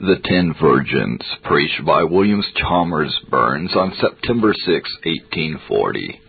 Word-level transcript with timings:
The 0.00 0.16
Ten 0.24 0.54
Virgins, 0.58 1.20
preached 1.44 1.84
by 1.84 2.04
William 2.04 2.42
Chalmers 2.56 3.14
Burns 3.28 3.76
on 3.76 3.92
September 4.00 4.54
6, 4.54 4.66
1840. 5.04 6.20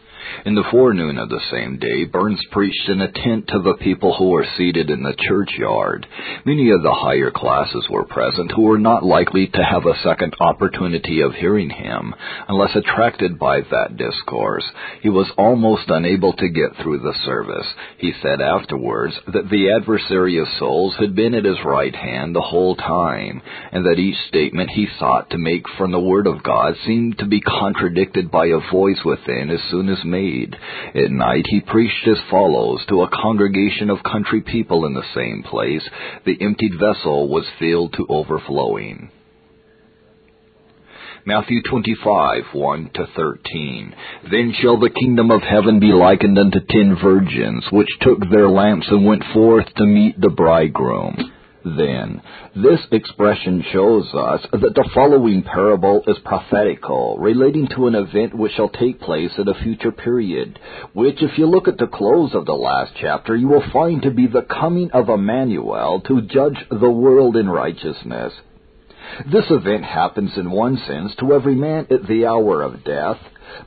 In 0.45 0.55
the 0.55 0.63
forenoon 0.71 1.17
of 1.17 1.29
the 1.29 1.41
same 1.51 1.77
day, 1.77 2.05
Burns 2.05 2.43
preached 2.51 2.89
in 2.89 3.01
a 3.01 3.11
tent 3.11 3.47
to 3.49 3.59
the 3.59 3.75
people 3.75 4.15
who 4.15 4.29
were 4.29 4.45
seated 4.57 4.89
in 4.89 5.03
the 5.03 5.13
churchyard. 5.27 6.07
Many 6.45 6.71
of 6.71 6.81
the 6.81 6.93
higher 6.93 7.29
classes 7.29 7.87
were 7.89 8.05
present 8.05 8.51
who 8.51 8.63
were 8.63 8.79
not 8.79 9.03
likely 9.03 9.47
to 9.47 9.63
have 9.63 9.85
a 9.85 9.99
second 10.03 10.33
opportunity 10.39 11.21
of 11.21 11.35
hearing 11.35 11.69
him, 11.69 12.15
unless 12.47 12.75
attracted 12.75 13.37
by 13.37 13.61
that 13.61 13.97
discourse. 13.97 14.65
He 15.01 15.09
was 15.09 15.31
almost 15.37 15.89
unable 15.89 16.33
to 16.33 16.49
get 16.49 16.75
through 16.81 16.99
the 16.99 17.13
service. 17.25 17.67
He 17.97 18.13
said 18.21 18.41
afterwards 18.41 19.13
that 19.27 19.49
the 19.49 19.71
adversary 19.71 20.37
of 20.39 20.47
souls 20.57 20.95
had 20.97 21.15
been 21.15 21.35
at 21.35 21.45
his 21.45 21.63
right 21.63 21.95
hand 21.95 22.35
the 22.35 22.41
whole 22.41 22.75
time, 22.75 23.41
and 23.71 23.85
that 23.85 23.99
each 23.99 24.17
statement 24.27 24.71
he 24.71 24.87
sought 24.97 25.29
to 25.29 25.37
make 25.37 25.65
from 25.77 25.91
the 25.91 25.99
Word 25.99 26.25
of 26.25 26.41
God 26.41 26.75
seemed 26.85 27.19
to 27.19 27.25
be 27.25 27.41
contradicted 27.41 28.31
by 28.31 28.47
a 28.47 28.71
voice 28.71 29.03
within 29.05 29.49
as 29.49 29.59
soon 29.69 29.89
as 29.89 30.03
made 30.03 30.20
made. 30.21 30.55
At 30.95 31.11
night 31.11 31.45
he 31.47 31.61
preached 31.61 32.07
as 32.07 32.17
follows 32.29 32.81
to 32.89 33.01
a 33.01 33.09
congregation 33.09 33.89
of 33.89 34.03
country 34.03 34.41
people 34.41 34.85
in 34.85 34.93
the 34.93 35.03
same 35.15 35.43
place. 35.43 35.83
The 36.25 36.37
emptied 36.41 36.73
vessel 36.79 37.29
was 37.29 37.45
filled 37.59 37.93
to 37.93 38.05
overflowing. 38.09 39.09
Matthew 41.23 41.61
25, 41.69 42.43
1 42.53 42.89
to 42.95 43.07
13. 43.15 43.95
Then 44.31 44.53
shall 44.59 44.79
the 44.79 44.89
kingdom 44.89 45.29
of 45.29 45.41
heaven 45.43 45.79
be 45.79 45.93
likened 45.93 46.39
unto 46.39 46.59
ten 46.67 46.97
virgins, 47.01 47.63
which 47.71 47.89
took 48.01 48.19
their 48.31 48.49
lamps 48.49 48.87
and 48.89 49.05
went 49.05 49.23
forth 49.31 49.67
to 49.75 49.85
meet 49.85 50.19
the 50.19 50.29
bridegroom 50.29 51.31
then. 51.63 52.21
This 52.55 52.79
expression 52.91 53.63
shows 53.71 54.05
us 54.13 54.41
that 54.51 54.75
the 54.75 54.89
following 54.93 55.43
parable 55.43 56.03
is 56.07 56.17
prophetical, 56.23 57.17
relating 57.19 57.67
to 57.75 57.87
an 57.87 57.95
event 57.95 58.33
which 58.33 58.53
shall 58.53 58.69
take 58.69 58.99
place 58.99 59.31
at 59.37 59.47
a 59.47 59.63
future 59.63 59.91
period, 59.91 60.59
which, 60.93 61.21
if 61.21 61.37
you 61.37 61.45
look 61.45 61.67
at 61.67 61.77
the 61.77 61.87
close 61.87 62.33
of 62.33 62.45
the 62.45 62.53
last 62.53 62.93
chapter, 62.99 63.35
you 63.35 63.47
will 63.47 63.63
find 63.71 64.01
to 64.01 64.11
be 64.11 64.27
the 64.27 64.41
coming 64.41 64.91
of 64.91 65.09
Emmanuel 65.09 66.01
to 66.07 66.21
judge 66.21 66.57
the 66.69 66.89
world 66.89 67.37
in 67.37 67.49
righteousness. 67.49 68.33
This 69.31 69.45
event 69.49 69.83
happens 69.83 70.31
in 70.37 70.51
one 70.51 70.77
sense 70.87 71.13
to 71.19 71.33
every 71.33 71.55
man 71.55 71.87
at 71.91 72.07
the 72.07 72.25
hour 72.25 72.61
of 72.61 72.83
death, 72.83 73.17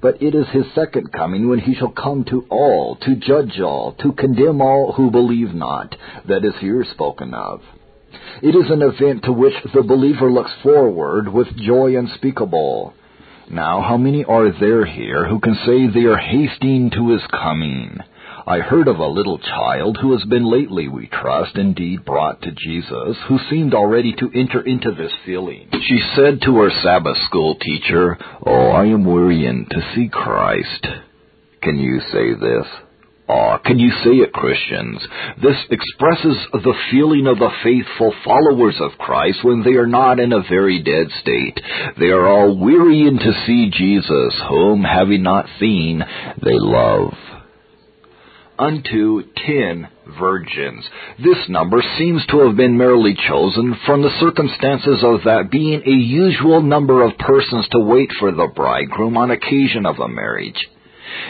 but 0.00 0.22
it 0.22 0.34
is 0.34 0.46
his 0.48 0.64
second 0.74 1.12
coming 1.12 1.48
when 1.48 1.58
he 1.58 1.74
shall 1.74 1.90
come 1.90 2.24
to 2.24 2.46
all, 2.48 2.96
to 2.96 3.16
judge 3.16 3.60
all, 3.60 3.92
to 4.00 4.12
condemn 4.12 4.60
all 4.60 4.92
who 4.92 5.10
believe 5.10 5.54
not, 5.54 5.94
that 6.26 6.44
is 6.44 6.54
here 6.60 6.84
spoken 6.92 7.34
of. 7.34 7.60
It 8.42 8.54
is 8.54 8.70
an 8.70 8.82
event 8.82 9.24
to 9.24 9.32
which 9.32 9.54
the 9.74 9.82
believer 9.82 10.30
looks 10.30 10.52
forward 10.62 11.32
with 11.32 11.56
joy 11.56 11.96
unspeakable. 11.96 12.94
Now, 13.50 13.82
how 13.82 13.96
many 13.96 14.24
are 14.24 14.50
there 14.58 14.84
here 14.86 15.28
who 15.28 15.38
can 15.38 15.54
say 15.66 15.86
they 15.86 16.06
are 16.06 16.16
hasting 16.16 16.90
to 16.92 17.10
his 17.10 17.22
coming? 17.30 17.98
I 18.46 18.58
heard 18.58 18.88
of 18.88 18.98
a 18.98 19.06
little 19.06 19.38
child 19.38 19.98
who 20.00 20.12
has 20.12 20.24
been 20.24 20.44
lately, 20.44 20.88
we 20.88 21.06
trust, 21.06 21.56
indeed 21.56 22.04
brought 22.04 22.42
to 22.42 22.52
Jesus, 22.52 23.16
who 23.26 23.38
seemed 23.48 23.72
already 23.72 24.12
to 24.14 24.30
enter 24.34 24.60
into 24.60 24.92
this 24.92 25.12
feeling. 25.24 25.68
She 25.72 26.00
said 26.14 26.42
to 26.42 26.56
her 26.56 26.70
Sabbath 26.82 27.16
school 27.26 27.54
teacher, 27.56 28.18
Oh, 28.44 28.68
I 28.68 28.84
am 28.86 29.04
wearying 29.04 29.66
to 29.70 29.92
see 29.94 30.08
Christ. 30.12 30.86
Can 31.62 31.78
you 31.78 32.00
say 32.12 32.34
this? 32.34 32.66
Ah, 33.26 33.56
can 33.56 33.78
you 33.78 33.90
say 34.04 34.10
it, 34.16 34.34
Christians? 34.34 35.00
This 35.40 35.56
expresses 35.70 36.36
the 36.52 36.74
feeling 36.90 37.26
of 37.26 37.38
the 37.38 37.48
faithful 37.62 38.12
followers 38.22 38.76
of 38.80 38.98
Christ 38.98 39.38
when 39.42 39.62
they 39.62 39.72
are 39.72 39.86
not 39.86 40.20
in 40.20 40.30
a 40.32 40.42
very 40.42 40.82
dead 40.82 41.06
state. 41.22 41.58
They 41.98 42.10
are 42.10 42.26
all 42.26 42.58
wearying 42.58 43.18
to 43.18 43.32
see 43.46 43.70
Jesus, 43.70 44.34
whom, 44.50 44.82
having 44.84 45.22
not 45.22 45.46
seen, 45.58 46.04
they 46.42 46.58
love. 46.58 47.14
Unto 48.58 49.22
ten 49.46 49.88
virgins. 50.18 50.84
This 51.18 51.48
number 51.48 51.82
seems 51.96 52.24
to 52.26 52.46
have 52.46 52.56
been 52.56 52.76
merely 52.76 53.14
chosen 53.26 53.74
from 53.86 54.02
the 54.02 54.16
circumstances 54.20 55.02
of 55.02 55.24
that 55.24 55.50
being 55.50 55.82
a 55.86 55.90
usual 55.90 56.60
number 56.62 57.02
of 57.02 57.16
persons 57.18 57.66
to 57.72 57.80
wait 57.80 58.10
for 58.20 58.30
the 58.32 58.52
bridegroom 58.54 59.16
on 59.16 59.30
occasion 59.30 59.86
of 59.86 59.98
a 59.98 60.08
marriage. 60.08 60.68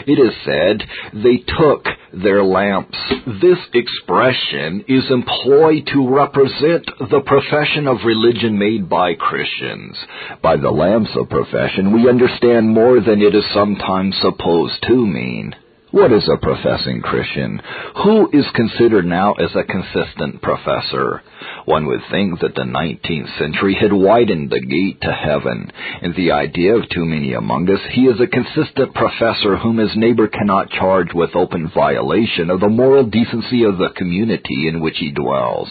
It 0.07 0.19
is 0.19 0.33
said, 0.45 0.83
they 1.13 1.37
took 1.37 1.85
their 2.13 2.43
lamps. 2.43 2.97
This 3.41 3.59
expression 3.73 4.85
is 4.87 5.09
employed 5.09 5.87
to 5.93 6.15
represent 6.15 6.85
the 7.09 7.21
profession 7.25 7.87
of 7.87 8.05
religion 8.05 8.57
made 8.57 8.89
by 8.89 9.15
Christians. 9.15 9.97
By 10.41 10.57
the 10.57 10.71
lamps 10.71 11.11
of 11.15 11.29
profession, 11.29 11.93
we 11.93 12.09
understand 12.09 12.69
more 12.69 13.01
than 13.01 13.21
it 13.21 13.35
is 13.35 13.45
sometimes 13.53 14.15
supposed 14.21 14.81
to 14.87 14.95
mean. 14.95 15.55
What 15.95 16.11
is 16.11 16.27
a 16.27 16.35
professing 16.35 16.99
Christian? 16.99 17.61
Who 18.03 18.29
is 18.33 18.45
considered 18.53 19.05
now 19.05 19.31
as 19.35 19.55
a 19.55 19.63
consistent 19.63 20.41
professor? 20.41 21.21
One 21.63 21.85
would 21.85 22.01
think 22.11 22.41
that 22.41 22.53
the 22.53 22.63
19th 22.63 23.37
century 23.39 23.77
had 23.79 23.93
widened 23.93 24.49
the 24.49 24.59
gate 24.59 24.99
to 25.03 25.13
heaven. 25.13 25.71
In 26.01 26.11
the 26.11 26.33
idea 26.33 26.75
of 26.75 26.89
too 26.89 27.05
many 27.05 27.31
among 27.31 27.69
us, 27.69 27.79
he 27.91 28.07
is 28.07 28.19
a 28.19 28.27
consistent 28.27 28.93
professor 28.93 29.55
whom 29.55 29.77
his 29.77 29.95
neighbor 29.95 30.27
cannot 30.27 30.69
charge 30.69 31.13
with 31.13 31.33
open 31.33 31.71
violation 31.73 32.49
of 32.49 32.59
the 32.59 32.67
moral 32.67 33.05
decency 33.05 33.63
of 33.63 33.77
the 33.77 33.93
community 33.95 34.67
in 34.67 34.81
which 34.81 34.97
he 34.97 35.11
dwells. 35.11 35.69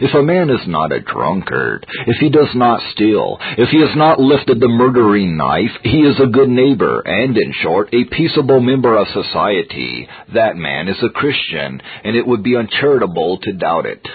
If 0.00 0.14
a 0.14 0.22
man 0.22 0.50
is 0.50 0.66
not 0.66 0.92
a 0.92 1.00
drunkard, 1.00 1.86
if 2.06 2.16
he 2.18 2.30
does 2.30 2.54
not 2.54 2.80
steal, 2.92 3.38
if 3.58 3.68
he 3.70 3.80
has 3.80 3.96
not 3.96 4.20
lifted 4.20 4.60
the 4.60 4.68
murdering 4.68 5.36
knife, 5.36 5.70
he 5.82 6.00
is 6.00 6.18
a 6.20 6.26
good 6.26 6.48
neighbor, 6.48 7.02
and, 7.04 7.36
in 7.36 7.52
short, 7.62 7.88
a 7.92 8.04
peaceable 8.04 8.60
member 8.60 8.96
of 8.96 9.06
society. 9.08 10.08
That 10.34 10.56
man 10.56 10.88
is 10.88 11.02
a 11.02 11.10
Christian, 11.10 11.80
and 12.04 12.16
it 12.16 12.26
would 12.26 12.42
be 12.42 12.56
uncharitable 12.56 13.38
to 13.42 13.52
doubt 13.52 13.86
it. 13.86 14.06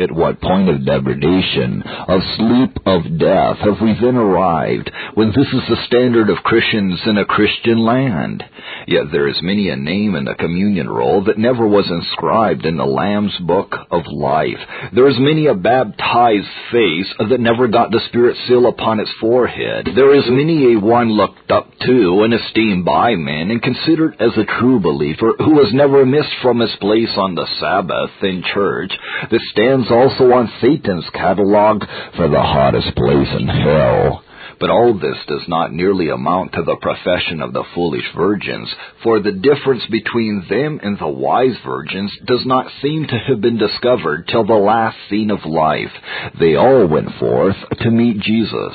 At 0.00 0.12
what 0.12 0.40
point 0.40 0.68
of 0.68 0.86
degradation, 0.86 1.82
of 1.82 2.20
sleep, 2.36 2.78
of 2.86 3.18
death 3.18 3.56
have 3.58 3.80
we 3.82 3.98
then 4.00 4.14
arrived, 4.14 4.92
when 5.14 5.30
this 5.30 5.48
is 5.48 5.62
the 5.68 5.84
standard 5.86 6.30
of 6.30 6.44
Christians 6.44 7.00
in 7.04 7.18
a 7.18 7.24
Christian 7.24 7.80
land? 7.80 8.44
Yet 8.86 9.10
there 9.10 9.26
is 9.26 9.42
many 9.42 9.70
a 9.70 9.76
name 9.76 10.14
in 10.14 10.24
the 10.24 10.36
communion 10.36 10.88
roll 10.88 11.24
that 11.24 11.36
never 11.36 11.66
was 11.66 11.90
inscribed 11.90 12.64
in 12.64 12.76
the 12.76 12.84
Lamb's 12.84 13.36
book 13.40 13.74
of 13.90 14.04
life. 14.06 14.60
There 14.94 15.08
is 15.08 15.16
many 15.18 15.46
a 15.46 15.54
baptized 15.54 16.46
face 16.70 17.12
that 17.18 17.40
never 17.40 17.66
got 17.66 17.90
the 17.90 18.00
Spirit 18.08 18.36
seal 18.46 18.68
upon 18.68 19.00
its 19.00 19.10
forehead. 19.20 19.88
There 19.96 20.14
is 20.14 20.24
many 20.28 20.74
a 20.74 20.80
one 20.80 21.10
looked 21.10 21.50
up 21.50 21.72
to 21.86 22.22
and 22.22 22.32
esteemed 22.34 22.84
by 22.84 23.16
men 23.16 23.50
and 23.50 23.60
considered 23.60 24.14
as 24.20 24.36
a 24.36 24.60
true 24.60 24.78
believer 24.78 25.32
who 25.38 25.58
has 25.58 25.74
never 25.74 26.06
missed 26.06 26.34
from 26.40 26.60
his 26.60 26.74
place 26.80 27.10
on 27.16 27.34
the 27.34 27.48
Sabbath 27.58 28.10
in 28.22 28.44
church 28.54 28.92
that 29.30 29.40
stands 29.50 29.87
also 29.90 30.32
on 30.32 30.52
Satan's 30.60 31.08
catalog 31.12 31.82
for 32.16 32.28
the 32.28 32.40
hottest 32.42 32.94
place 32.96 33.28
in 33.38 33.48
hell. 33.48 34.24
But 34.60 34.70
all 34.70 34.92
this 34.94 35.16
does 35.28 35.44
not 35.46 35.72
nearly 35.72 36.08
amount 36.08 36.52
to 36.54 36.62
the 36.62 36.76
profession 36.80 37.40
of 37.40 37.52
the 37.52 37.64
foolish 37.74 38.04
virgins, 38.16 38.68
for 39.04 39.20
the 39.20 39.32
difference 39.32 39.86
between 39.86 40.46
them 40.50 40.80
and 40.82 40.98
the 40.98 41.08
wise 41.08 41.56
virgins 41.64 42.12
does 42.26 42.44
not 42.44 42.66
seem 42.82 43.06
to 43.06 43.18
have 43.28 43.40
been 43.40 43.58
discovered 43.58 44.26
till 44.26 44.44
the 44.44 44.54
last 44.54 44.96
scene 45.08 45.30
of 45.30 45.44
life. 45.44 45.92
They 46.40 46.56
all 46.56 46.88
went 46.88 47.10
forth 47.20 47.56
to 47.82 47.90
meet 47.90 48.20
Jesus. 48.20 48.74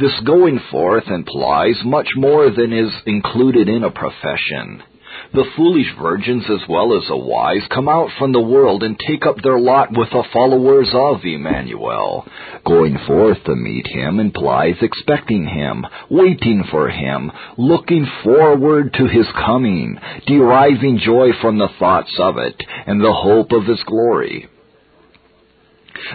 This 0.00 0.20
going 0.26 0.60
forth 0.70 1.06
implies 1.08 1.76
much 1.84 2.08
more 2.16 2.50
than 2.50 2.72
is 2.72 2.92
included 3.06 3.68
in 3.68 3.84
a 3.84 3.90
profession. 3.90 4.82
The 5.34 5.50
foolish 5.56 5.92
virgins 6.00 6.44
as 6.48 6.68
well 6.68 6.96
as 6.96 7.08
the 7.08 7.16
wise 7.16 7.66
come 7.74 7.88
out 7.88 8.08
from 8.20 8.30
the 8.30 8.40
world 8.40 8.84
and 8.84 8.96
take 8.96 9.26
up 9.26 9.34
their 9.42 9.58
lot 9.58 9.88
with 9.90 10.08
the 10.10 10.22
followers 10.32 10.88
of 10.94 11.24
Emmanuel. 11.24 12.24
Going 12.64 12.96
forth 13.04 13.42
to 13.42 13.56
meet 13.56 13.88
him 13.88 14.20
implies 14.20 14.76
expecting 14.80 15.44
him, 15.44 15.84
waiting 16.08 16.62
for 16.70 16.88
him, 16.88 17.32
looking 17.58 18.06
forward 18.22 18.94
to 18.94 19.08
his 19.08 19.26
coming, 19.32 19.98
deriving 20.28 20.98
joy 20.98 21.30
from 21.42 21.58
the 21.58 21.70
thoughts 21.80 22.14
of 22.20 22.38
it, 22.38 22.62
and 22.86 23.00
the 23.00 23.12
hope 23.12 23.50
of 23.50 23.64
his 23.64 23.82
glory. 23.88 24.48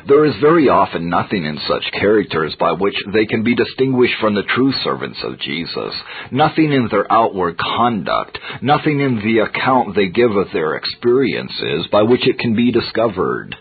There 0.08 0.26
is 0.26 0.36
very 0.42 0.70
often 0.70 1.10
nothing 1.10 1.46
in 1.46 1.58
such 1.68 1.92
characters 1.94 2.56
by 2.60 2.74
which 2.74 2.96
they 3.14 3.26
can 3.26 3.44
be 3.44 3.56
distinguished 3.56 4.16
from 4.20 4.36
the 4.36 4.44
true 4.44 4.74
servants 4.84 5.20
of 5.24 5.40
Jesus, 5.40 5.94
nothing 6.32 6.72
in 6.72 6.88
their 6.90 7.12
outward 7.12 7.58
conduct, 7.58 8.38
nothing 8.62 9.00
in 9.00 9.20
the 9.20 9.40
account 9.40 9.96
they 9.96 10.08
give 10.08 10.32
of 10.36 10.52
their 10.52 10.76
experiences 10.76 11.88
by 11.92 12.04
which 12.04 12.28
it 12.28 12.40
can 12.40 12.56
be 12.56 12.72
discovered. 12.72 13.56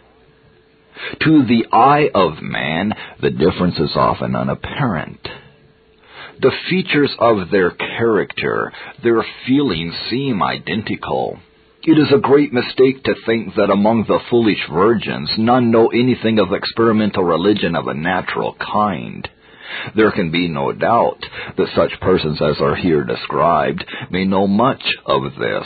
To 1.20 1.44
the 1.46 1.66
eye 1.72 2.10
of 2.14 2.42
man, 2.42 2.92
the 3.20 3.30
difference 3.30 3.78
is 3.78 3.92
often 3.94 4.34
unapparent. 4.34 5.20
The 6.40 6.52
features 6.68 7.14
of 7.18 7.50
their 7.50 7.70
character, 7.70 8.72
their 9.02 9.24
feelings 9.46 9.94
seem 10.10 10.42
identical. 10.42 11.38
It 11.88 11.96
is 11.96 12.12
a 12.14 12.20
great 12.20 12.52
mistake 12.52 13.02
to 13.04 13.14
think 13.24 13.54
that 13.54 13.70
among 13.70 14.04
the 14.04 14.20
foolish 14.28 14.60
virgins 14.70 15.30
none 15.38 15.70
know 15.70 15.86
anything 15.88 16.38
of 16.38 16.52
experimental 16.52 17.24
religion 17.24 17.74
of 17.74 17.88
a 17.88 17.94
natural 17.94 18.54
kind. 18.60 19.26
There 19.96 20.10
can 20.10 20.30
be 20.30 20.48
no 20.48 20.70
doubt 20.72 21.24
that 21.56 21.74
such 21.74 21.98
persons 22.02 22.42
as 22.42 22.60
are 22.60 22.76
here 22.76 23.04
described 23.04 23.86
may 24.10 24.26
know 24.26 24.46
much 24.46 24.82
of 25.06 25.22
this. 25.38 25.64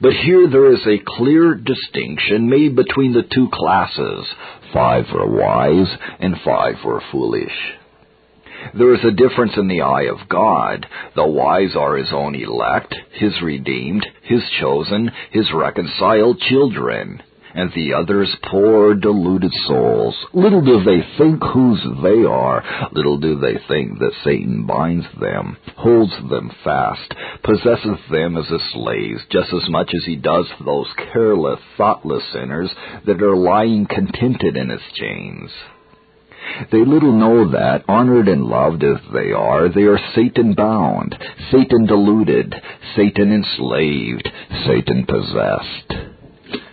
But 0.00 0.12
here 0.12 0.48
there 0.50 0.72
is 0.72 0.84
a 0.84 1.04
clear 1.06 1.54
distinction 1.54 2.50
made 2.50 2.74
between 2.74 3.12
the 3.12 3.22
two 3.32 3.48
classes. 3.52 4.26
Five 4.72 5.04
were 5.14 5.30
wise 5.30 5.96
and 6.18 6.34
five 6.44 6.82
were 6.84 7.00
foolish. 7.12 7.79
There 8.74 8.94
is 8.94 9.04
a 9.04 9.10
difference 9.10 9.56
in 9.56 9.68
the 9.68 9.82
eye 9.82 10.04
of 10.04 10.28
God. 10.28 10.86
The 11.14 11.26
wise 11.26 11.74
are 11.76 11.96
his 11.96 12.12
own 12.12 12.34
elect, 12.34 12.94
his 13.12 13.40
redeemed, 13.42 14.06
his 14.22 14.42
chosen, 14.60 15.10
his 15.30 15.52
reconciled 15.52 16.40
children 16.40 17.22
and 17.54 17.72
the 17.74 17.94
others 17.94 18.34
poor 18.50 18.94
deluded 18.94 19.52
souls. 19.66 20.14
Little 20.32 20.62
do 20.62 20.82
they 20.84 21.02
think 21.18 21.42
whose 21.42 21.80
they 22.02 22.24
are. 22.24 22.62
Little 22.92 23.18
do 23.18 23.38
they 23.38 23.58
think 23.68 23.98
that 23.98 24.12
Satan 24.24 24.66
binds 24.66 25.06
them, 25.20 25.56
holds 25.76 26.12
them 26.28 26.50
fast, 26.62 27.14
possesses 27.42 27.98
them 28.10 28.36
as 28.36 28.46
his 28.46 28.62
slaves, 28.72 29.20
just 29.30 29.52
as 29.52 29.68
much 29.68 29.90
as 29.94 30.04
he 30.04 30.16
does 30.16 30.46
those 30.64 30.88
careless, 31.12 31.60
thoughtless 31.76 32.22
sinners 32.32 32.70
that 33.06 33.22
are 33.22 33.36
lying 33.36 33.86
contented 33.86 34.56
in 34.56 34.70
his 34.70 34.82
chains. 34.94 35.50
They 36.72 36.84
little 36.84 37.12
know 37.12 37.50
that, 37.50 37.84
honored 37.88 38.28
and 38.28 38.44
loved 38.44 38.84
as 38.84 38.98
they 39.12 39.32
are, 39.32 39.68
they 39.68 39.84
are 39.84 39.98
Satan 40.14 40.54
bound, 40.54 41.16
Satan 41.50 41.86
deluded, 41.86 42.54
Satan 42.94 43.32
enslaved, 43.32 44.28
Satan 44.66 45.06
possessed. 45.06 46.10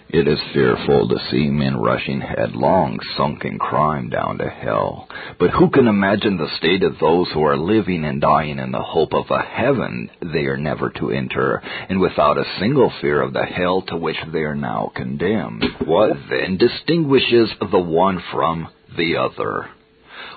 It 0.10 0.26
is 0.26 0.40
fearful 0.54 1.10
to 1.10 1.20
see 1.30 1.50
men 1.50 1.76
rushing 1.76 2.22
headlong, 2.22 2.98
sunk 3.18 3.44
in 3.44 3.60
crime 3.60 4.10
down 4.10 4.38
to 4.38 4.50
hell. 4.50 5.10
But 5.38 5.50
who 5.50 5.70
can 5.70 5.88
imagine 5.88 6.38
the 6.38 6.50
state 6.58 6.82
of 6.84 6.98
those 7.00 7.28
who 7.34 7.44
are 7.44 7.58
living 7.58 8.06
and 8.06 8.22
dying 8.22 8.58
in 8.58 8.72
the 8.72 8.82
hope 8.82 9.14
of 9.14 9.30
a 9.30 9.42
heaven 9.42 10.10
they 10.22 10.46
are 10.46 10.58
never 10.58 10.92
to 10.92 11.12
enter, 11.12 11.62
and 11.90 12.00
without 12.00 12.38
a 12.38 12.46
single 12.58 12.90
fear 13.02 13.22
of 13.22 13.34
the 13.34 13.46
hell 13.46 13.82
to 13.90 13.98
which 13.98 14.18
they 14.32 14.44
are 14.44 14.56
now 14.56 14.94
condemned? 14.96 15.66
What 15.86 16.12
then 16.30 16.56
distinguishes 16.58 17.50
the 17.60 17.80
one 17.80 18.24
from 18.32 18.70
the 18.98 19.16
other? 19.16 19.70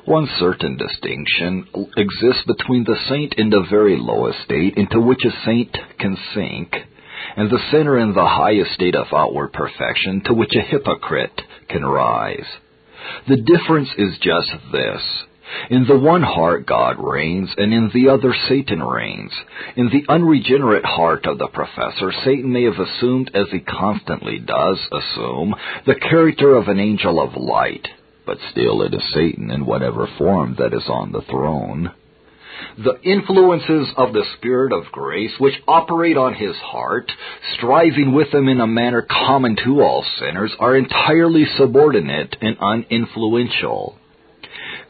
One 0.05 0.29
certain 0.39 0.77
distinction 0.77 1.67
exists 1.97 2.45
between 2.47 2.85
the 2.85 2.97
saint 3.09 3.35
in 3.35 3.51
the 3.51 3.67
very 3.69 3.97
lowest 3.97 4.43
state 4.45 4.75
into 4.77 5.01
which 5.01 5.25
a 5.25 5.45
saint 5.45 5.77
can 5.99 6.17
sink, 6.35 6.75
and 7.37 7.51
the 7.51 7.59
sinner 7.71 7.99
in 7.99 8.13
the 8.13 8.27
highest 8.27 8.73
state 8.73 8.95
of 8.95 9.13
outward 9.13 9.53
perfection 9.53 10.23
to 10.27 10.35
which 10.35 10.55
a 10.55 10.63
hypocrite 10.63 11.43
can 11.69 11.85
rise. 11.85 12.47
The 13.29 13.37
difference 13.37 13.89
is 13.97 14.19
just 14.19 14.51
this. 14.73 15.03
In 15.69 15.87
the 15.87 15.99
one 15.99 16.23
heart 16.23 16.65
God 16.67 16.97
reigns, 16.99 17.51
and 17.57 17.75
in 17.75 17.91
the 17.93 18.09
other 18.09 18.35
Satan 18.49 18.83
reigns. 18.83 19.33
In 19.77 19.89
the 19.89 20.05
unregenerate 20.09 20.85
heart 20.85 21.27
of 21.27 21.39
the 21.39 21.49
professor, 21.49 22.13
Satan 22.25 22.53
may 22.53 22.65
have 22.65 22.79
assumed, 22.79 23.31
as 23.35 23.49
he 23.51 23.61
constantly 23.61 24.39
does 24.39 24.79
assume, 24.93 25.55
the 25.87 25.97
character 25.97 26.55
of 26.55 26.69
an 26.69 26.79
angel 26.79 27.21
of 27.21 27.37
light, 27.37 27.89
but 28.31 28.39
still 28.53 28.83
it 28.83 28.95
is 28.95 29.03
Satan 29.13 29.51
in 29.51 29.67
whatever 29.67 30.07
form 30.17 30.55
that 30.57 30.73
is 30.73 30.89
on 30.89 31.11
the 31.11 31.23
throne. 31.23 31.91
The 32.79 33.01
influences 33.03 33.89
of 33.97 34.13
the 34.13 34.25
Spirit 34.37 34.73
of 34.73 34.93
grace 34.93 35.33
which 35.41 35.61
operate 35.67 36.17
on 36.17 36.35
his 36.35 36.55
heart, 36.59 37.11
striving 37.57 38.15
with 38.15 38.33
him 38.33 38.47
in 38.47 38.61
a 38.61 38.69
manner 38.69 39.03
common 39.03 39.57
to 39.65 39.81
all 39.81 40.05
sinners, 40.21 40.53
are 40.61 40.77
entirely 40.77 41.45
subordinate 41.59 42.37
and 42.41 42.57
uninfluential. 42.59 43.97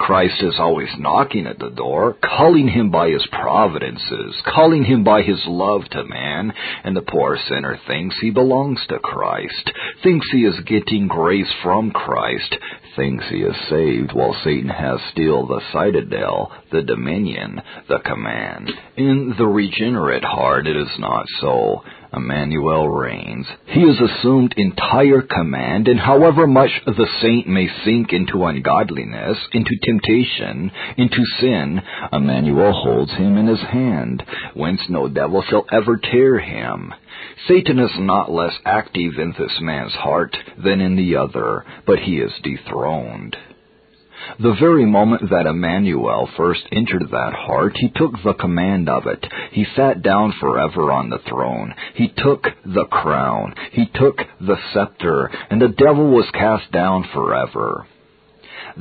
Christ 0.00 0.42
is 0.42 0.54
always 0.58 0.88
knocking 0.98 1.46
at 1.46 1.58
the 1.58 1.68
door, 1.68 2.16
calling 2.24 2.68
him 2.68 2.90
by 2.90 3.10
his 3.10 3.26
providences, 3.30 4.34
calling 4.46 4.82
him 4.82 5.04
by 5.04 5.20
his 5.20 5.40
love 5.46 5.82
to 5.90 6.04
man, 6.04 6.54
and 6.84 6.96
the 6.96 7.02
poor 7.02 7.38
sinner 7.48 7.78
thinks 7.86 8.16
he 8.18 8.30
belongs 8.30 8.80
to 8.88 8.98
Christ, 8.98 9.70
thinks 10.02 10.26
he 10.32 10.46
is 10.46 10.58
getting 10.64 11.06
grace 11.06 11.52
from 11.62 11.90
Christ, 11.90 12.56
thinks 12.96 13.24
he 13.28 13.42
is 13.42 13.56
saved, 13.68 14.12
while 14.12 14.34
Satan 14.44 14.68
has 14.68 14.98
still 15.12 15.46
the 15.46 15.60
citadel, 15.72 16.52
the 16.72 16.82
dominion, 16.82 17.60
the 17.88 18.00
command. 18.04 18.70
In 18.96 19.34
the 19.38 19.46
regenerate 19.46 20.24
heart 20.24 20.66
it 20.66 20.76
is 20.76 20.98
not 20.98 21.26
so. 21.40 21.82
Emmanuel 22.12 22.88
reigns. 22.88 23.46
He 23.66 23.82
has 23.82 24.00
assumed 24.00 24.54
entire 24.56 25.22
command, 25.22 25.88
and 25.88 25.98
however 26.00 26.46
much 26.46 26.70
the 26.86 27.06
saint 27.20 27.46
may 27.46 27.68
sink 27.84 28.12
into 28.12 28.44
ungodliness, 28.44 29.38
into 29.52 29.76
temptation, 29.82 30.70
into 30.96 31.24
sin, 31.40 31.80
Emmanuel 32.12 32.72
holds 32.72 33.12
him 33.12 33.36
in 33.36 33.46
his 33.46 33.60
hand, 33.60 34.22
whence 34.54 34.80
no 34.88 35.08
devil 35.08 35.42
shall 35.42 35.66
ever 35.70 35.96
tear 35.96 36.38
him. 36.38 36.92
Satan 37.46 37.78
is 37.78 37.92
not 37.98 38.30
less 38.30 38.54
active 38.64 39.18
in 39.18 39.34
this 39.38 39.58
man's 39.60 39.94
heart 39.94 40.36
than 40.62 40.80
in 40.80 40.96
the 40.96 41.16
other, 41.16 41.64
but 41.86 41.98
he 42.00 42.18
is 42.18 42.32
dethroned. 42.42 43.36
The 44.38 44.56
very 44.60 44.86
moment 44.86 45.30
that 45.30 45.46
Emmanuel 45.46 46.28
first 46.36 46.62
entered 46.72 47.10
that 47.10 47.32
heart, 47.34 47.76
he 47.76 47.90
took 47.90 48.12
the 48.22 48.34
command 48.34 48.88
of 48.88 49.06
it. 49.06 49.24
He 49.52 49.64
sat 49.76 50.02
down 50.02 50.32
forever 50.40 50.92
on 50.92 51.10
the 51.10 51.20
throne. 51.28 51.74
He 51.94 52.08
took 52.08 52.44
the 52.64 52.86
crown. 52.86 53.54
He 53.72 53.86
took 53.94 54.18
the 54.40 54.56
scepter, 54.72 55.30
and 55.50 55.60
the 55.60 55.68
devil 55.68 56.10
was 56.10 56.30
cast 56.32 56.70
down 56.72 57.08
forever 57.12 57.86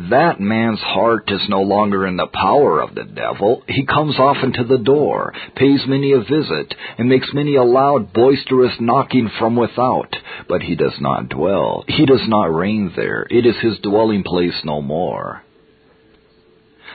that 0.09 0.39
man's 0.39 0.79
heart 0.79 1.29
is 1.29 1.41
no 1.49 1.61
longer 1.61 2.07
in 2.07 2.15
the 2.15 2.27
power 2.27 2.81
of 2.81 2.95
the 2.95 3.03
devil. 3.03 3.63
He 3.67 3.85
comes 3.85 4.17
often 4.17 4.53
to 4.53 4.63
the 4.63 4.77
door, 4.77 5.33
pays 5.55 5.81
many 5.87 6.13
a 6.13 6.19
visit, 6.19 6.73
and 6.97 7.09
makes 7.09 7.33
many 7.33 7.55
a 7.55 7.63
loud, 7.63 8.13
boisterous 8.13 8.75
knocking 8.79 9.29
from 9.37 9.55
without. 9.55 10.15
But 10.47 10.61
he 10.61 10.75
does 10.75 10.95
not 11.01 11.29
dwell. 11.29 11.83
He 11.87 12.05
does 12.05 12.23
not 12.27 12.53
reign 12.53 12.93
there. 12.95 13.27
It 13.29 13.45
is 13.45 13.55
his 13.61 13.77
dwelling 13.79 14.23
place 14.23 14.55
no 14.63 14.81
more. 14.81 15.43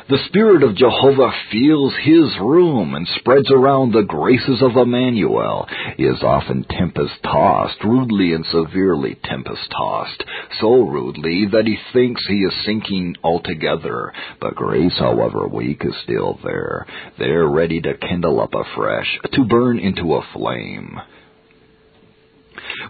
The 0.06 0.18
Spirit 0.28 0.62
of 0.62 0.76
Jehovah 0.76 1.32
feels 1.50 1.94
his 2.02 2.38
room 2.38 2.94
and 2.94 3.08
spreads 3.16 3.50
around 3.50 3.92
the 3.92 4.02
graces 4.02 4.60
of 4.60 4.76
Emmanuel. 4.76 5.66
He 5.96 6.04
is 6.04 6.22
often 6.22 6.64
tempest 6.64 7.14
tossed, 7.22 7.82
rudely 7.82 8.34
and 8.34 8.44
severely 8.44 9.16
tempest 9.24 9.70
tossed, 9.70 10.22
so 10.60 10.80
rudely 10.82 11.46
that 11.46 11.66
he 11.66 11.78
thinks 11.94 12.20
he 12.26 12.40
is 12.40 12.52
sinking 12.66 13.16
altogether. 13.24 14.12
But 14.42 14.56
grace, 14.56 14.98
however 14.98 15.48
weak, 15.48 15.82
is 15.82 15.94
still 16.02 16.38
there, 16.44 16.86
there 17.18 17.46
ready 17.46 17.80
to 17.80 17.96
kindle 17.96 18.42
up 18.42 18.52
afresh, 18.52 19.08
to 19.32 19.44
burn 19.44 19.78
into 19.78 20.16
a 20.16 20.26
flame. 20.34 21.00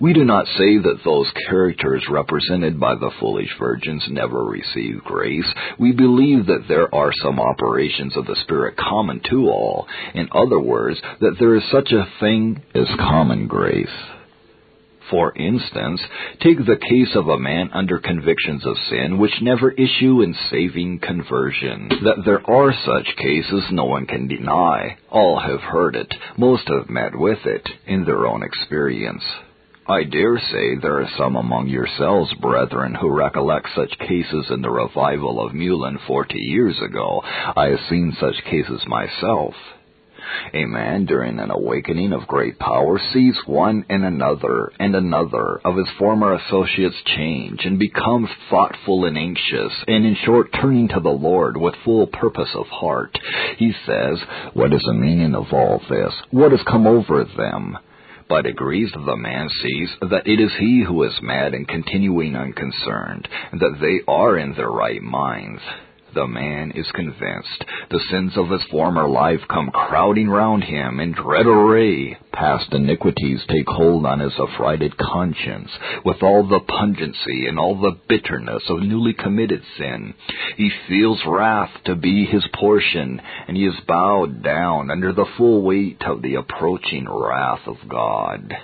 We 0.01 0.13
do 0.13 0.25
not 0.25 0.47
say 0.47 0.79
that 0.79 1.01
those 1.05 1.31
characters 1.49 2.05
represented 2.11 2.81
by 2.81 2.95
the 2.95 3.11
foolish 3.21 3.51
virgins 3.59 4.05
never 4.09 4.45
receive 4.45 5.05
grace. 5.05 5.47
We 5.79 5.93
believe 5.93 6.47
that 6.47 6.67
there 6.69 6.93
are 6.95 7.13
some 7.23 7.39
operations 7.39 8.17
of 8.17 8.27
the 8.27 8.37
Spirit 8.43 8.77
common 8.77 9.21
to 9.31 9.49
all. 9.49 9.87
In 10.15 10.29
other 10.33 10.61
words, 10.61 11.01
that 11.21 11.37
there 11.39 11.57
is 11.57 11.63
such 11.71 11.93
a 11.93 12.09
thing 12.21 12.63
as 12.75 12.89
common 12.99 13.47
grace. 13.47 13.89
For 15.11 15.37
instance, 15.37 16.01
take 16.41 16.59
the 16.59 16.79
case 16.89 17.15
of 17.15 17.29
a 17.29 17.39
man 17.39 17.71
under 17.73 17.99
convictions 17.99 18.65
of 18.65 18.77
sin 18.89 19.19
which 19.19 19.43
never 19.43 19.71
issue 19.71 20.23
in 20.23 20.35
saving 20.51 21.01
conversion. 21.01 21.89
That 22.05 22.23
there 22.25 22.49
are 22.51 22.73
such 22.73 23.17
cases 23.17 23.65
no 23.71 23.85
one 23.85 24.07
can 24.07 24.29
deny. 24.29 24.97
All 25.11 25.39
have 25.39 25.61
heard 25.61 25.95
it. 25.95 26.13
Most 26.39 26.69
have 26.69 26.89
met 26.89 27.15
with 27.15 27.45
it 27.45 27.69
in 27.87 28.05
their 28.05 28.27
own 28.27 28.43
experience. 28.43 29.23
I 29.87 30.05
dare 30.05 30.39
say 30.39 30.77
there 30.77 31.03
are 31.03 31.09
some 31.19 31.37
among 31.37 31.69
yourselves, 31.69 32.33
brethren, 32.41 32.95
who 32.95 33.11
recollect 33.11 33.69
such 33.75 33.99
cases 33.99 34.47
in 34.49 34.63
the 34.63 34.71
revival 34.71 35.45
of 35.45 35.53
Moulin 35.53 35.99
forty 36.07 36.39
years 36.39 36.81
ago. 36.81 37.23
I 37.23 37.67
have 37.67 37.81
seen 37.91 38.17
such 38.19 38.43
cases 38.45 38.81
myself. 38.87 39.55
A 40.55 40.65
man 40.65 41.05
during 41.05 41.39
an 41.39 41.51
awakening 41.51 42.15
of 42.15 42.27
great 42.27 42.59
power 42.59 42.99
sees 43.13 43.37
one 43.45 43.85
and 43.91 44.07
another 44.07 44.73
and 44.81 44.97
another 44.97 45.61
of 45.67 45.77
his 45.77 45.89
former 45.99 46.33
associates 46.33 46.97
change 47.05 47.67
and 47.67 47.79
becomes 47.79 48.31
thoughtful 48.49 49.05
and 49.05 49.19
anxious, 49.19 49.73
and 49.87 50.07
in 50.07 50.17
short 50.25 50.49
turning 50.55 50.89
to 50.89 51.01
the 51.01 51.11
Lord 51.11 51.59
with 51.59 51.75
full 51.85 52.07
purpose 52.07 52.55
of 52.55 52.67
heart. 52.69 53.19
He 53.59 53.75
says, 53.85 54.19
What 54.55 54.73
is 54.73 54.83
the 54.87 54.95
meaning 54.95 55.35
of 55.35 55.53
all 55.53 55.83
this? 55.91 56.15
What 56.31 56.53
has 56.53 56.63
come 56.67 56.87
over 56.87 57.23
them? 57.25 57.77
By 58.29 58.43
degrees 58.43 58.91
the 58.93 59.17
man 59.17 59.49
sees 59.63 59.91
that 60.01 60.27
it 60.27 60.41
is 60.41 60.51
he 60.59 60.83
who 60.87 61.03
is 61.05 61.19
mad 61.23 61.53
and 61.53 61.69
continuing 61.69 62.35
unconcerned, 62.35 63.29
and 63.53 63.61
that 63.61 63.79
they 63.81 64.01
are 64.11 64.39
in 64.39 64.55
their 64.55 64.71
right 64.71 65.03
minds. 65.03 65.61
The 66.15 66.27
man 66.29 66.71
is 66.77 66.87
convinced. 66.93 67.65
The 67.91 67.99
sins 68.09 68.37
of 68.37 68.49
his 68.49 68.63
former 68.71 69.09
life 69.09 69.41
come 69.49 69.71
crowding 69.73 70.29
round 70.29 70.63
him 70.63 71.01
in 71.01 71.11
dread 71.11 71.47
array. 71.47 72.17
Past 72.33 72.73
iniquities 72.73 73.45
take 73.49 73.67
hold 73.67 74.07
on 74.07 74.21
his 74.21 74.33
affrighted 74.39 74.97
conscience, 74.97 75.71
with 76.05 76.23
all 76.23 76.47
the 76.47 76.61
pungency 76.61 77.49
and 77.49 77.59
all 77.59 77.81
the 77.81 77.99
bitterness 78.09 78.63
of 78.69 78.83
newly 78.83 79.13
committed 79.13 79.63
sin. 79.77 80.15
He 80.57 80.71
feels 80.89 81.21
wrath 81.27 81.73
to 81.87 81.97
be 81.97 82.27
his 82.27 82.47
portion, 82.55 83.21
and 83.49 83.57
he 83.57 83.67
is 83.67 83.81
bowed 83.89 84.43
down 84.43 84.93
under 84.93 85.13
the 85.13 85.27
full 85.37 85.63
weight 85.63 86.03
of 86.07 86.23
the 86.23 86.37
approaching 86.37 87.09
wrath 87.09 87.67
of 87.67 87.89
God. 87.89 88.55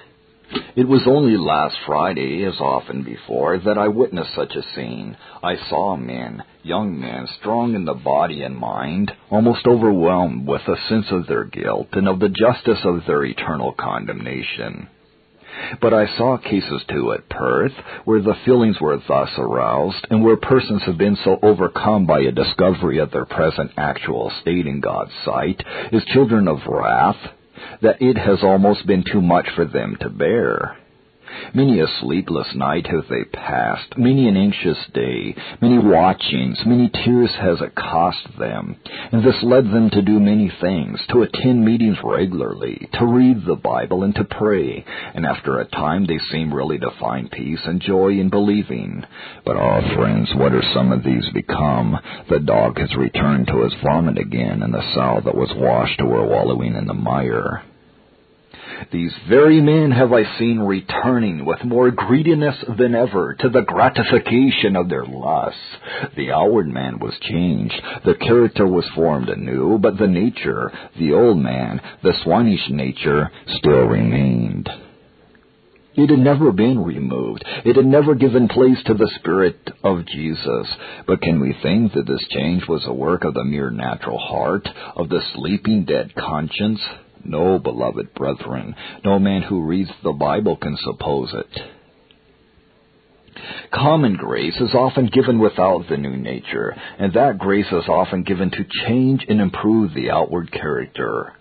It 0.74 0.88
was 0.88 1.06
only 1.06 1.36
last 1.36 1.76
Friday, 1.86 2.44
as 2.44 2.60
often 2.60 3.02
before, 3.02 3.58
that 3.58 3.78
I 3.78 3.88
witnessed 3.88 4.34
such 4.34 4.56
a 4.56 4.62
scene. 4.74 5.16
I 5.42 5.56
saw 5.68 5.96
men, 5.96 6.42
young 6.62 6.98
men, 6.98 7.28
strong 7.38 7.74
in 7.74 7.84
the 7.84 7.94
body 7.94 8.42
and 8.42 8.56
mind, 8.56 9.12
almost 9.30 9.66
overwhelmed 9.66 10.48
with 10.48 10.62
a 10.66 10.76
sense 10.88 11.06
of 11.10 11.26
their 11.26 11.44
guilt 11.44 11.88
and 11.92 12.08
of 12.08 12.18
the 12.18 12.28
justice 12.28 12.84
of 12.84 13.06
their 13.06 13.24
eternal 13.24 13.72
condemnation. 13.72 14.88
But 15.80 15.92
I 15.92 16.06
saw 16.16 16.36
cases 16.36 16.82
too 16.88 17.12
at 17.12 17.28
Perth 17.28 17.74
where 18.04 18.22
the 18.22 18.36
feelings 18.44 18.80
were 18.80 18.96
thus 18.96 19.30
aroused 19.38 20.06
and 20.10 20.24
where 20.24 20.36
persons 20.36 20.82
have 20.84 20.98
been 20.98 21.16
so 21.16 21.38
overcome 21.42 22.06
by 22.06 22.20
a 22.20 22.32
discovery 22.32 22.98
of 22.98 23.10
their 23.10 23.24
present 23.24 23.72
actual 23.76 24.30
state 24.40 24.66
in 24.66 24.80
God's 24.80 25.12
sight 25.24 25.62
as 25.92 26.04
children 26.06 26.48
of 26.48 26.66
wrath 26.66 27.18
that 27.82 28.00
it 28.00 28.16
has 28.18 28.38
almost 28.42 28.86
been 28.86 29.04
too 29.10 29.20
much 29.20 29.46
for 29.54 29.64
them 29.64 29.96
to 30.00 30.10
bear. 30.10 30.76
Many 31.54 31.80
a 31.80 31.86
sleepless 32.00 32.54
night 32.54 32.86
have 32.86 33.08
they 33.08 33.24
passed, 33.24 33.98
many 33.98 34.28
an 34.28 34.36
anxious 34.36 34.78
day, 34.94 35.34
many 35.60 35.78
watchings, 35.78 36.58
many 36.64 36.88
tears 36.88 37.30
has 37.40 37.60
it 37.60 37.74
cost 37.74 38.38
them, 38.38 38.76
and 39.12 39.24
this 39.24 39.42
led 39.42 39.64
them 39.64 39.90
to 39.90 40.02
do 40.02 40.20
many 40.20 40.48
things, 40.60 41.00
to 41.08 41.22
attend 41.22 41.64
meetings 41.64 41.98
regularly, 42.04 42.88
to 42.94 43.06
read 43.06 43.44
the 43.44 43.56
Bible, 43.56 44.04
and 44.04 44.14
to 44.14 44.24
pray, 44.24 44.84
and 45.14 45.26
after 45.26 45.58
a 45.58 45.64
time 45.66 46.06
they 46.06 46.18
seem 46.30 46.54
really 46.54 46.78
to 46.78 46.90
find 47.00 47.30
peace 47.30 47.60
and 47.64 47.80
joy 47.80 48.10
in 48.10 48.28
believing. 48.28 49.04
But, 49.44 49.56
ah, 49.56 49.80
oh, 49.82 49.96
friends, 49.96 50.30
what 50.34 50.52
are 50.52 50.62
some 50.74 50.92
of 50.92 51.02
these 51.02 51.28
become? 51.34 51.98
The 52.28 52.40
dog 52.40 52.78
has 52.78 52.94
returned 52.96 53.46
to 53.48 53.62
his 53.62 53.74
vomit 53.82 54.18
again, 54.18 54.62
and 54.62 54.72
the 54.72 54.94
sow 54.94 55.20
that 55.24 55.34
was 55.34 55.52
washed 55.54 56.00
were 56.02 56.26
wallowing 56.26 56.74
in 56.74 56.86
the 56.86 56.94
mire. 56.94 57.62
These 58.92 59.12
very 59.28 59.60
men 59.60 59.90
have 59.90 60.12
I 60.12 60.38
seen 60.38 60.58
returning 60.60 61.44
with 61.44 61.64
more 61.64 61.90
greediness 61.90 62.56
than 62.78 62.94
ever 62.94 63.34
to 63.34 63.48
the 63.48 63.62
gratification 63.62 64.76
of 64.76 64.88
their 64.88 65.04
lusts. 65.04 65.60
The 66.16 66.32
outward 66.32 66.68
man 66.68 66.98
was 66.98 67.14
changed, 67.20 67.80
the 68.04 68.14
character 68.14 68.66
was 68.66 68.88
formed 68.94 69.28
anew, 69.28 69.78
but 69.78 69.98
the 69.98 70.08
nature, 70.08 70.72
the 70.98 71.12
old 71.12 71.38
man, 71.38 71.80
the 72.02 72.14
swinish 72.24 72.68
nature, 72.70 73.30
still 73.46 73.84
remained. 73.86 74.68
It 75.94 76.08
had 76.08 76.20
never 76.20 76.52
been 76.52 76.82
removed. 76.82 77.44
It 77.64 77.76
had 77.76 77.84
never 77.84 78.14
given 78.14 78.48
place 78.48 78.78
to 78.86 78.94
the 78.94 79.10
Spirit 79.16 79.58
of 79.82 80.06
Jesus. 80.06 80.66
But 81.06 81.20
can 81.20 81.40
we 81.40 81.54
think 81.62 81.92
that 81.92 82.06
this 82.06 82.24
change 82.30 82.66
was 82.68 82.86
a 82.86 82.92
work 82.92 83.24
of 83.24 83.34
the 83.34 83.44
mere 83.44 83.70
natural 83.70 84.18
heart, 84.18 84.68
of 84.96 85.08
the 85.08 85.20
sleeping 85.34 85.84
dead 85.84 86.14
conscience? 86.14 86.80
No, 87.24 87.58
beloved 87.58 88.14
brethren, 88.14 88.74
no 89.04 89.18
man 89.18 89.42
who 89.42 89.62
reads 89.62 89.90
the 90.02 90.12
Bible 90.12 90.56
can 90.56 90.76
suppose 90.76 91.32
it. 91.34 91.60
Common 93.72 94.16
grace 94.16 94.56
is 94.60 94.74
often 94.74 95.06
given 95.06 95.38
without 95.38 95.86
the 95.88 95.96
new 95.96 96.16
nature, 96.16 96.76
and 96.98 97.12
that 97.12 97.38
grace 97.38 97.70
is 97.70 97.88
often 97.88 98.22
given 98.22 98.50
to 98.50 98.66
change 98.86 99.24
and 99.28 99.40
improve 99.40 99.94
the 99.94 100.10
outward 100.10 100.50
character. 100.50 101.34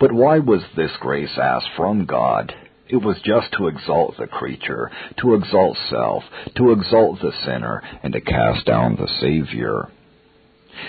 But 0.00 0.12
why 0.12 0.38
was 0.38 0.62
this 0.76 0.96
grace 1.00 1.36
asked 1.40 1.68
from 1.76 2.06
God? 2.06 2.54
It 2.88 2.96
was 2.96 3.20
just 3.22 3.52
to 3.52 3.68
exalt 3.68 4.16
the 4.16 4.26
creature, 4.26 4.90
to 5.18 5.34
exalt 5.34 5.76
self, 5.90 6.24
to 6.56 6.72
exalt 6.72 7.20
the 7.20 7.32
sinner, 7.44 7.82
and 8.02 8.12
to 8.14 8.20
cast 8.20 8.64
down 8.64 8.96
the 8.96 9.08
Savior. 9.20 9.88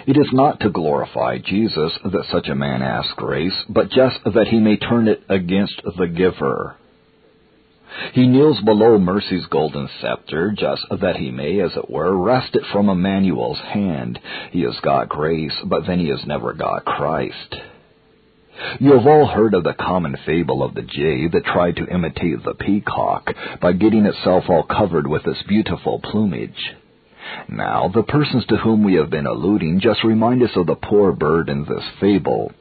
It 0.08 0.18
is 0.18 0.30
not 0.32 0.60
to 0.62 0.70
glorify 0.70 1.38
Jesus 1.40 1.92
that 2.04 2.26
such 2.32 2.48
a 2.48 2.56
man 2.56 2.82
asks 2.82 3.14
grace, 3.16 3.56
but 3.70 3.90
just 3.90 4.20
that 4.26 4.48
he 4.48 4.60
may 4.60 4.78
turn 4.78 5.08
it 5.08 5.24
against 5.30 5.82
the 5.98 6.08
giver. 6.08 6.78
He 8.14 8.28
kneels 8.28 8.62
below 8.62 9.00
mercy's 9.00 9.46
golden 9.48 9.90
scepter, 10.00 10.52
just 10.52 10.86
that 11.02 11.16
he 11.16 11.32
may, 11.32 11.60
as 11.60 11.76
it 11.76 11.90
were, 11.90 12.16
wrest 12.16 12.56
it 12.56 12.64
from 12.72 12.88
Emmanuel's 12.88 13.60
hand. 13.60 14.20
He 14.52 14.62
has 14.62 14.80
got 14.82 15.10
grace, 15.10 15.56
but 15.66 15.88
then 15.88 16.00
he 16.00 16.10
has 16.10 16.26
never 16.26 16.54
got 16.54 16.86
Christ. 16.86 17.56
You 18.80 18.94
have 18.94 19.08
all 19.08 19.26
heard 19.26 19.54
of 19.54 19.64
the 19.64 19.74
common 19.74 20.18
fable 20.26 20.64
of 20.64 20.76
the 20.76 20.82
jay 20.82 21.28
that 21.28 21.46
tried 21.46 21.78
to 21.78 21.88
imitate 21.88 22.44
the 22.44 22.54
peacock 22.54 23.34
by 23.62 23.74
getting 23.74 24.06
itself 24.06 24.44
all 24.50 24.64
covered 24.64 25.08
with 25.08 25.26
its 25.26 25.42
beautiful 25.44 26.00
plumage. 26.00 26.76
Now, 27.48 27.88
the 27.94 28.04
persons 28.04 28.46
to 28.48 28.58
whom 28.58 28.84
we 28.84 28.96
have 28.96 29.10
been 29.10 29.28
alluding 29.28 29.80
just 29.80 30.04
remind 30.04 30.44
us 30.44 30.56
of 30.56 30.68
the 30.68 30.76
poor 30.76 31.12
bird 31.12 31.50
in 31.50 31.66
this 31.66 31.84
fable. 32.00 32.52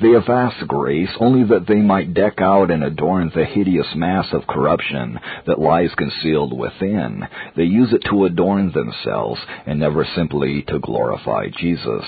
They 0.00 0.10
have 0.10 0.28
asked 0.28 0.68
grace 0.68 1.10
only 1.18 1.44
that 1.44 1.66
they 1.66 1.80
might 1.80 2.14
deck 2.14 2.40
out 2.40 2.70
and 2.70 2.84
adorn 2.84 3.30
the 3.34 3.44
hideous 3.44 3.94
mass 3.94 4.26
of 4.32 4.46
corruption 4.46 5.18
that 5.46 5.58
lies 5.58 5.94
concealed 5.96 6.56
within. 6.56 7.26
They 7.56 7.64
use 7.64 7.92
it 7.92 8.04
to 8.10 8.26
adorn 8.26 8.72
themselves 8.72 9.40
and 9.66 9.80
never 9.80 10.04
simply 10.04 10.62
to 10.68 10.78
glorify 10.78 11.48
Jesus. 11.48 12.04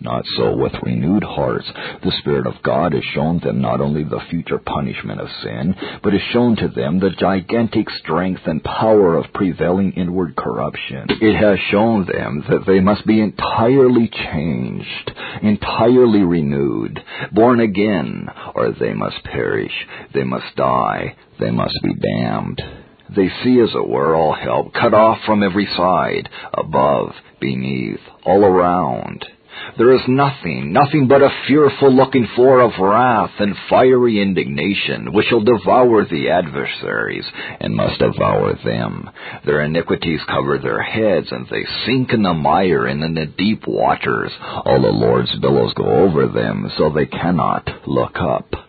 Not 0.00 0.24
so 0.36 0.54
with 0.56 0.72
renewed 0.82 1.24
hearts. 1.24 1.70
The 2.02 2.12
Spirit 2.18 2.46
of 2.46 2.62
God 2.62 2.92
has 2.92 3.02
shown 3.14 3.40
them 3.40 3.62
not 3.62 3.80
only 3.80 4.04
the 4.04 4.20
future 4.28 4.58
punishment 4.58 5.20
of 5.20 5.28
sin, 5.42 5.74
but 6.02 6.12
has 6.12 6.20
shown 6.32 6.56
to 6.56 6.68
them 6.68 6.98
the 6.98 7.10
gigantic 7.10 7.88
strength 8.02 8.42
and 8.44 8.62
power 8.62 9.16
of 9.16 9.32
prevailing 9.32 9.92
inward 9.92 10.36
corruption. 10.36 11.06
It 11.08 11.36
has 11.36 11.58
shown 11.70 12.06
them 12.06 12.44
that 12.50 12.66
they 12.66 12.80
must 12.80 13.06
be 13.06 13.20
entirely 13.20 14.08
changed, 14.08 15.12
entirely 15.42 16.22
renewed, 16.22 17.02
born 17.32 17.60
again, 17.60 18.28
or 18.54 18.72
they 18.72 18.92
must 18.92 19.24
perish, 19.24 19.72
they 20.12 20.24
must 20.24 20.54
die, 20.56 21.16
they 21.40 21.50
must 21.50 21.78
be 21.82 21.94
damned. 21.94 22.60
They 23.14 23.28
see, 23.42 23.60
as 23.60 23.74
it 23.74 23.88
were, 23.88 24.14
all 24.14 24.34
help 24.34 24.74
cut 24.74 24.92
off 24.92 25.18
from 25.24 25.42
every 25.42 25.66
side, 25.76 26.28
above, 26.52 27.12
beneath, 27.40 28.00
all 28.24 28.44
around. 28.44 29.24
There 29.76 29.92
is 29.92 30.02
nothing, 30.08 30.72
nothing 30.72 31.08
but 31.08 31.22
a 31.22 31.30
fearful 31.46 31.92
looking 31.92 32.28
for 32.36 32.60
of 32.60 32.78
wrath 32.78 33.32
and 33.38 33.56
fiery 33.68 34.20
indignation, 34.20 35.12
which 35.12 35.26
shall 35.26 35.40
devour 35.40 36.04
the 36.04 36.30
adversaries, 36.30 37.24
and 37.60 37.74
must 37.74 37.98
devour 37.98 38.54
them. 38.64 39.10
Their 39.44 39.62
iniquities 39.62 40.20
cover 40.28 40.58
their 40.58 40.82
heads, 40.82 41.28
and 41.30 41.46
they 41.48 41.64
sink 41.86 42.12
in 42.12 42.22
the 42.22 42.34
mire 42.34 42.86
and 42.86 43.02
in 43.02 43.14
the 43.14 43.26
deep 43.26 43.66
waters. 43.66 44.32
All 44.64 44.80
the 44.80 44.88
Lord's 44.88 45.34
billows 45.40 45.74
go 45.74 45.86
over 45.86 46.26
them, 46.26 46.70
so 46.78 46.90
they 46.90 47.06
cannot 47.06 47.68
look 47.86 48.16
up. 48.18 48.63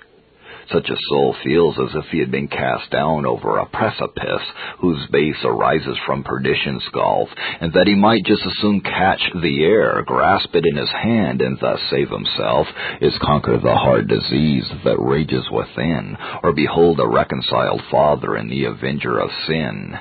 Such 0.72 0.89
a 0.89 0.98
soul 1.10 1.36
feels 1.43 1.77
as 1.79 1.95
if 1.95 2.05
he 2.12 2.19
had 2.19 2.31
been 2.31 2.48
cast 2.48 2.89
down 2.89 3.25
over 3.25 3.57
a 3.57 3.67
precipice 3.67 4.41
whose 4.79 5.05
base 5.12 5.38
arises 5.43 5.98
from 6.05 6.24
perdition's 6.24 6.84
gulf, 6.91 7.29
and 7.62 7.72
that 7.74 7.88
he 7.88 7.95
might 7.95 8.25
just 8.25 8.45
as 8.45 8.57
soon 8.62 8.81
catch 8.81 9.22
the 9.41 9.63
air, 9.63 10.01
grasp 10.05 10.55
it 10.55 10.65
in 10.65 10.75
his 10.75 10.91
hand, 10.91 11.41
and 11.41 11.60
thus 11.60 11.79
save 11.91 12.10
himself, 12.10 12.67
as 13.01 13.17
conquer 13.22 13.57
the 13.57 13.75
hard 13.75 14.07
disease 14.07 14.69
that 14.84 15.00
rages 15.00 15.45
within, 15.51 16.17
or 16.43 16.51
behold 16.53 17.00
a 17.00 17.07
reconciled 17.07 17.81
Father 17.91 18.36
and 18.36 18.50
the 18.50 18.65
avenger 18.65 19.19
of 19.19 19.29
sin. 19.48 19.98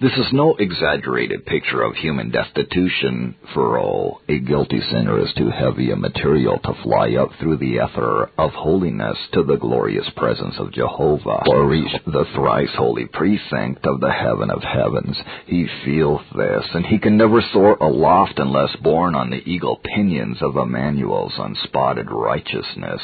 This 0.00 0.16
is 0.16 0.32
no 0.32 0.54
exaggerated 0.58 1.46
picture 1.46 1.82
of 1.82 1.94
human 1.94 2.30
destitution, 2.30 3.34
for 3.54 3.78
oh, 3.78 4.20
a 4.28 4.38
guilty 4.38 4.80
sinner 4.80 5.18
is 5.18 5.32
too 5.34 5.50
heavy 5.50 5.90
a 5.90 5.96
material 5.96 6.58
to 6.58 6.74
fly 6.82 7.14
up 7.14 7.30
through 7.34 7.56
the 7.56 7.78
ether 7.82 8.30
of 8.38 8.52
holiness 8.52 9.16
to 9.32 9.42
the 9.42 9.56
glorious 9.56 10.08
presence 10.16 10.58
of 10.58 10.72
Jehovah, 10.72 11.42
or 11.46 11.66
reach 11.66 11.92
the 12.06 12.24
thrice 12.34 12.74
holy 12.76 13.06
precinct 13.06 13.86
of 13.86 14.00
the 14.00 14.12
heaven 14.12 14.50
of 14.50 14.62
heavens. 14.62 15.16
He 15.46 15.66
feels 15.84 16.22
this, 16.36 16.66
and 16.74 16.86
he 16.86 16.98
can 16.98 17.16
never 17.16 17.40
soar 17.40 17.76
aloft 17.76 18.38
unless 18.38 18.74
borne 18.76 19.14
on 19.14 19.30
the 19.30 19.42
eagle 19.48 19.80
pinions 19.84 20.42
of 20.42 20.56
Emmanuel's 20.56 21.34
unspotted 21.38 22.10
righteousness 22.10 23.02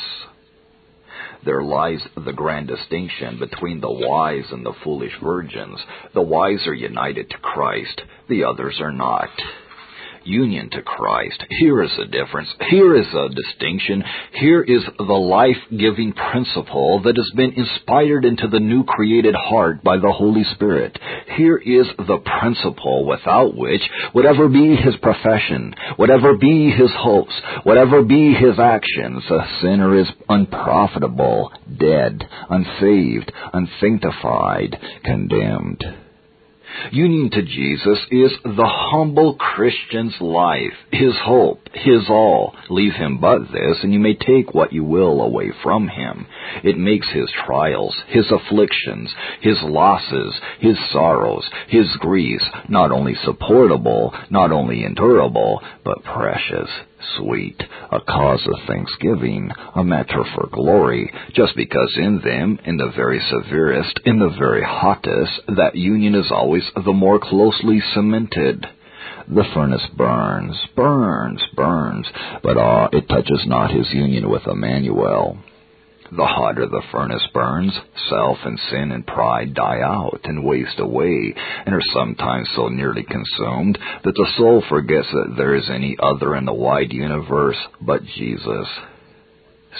there 1.45 1.63
lies 1.63 2.01
the 2.25 2.33
grand 2.33 2.69
distinction 2.69 3.39
between 3.39 3.81
the 3.81 3.91
wise 3.91 4.47
and 4.51 4.65
the 4.65 4.75
foolish 4.85 5.13
virgins. 5.23 5.79
The 6.15 6.23
wise 6.23 6.67
are 6.67 6.75
united 6.75 7.31
to 7.31 7.39
Christ, 7.39 8.03
the 8.29 8.45
others 8.45 8.79
are 8.81 8.93
not. 8.93 9.31
Union 10.29 10.71
to 10.71 10.83
Christ. 10.83 11.43
Here 11.49 11.83
is 11.83 11.91
a 11.99 12.07
difference. 12.07 12.49
Here 12.69 12.95
is 12.95 13.07
a 13.15 13.29
distinction. 13.31 14.05
Here 14.35 14.63
is 14.63 14.83
the 14.99 15.03
life-giving 15.03 16.13
principle 16.13 17.03
that 17.03 17.17
has 17.17 17.31
been 17.35 17.53
inspired 17.55 18.25
into 18.25 18.47
the 18.49 18.61
new 18.61 18.85
created 18.85 19.35
heart 19.35 19.83
by 19.83 19.97
the 19.97 20.13
Holy 20.13 20.45
Spirit. 20.55 20.99
Here 21.37 21.57
is 21.57 21.87
the 21.97 22.19
principle 22.41 23.07
without 23.07 23.57
which, 23.57 23.83
whatever 24.13 24.49
be 24.49 24.77
his 24.77 24.95
profession, 25.03 25.75
whatever 25.97 26.37
be 26.37 26.71
his 26.71 26.91
hopes, 26.95 27.35
whatever 27.63 28.03
be 28.03 28.35
his 28.35 28.59
actions, 28.59 29.23
a 29.31 29.41
sinner 29.63 29.99
is 29.99 30.09
unprofitable, 30.29 31.53
dead, 31.79 32.29
unsaved, 32.51 33.33
unsanctified, 33.53 34.77
condemned. 35.05 35.85
Union 36.93 37.31
to 37.31 37.43
Jesus 37.43 37.99
is 38.11 38.33
the 38.45 38.67
humble 38.67 39.35
Christian's 39.35 40.15
life, 40.21 40.73
his 40.93 41.15
hope, 41.23 41.69
his 41.73 42.09
all. 42.09 42.55
Leave 42.71 42.95
him 42.95 43.19
but 43.19 43.41
this, 43.53 43.79
and 43.83 43.93
you 43.93 43.99
may 43.99 44.15
take 44.15 44.55
what 44.55 44.73
you 44.73 44.85
will 44.85 45.21
away 45.21 45.51
from 45.63 45.89
him. 45.89 46.27
It 46.63 46.79
makes 46.79 47.09
his 47.11 47.31
trials, 47.47 47.97
his 48.09 48.31
afflictions, 48.31 49.13
his 49.41 49.57
losses, 49.63 50.35
his 50.61 50.77
sorrows, 50.93 51.49
his 51.69 51.87
griefs 51.99 52.45
not 52.69 52.93
only 52.93 53.15
supportable, 53.25 54.15
not 54.31 54.53
only 54.53 54.85
endurable, 54.85 55.63
but 55.85 56.05
precious 56.05 56.71
sweet, 57.17 57.63
a 57.91 58.01
cause 58.01 58.47
of 58.47 58.67
thanksgiving, 58.67 59.51
a 59.75 59.85
matter 59.85 60.25
for 60.35 60.49
glory, 60.51 61.13
just 61.35 61.57
because 61.57 61.97
in 61.97 62.21
them, 62.23 62.59
in 62.65 62.77
the 62.77 62.93
very 62.95 63.21
severest, 63.31 64.01
in 64.05 64.19
the 64.19 64.35
very 64.39 64.63
hottest, 64.63 65.41
that 65.57 65.75
union 65.75 66.15
is 66.15 66.31
always 66.31 66.65
the 66.75 66.93
more 66.93 67.19
closely 67.19 67.81
cemented. 67.95 68.67
The 69.29 69.45
furnace 69.53 69.87
burns, 69.97 70.57
burns, 70.75 71.43
burns, 71.55 72.07
but 72.43 72.57
ah, 72.57 72.89
it 72.93 73.09
touches 73.09 73.45
not 73.47 73.71
his 73.71 73.87
union 73.93 74.31
with 74.31 74.47
Emmanuel. 74.47 75.39
The 76.11 76.25
hotter 76.25 76.67
the 76.67 76.83
furnace 76.91 77.27
burns, 77.35 77.79
self 78.09 78.39
and 78.45 78.59
sin 78.71 78.93
and 78.93 79.07
pride 79.07 79.53
die 79.55 79.81
out 79.83 80.21
and 80.25 80.43
waste 80.43 80.79
away, 80.79 81.35
and 81.67 81.75
are 81.75 81.83
sometimes 81.93 82.49
so 82.57 82.69
nearly 82.69 83.03
consumed 83.03 83.79
that 84.05 84.15
the 84.15 84.33
soul 84.37 84.63
forgets 84.69 85.09
that 85.13 85.35
there 85.37 85.55
is 85.55 85.69
any 85.69 85.97
other 86.01 86.35
in 86.35 86.47
the 86.47 86.55
wide 86.55 86.93
universe 86.93 87.59
but 87.81 88.05
Jesus. 88.05 88.69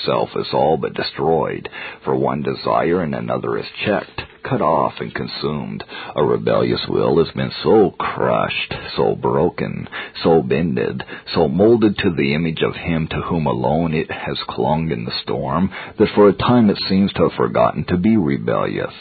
Self 0.05 0.31
is 0.37 0.53
all 0.53 0.77
but 0.77 0.95
destroyed, 0.95 1.69
for 2.05 2.15
one 2.15 2.43
desire 2.43 3.03
and 3.03 3.15
another 3.15 3.59
is 3.59 3.67
checked, 3.85 4.23
cut 4.43 4.61
off, 4.61 5.01
and 5.01 5.15
consumed. 5.15 5.85
A 6.15 6.25
rebellious 6.25 6.87
will 6.89 7.19
has 7.25 7.35
been 7.35 7.51
so 7.63 7.91
crushed, 7.99 8.75
so 8.97 9.15
broken, 9.15 9.89
so 10.23 10.43
bended, 10.43 11.03
so 11.35 11.49
molded 11.49 11.99
to 11.99 12.11
the 12.11 12.35
image 12.35 12.63
of 12.63 12.77
Him 12.77 13.09
to 13.09 13.21
whom 13.23 13.47
alone 13.47 13.95
it 13.95 14.11
has 14.11 14.39
clung 14.49 14.91
in 14.91 15.05
the 15.05 15.19
storm, 15.23 15.71
that 15.99 16.09
for 16.15 16.29
a 16.29 16.33
time 16.33 16.71
it 16.71 16.79
seems 16.89 17.13
to 17.15 17.29
have 17.29 17.33
forgotten 17.37 17.85
to 17.85 17.97
be 17.97 18.17
rebellious. 18.17 18.95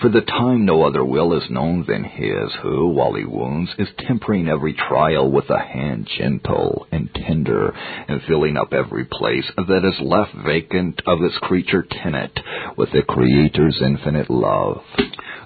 For 0.00 0.08
the 0.08 0.20
time 0.20 0.64
no 0.64 0.84
other 0.84 1.04
will 1.04 1.32
is 1.34 1.50
known 1.50 1.84
than 1.86 2.04
his, 2.04 2.52
who, 2.62 2.88
while 2.88 3.14
he 3.14 3.24
wounds, 3.24 3.70
is 3.78 3.88
tempering 4.06 4.48
every 4.48 4.74
trial 4.74 5.30
with 5.30 5.48
a 5.50 5.58
hand 5.58 6.08
gentle 6.18 6.86
and 6.90 7.08
tender, 7.14 7.74
and 8.08 8.22
filling 8.22 8.56
up 8.56 8.72
every 8.72 9.04
place 9.04 9.50
that 9.56 9.84
is 9.84 10.00
left 10.00 10.34
vacant 10.34 11.02
of 11.06 11.22
its 11.22 11.38
creature 11.38 11.86
tenant 12.02 12.38
with 12.76 12.90
the 12.92 13.02
Creator's 13.02 13.80
infinite 13.82 14.30
love. 14.30 14.82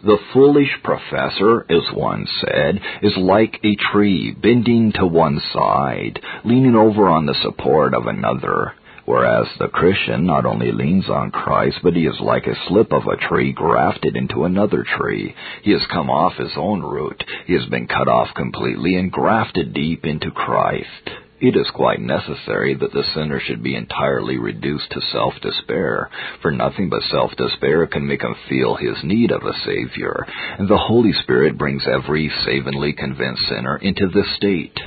The 0.02 0.19
foolish 0.33 0.71
professor, 0.85 1.66
as 1.71 1.93
one 1.95 2.26
said, 2.40 2.81
is 3.02 3.16
like 3.16 3.59
a 3.64 3.76
tree 3.93 4.33
bending 4.33 4.93
to 4.93 5.07
one 5.07 5.40
side, 5.52 6.21
leaning 6.45 6.76
over 6.76 7.09
on 7.09 7.26
the 7.26 7.35
support 7.43 7.95
of 7.95 8.07
another 8.07 8.75
Whereas 9.07 9.47
the 9.59 9.69
Christian 9.69 10.27
not 10.27 10.45
only 10.45 10.73
leans 10.73 11.09
on 11.09 11.31
Christ, 11.31 11.79
but 11.83 11.95
he 11.95 12.07
is 12.07 12.21
like 12.21 12.47
a 12.47 12.59
slip 12.69 12.93
of 12.93 13.07
a 13.07 13.17
tree 13.29 13.53
grafted 13.53 14.17
into 14.17 14.45
another 14.45 14.85
tree. 14.99 15.35
He 15.63 15.71
has 15.71 15.87
come 15.93 16.11
off 16.11 16.35
his 16.37 16.53
own 16.57 16.83
root. 16.83 17.23
He 17.47 17.55
has 17.55 17.65
been 17.67 17.87
cut 17.87 18.09
off 18.09 18.35
completely 18.35 18.97
and 18.97 19.11
grafted 19.11 19.73
deep 19.73 20.05
into 20.05 20.33
Christ. 20.33 21.11
It 21.39 21.55
is 21.55 21.71
quite 21.75 22.01
necessary 22.01 22.75
that 22.75 22.93
the 22.93 23.05
sinner 23.15 23.39
should 23.41 23.63
be 23.63 23.77
entirely 23.77 24.39
reduced 24.39 24.91
to 24.91 25.01
self-despair, 25.13 26.11
for 26.41 26.51
nothing 26.51 26.89
but 26.89 27.03
self-despair 27.11 27.87
can 27.89 28.07
make 28.07 28.23
him 28.23 28.35
feel 28.49 28.75
his 28.75 28.97
need 29.05 29.31
of 29.31 29.43
a 29.43 29.53
Savior, 29.65 30.27
and 30.59 30.67
the 30.67 30.79
Holy 30.79 31.13
Spirit 31.13 31.59
brings 31.59 31.87
every 31.87 32.33
savingly 32.47 32.95
convinced 32.95 33.43
sinner 33.49 33.77
into 33.77 34.09
this 34.09 34.35
state. 34.37 34.81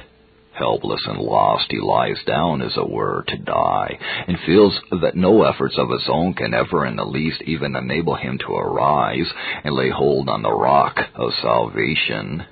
Helpless 0.60 1.02
and 1.08 1.20
lost, 1.20 1.72
he 1.72 1.80
lies 1.80 2.22
down, 2.28 2.62
as 2.62 2.76
it 2.76 2.90
were, 2.90 3.24
to 3.30 3.38
die, 3.38 3.98
and 4.28 4.38
feels 4.46 4.78
that 5.02 5.16
no 5.16 5.44
efforts 5.44 5.78
of 5.78 5.90
his 5.90 6.04
own 6.10 6.34
can 6.34 6.54
ever 6.54 6.86
in 6.86 6.98
the 6.98 7.06
least 7.06 7.42
even 7.44 7.78
enable 7.78 8.16
him 8.16 8.38
to 8.40 8.54
arise 8.54 9.32
and 9.64 9.74
lay 9.74 9.90
hold 9.90 10.28
on 10.28 10.42
the 10.42 10.52
rock 10.52 11.00
of 11.16 11.32
salvation. 11.42 12.44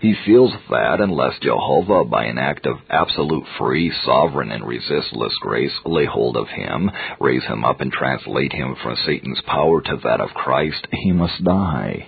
He 0.00 0.14
feels 0.24 0.52
that 0.70 1.00
unless 1.00 1.40
Jehovah, 1.40 2.04
by 2.04 2.26
an 2.26 2.38
act 2.38 2.66
of 2.66 2.78
absolute 2.88 3.44
free, 3.58 3.90
sovereign, 4.04 4.52
and 4.52 4.64
resistless 4.64 5.34
grace, 5.40 5.74
lay 5.84 6.04
hold 6.04 6.36
of 6.36 6.46
him, 6.48 6.88
raise 7.18 7.44
him 7.44 7.64
up, 7.64 7.80
and 7.80 7.92
translate 7.92 8.52
him 8.52 8.76
from 8.80 8.96
Satan's 9.04 9.40
power 9.40 9.80
to 9.80 9.96
that 10.04 10.20
of 10.20 10.30
Christ, 10.34 10.86
he 10.92 11.10
must 11.10 11.42
die. 11.42 12.06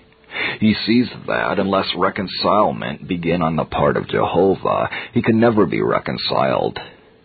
He 0.61 0.75
sees 0.87 1.09
that 1.27 1.59
unless 1.59 1.87
reconcilement 1.97 3.07
begin 3.07 3.43
on 3.43 3.57
the 3.57 3.65
part 3.65 3.97
of 3.97 4.09
Jehovah, 4.09 4.89
he 5.13 5.23
can 5.23 5.41
never 5.41 5.67
be 5.67 5.83
reconciled. 5.83 6.79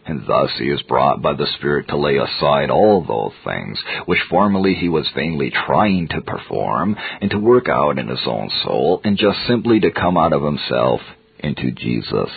And 0.06 0.26
thus 0.28 0.50
he 0.58 0.66
is 0.66 0.82
brought 0.84 1.22
by 1.22 1.34
the 1.34 1.48
Spirit 1.58 1.88
to 1.90 1.98
lay 1.98 2.18
aside 2.18 2.72
all 2.72 3.04
those 3.04 3.34
things 3.46 3.80
which 4.08 4.20
formerly 4.30 4.74
he 4.74 4.90
was 4.90 5.08
vainly 5.16 5.52
trying 5.52 6.08
to 6.10 6.22
perform 6.22 6.96
and 7.22 7.30
to 7.32 7.40
work 7.40 7.70
out 7.70 8.00
in 8.00 8.08
his 8.08 8.26
own 8.26 8.50
soul, 8.64 9.02
and 9.04 9.18
just 9.18 9.38
simply 9.48 9.80
to 9.80 9.92
come 9.92 10.18
out 10.18 10.34
of 10.34 10.42
himself 10.42 11.02
into 11.40 11.72
Jesus. 11.72 12.30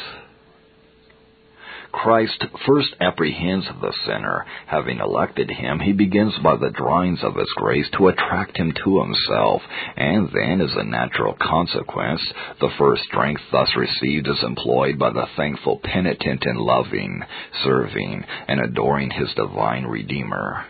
Christ 2.03 2.45
first 2.67 2.95
apprehends 3.01 3.67
the 3.81 3.93
sinner. 4.05 4.45
Having 4.67 4.99
elected 4.99 5.49
him, 5.49 5.79
he 5.79 5.93
begins 5.93 6.37
by 6.43 6.57
the 6.57 6.71
drawings 6.71 7.23
of 7.23 7.37
his 7.37 7.51
grace 7.57 7.89
to 7.97 8.09
attract 8.09 8.57
him 8.57 8.73
to 8.85 9.01
himself, 9.01 9.63
and 9.97 10.29
then, 10.35 10.61
as 10.61 10.75
a 10.75 10.85
natural 10.85 11.35
consequence, 11.41 12.21
the 12.61 12.71
first 12.79 13.05
strength 13.05 13.43
thus 13.53 13.75
received 13.77 14.27
is 14.29 14.43
employed 14.43 14.99
by 14.99 15.11
the 15.11 15.27
thankful 15.37 15.81
penitent 15.83 16.45
in 16.45 16.57
loving, 16.57 17.23
serving, 17.63 18.25
and 18.49 18.61
adoring 18.61 19.11
his 19.11 19.33
divine 19.35 19.85
Redeemer. 19.85 20.67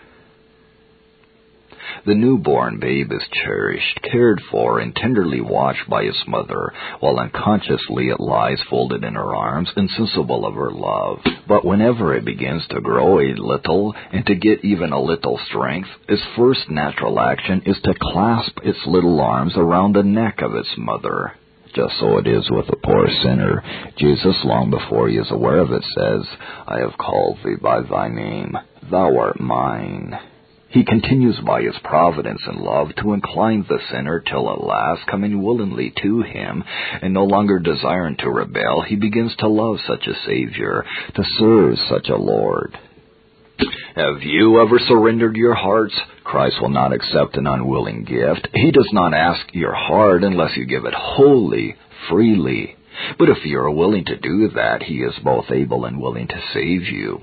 The 2.06 2.14
newborn 2.14 2.78
babe 2.78 3.12
is 3.12 3.22
cherished, 3.44 4.00
cared 4.02 4.40
for, 4.50 4.78
and 4.78 4.94
tenderly 4.94 5.40
watched 5.40 5.88
by 5.88 6.02
its 6.02 6.22
mother, 6.26 6.72
while 7.00 7.18
unconsciously 7.18 8.08
it 8.08 8.20
lies 8.20 8.60
folded 8.68 9.04
in 9.04 9.14
her 9.14 9.34
arms, 9.34 9.70
insensible 9.76 10.46
of 10.46 10.54
her 10.54 10.70
love. 10.70 11.20
But 11.48 11.64
whenever 11.64 12.14
it 12.14 12.24
begins 12.24 12.66
to 12.68 12.80
grow 12.80 13.20
a 13.20 13.34
little 13.34 13.94
and 14.12 14.24
to 14.26 14.34
get 14.34 14.64
even 14.64 14.92
a 14.92 15.00
little 15.00 15.38
strength, 15.48 15.88
its 16.08 16.22
first 16.36 16.70
natural 16.70 17.20
action 17.20 17.62
is 17.66 17.80
to 17.84 17.94
clasp 18.00 18.58
its 18.62 18.78
little 18.86 19.20
arms 19.20 19.54
around 19.56 19.94
the 19.94 20.02
neck 20.02 20.40
of 20.42 20.54
its 20.54 20.70
mother. 20.76 21.32
Just 21.74 21.98
so 21.98 22.18
it 22.18 22.28
is 22.28 22.48
with 22.50 22.66
the 22.68 22.76
poor 22.76 23.08
sinner. 23.22 23.62
Jesus, 23.96 24.36
long 24.44 24.70
before 24.70 25.08
he 25.08 25.16
is 25.16 25.30
aware 25.30 25.58
of 25.58 25.72
it, 25.72 25.82
says, 25.96 26.22
I 26.68 26.78
have 26.78 26.96
called 26.98 27.38
thee 27.44 27.56
by 27.60 27.80
thy 27.82 28.08
name. 28.08 28.56
Thou 28.90 29.18
art 29.18 29.40
mine. 29.40 30.16
He 30.74 30.84
continues 30.84 31.38
by 31.46 31.62
his 31.62 31.76
providence 31.84 32.42
and 32.48 32.60
love 32.60 32.88
to 32.96 33.12
incline 33.12 33.64
the 33.68 33.78
sinner 33.92 34.18
till 34.18 34.50
at 34.50 34.64
last, 34.64 35.06
coming 35.06 35.40
willingly 35.40 35.94
to 36.02 36.22
him, 36.22 36.64
and 37.00 37.14
no 37.14 37.22
longer 37.22 37.60
desiring 37.60 38.16
to 38.18 38.28
rebel, 38.28 38.80
he 38.80 38.96
begins 38.96 39.36
to 39.36 39.46
love 39.46 39.76
such 39.86 40.08
a 40.08 40.26
Savior, 40.26 40.84
to 41.14 41.22
serve 41.38 41.78
such 41.88 42.08
a 42.08 42.16
Lord. 42.16 42.76
Have 43.94 44.22
you 44.22 44.60
ever 44.60 44.80
surrendered 44.80 45.36
your 45.36 45.54
hearts? 45.54 45.94
Christ 46.24 46.56
will 46.60 46.70
not 46.70 46.92
accept 46.92 47.36
an 47.36 47.46
unwilling 47.46 48.02
gift. 48.02 48.48
He 48.52 48.72
does 48.72 48.90
not 48.92 49.14
ask 49.14 49.46
your 49.52 49.74
heart 49.74 50.24
unless 50.24 50.56
you 50.56 50.66
give 50.66 50.86
it 50.86 50.94
wholly, 50.94 51.76
freely. 52.10 52.74
But 53.16 53.28
if 53.28 53.44
you 53.44 53.60
are 53.60 53.70
willing 53.70 54.06
to 54.06 54.16
do 54.18 54.48
that, 54.56 54.82
He 54.82 54.94
is 54.94 55.14
both 55.22 55.52
able 55.52 55.84
and 55.84 56.00
willing 56.00 56.26
to 56.26 56.42
save 56.52 56.82
you. 56.88 57.20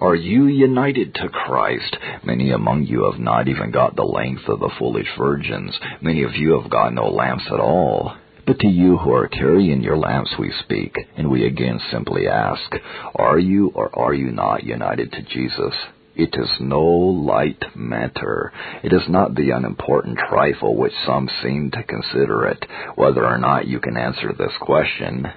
Are 0.00 0.14
you 0.14 0.46
united 0.46 1.14
to 1.14 1.28
Christ? 1.28 1.96
Many 2.24 2.50
among 2.52 2.84
you 2.84 3.10
have 3.10 3.20
not 3.20 3.48
even 3.48 3.70
got 3.70 3.96
the 3.96 4.04
length 4.04 4.48
of 4.48 4.60
the 4.60 4.70
foolish 4.78 5.08
virgins. 5.18 5.78
Many 6.00 6.22
of 6.22 6.34
you 6.34 6.60
have 6.60 6.70
got 6.70 6.94
no 6.94 7.08
lamps 7.08 7.44
at 7.52 7.60
all. 7.60 8.14
But 8.46 8.58
to 8.60 8.68
you 8.68 8.96
who 8.96 9.12
are 9.12 9.28
carrying 9.28 9.82
your 9.82 9.96
lamps 9.96 10.34
we 10.38 10.50
speak, 10.64 10.96
and 11.16 11.30
we 11.30 11.46
again 11.46 11.78
simply 11.90 12.26
ask, 12.26 12.74
are 13.14 13.38
you 13.38 13.70
or 13.74 13.96
are 13.96 14.14
you 14.14 14.32
not 14.32 14.64
united 14.64 15.12
to 15.12 15.22
Jesus? 15.22 15.74
It 16.16 16.34
is 16.34 16.50
no 16.60 16.82
light 16.82 17.64
matter. 17.76 18.52
It 18.82 18.92
is 18.92 19.08
not 19.08 19.34
the 19.34 19.50
unimportant 19.50 20.18
trifle 20.18 20.76
which 20.76 20.92
some 21.06 21.28
seem 21.42 21.70
to 21.70 21.82
consider 21.84 22.46
it, 22.46 22.66
whether 22.96 23.24
or 23.24 23.38
not 23.38 23.68
you 23.68 23.78
can 23.78 23.96
answer 23.96 24.32
this 24.32 24.52
question. 24.60 25.28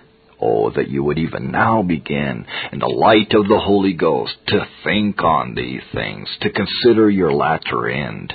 Oh, 0.45 0.71
that 0.71 0.89
you 0.89 1.05
would 1.05 1.19
even 1.19 1.51
now 1.51 1.83
begin, 1.83 2.45
in 2.73 2.79
the 2.79 2.87
light 2.87 3.33
of 3.33 3.47
the 3.47 3.59
Holy 3.59 3.93
Ghost, 3.93 4.35
to 4.47 4.67
think 4.83 5.23
on 5.23 5.55
these 5.55 5.83
things, 5.93 6.27
to 6.41 6.49
consider 6.49 7.09
your 7.09 7.31
latter 7.31 7.87
end. 7.87 8.33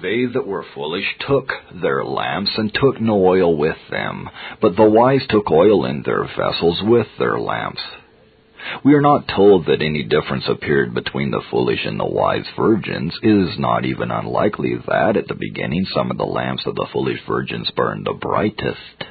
They 0.00 0.24
that 0.24 0.46
were 0.46 0.64
foolish 0.74 1.04
took 1.26 1.52
their 1.82 2.04
lamps 2.04 2.52
and 2.56 2.72
took 2.72 3.02
no 3.02 3.22
oil 3.22 3.54
with 3.54 3.76
them, 3.90 4.30
but 4.62 4.76
the 4.76 4.88
wise 4.88 5.26
took 5.28 5.50
oil 5.50 5.84
in 5.84 6.02
their 6.04 6.24
vessels 6.24 6.80
with 6.82 7.08
their 7.18 7.38
lamps. 7.38 7.82
We 8.84 8.94
are 8.94 9.02
not 9.02 9.28
told 9.28 9.66
that 9.66 9.82
any 9.82 10.04
difference 10.04 10.44
appeared 10.48 10.94
between 10.94 11.32
the 11.32 11.42
foolish 11.50 11.84
and 11.84 12.00
the 12.00 12.06
wise 12.06 12.46
virgins. 12.56 13.14
It 13.22 13.28
is 13.28 13.58
not 13.58 13.84
even 13.84 14.10
unlikely 14.10 14.76
that, 14.86 15.18
at 15.18 15.28
the 15.28 15.34
beginning, 15.34 15.84
some 15.94 16.10
of 16.10 16.16
the 16.16 16.24
lamps 16.24 16.64
of 16.64 16.76
the 16.76 16.86
foolish 16.92 17.20
virgins 17.26 17.70
burned 17.76 18.06
the 18.06 18.14
brightest. 18.14 19.04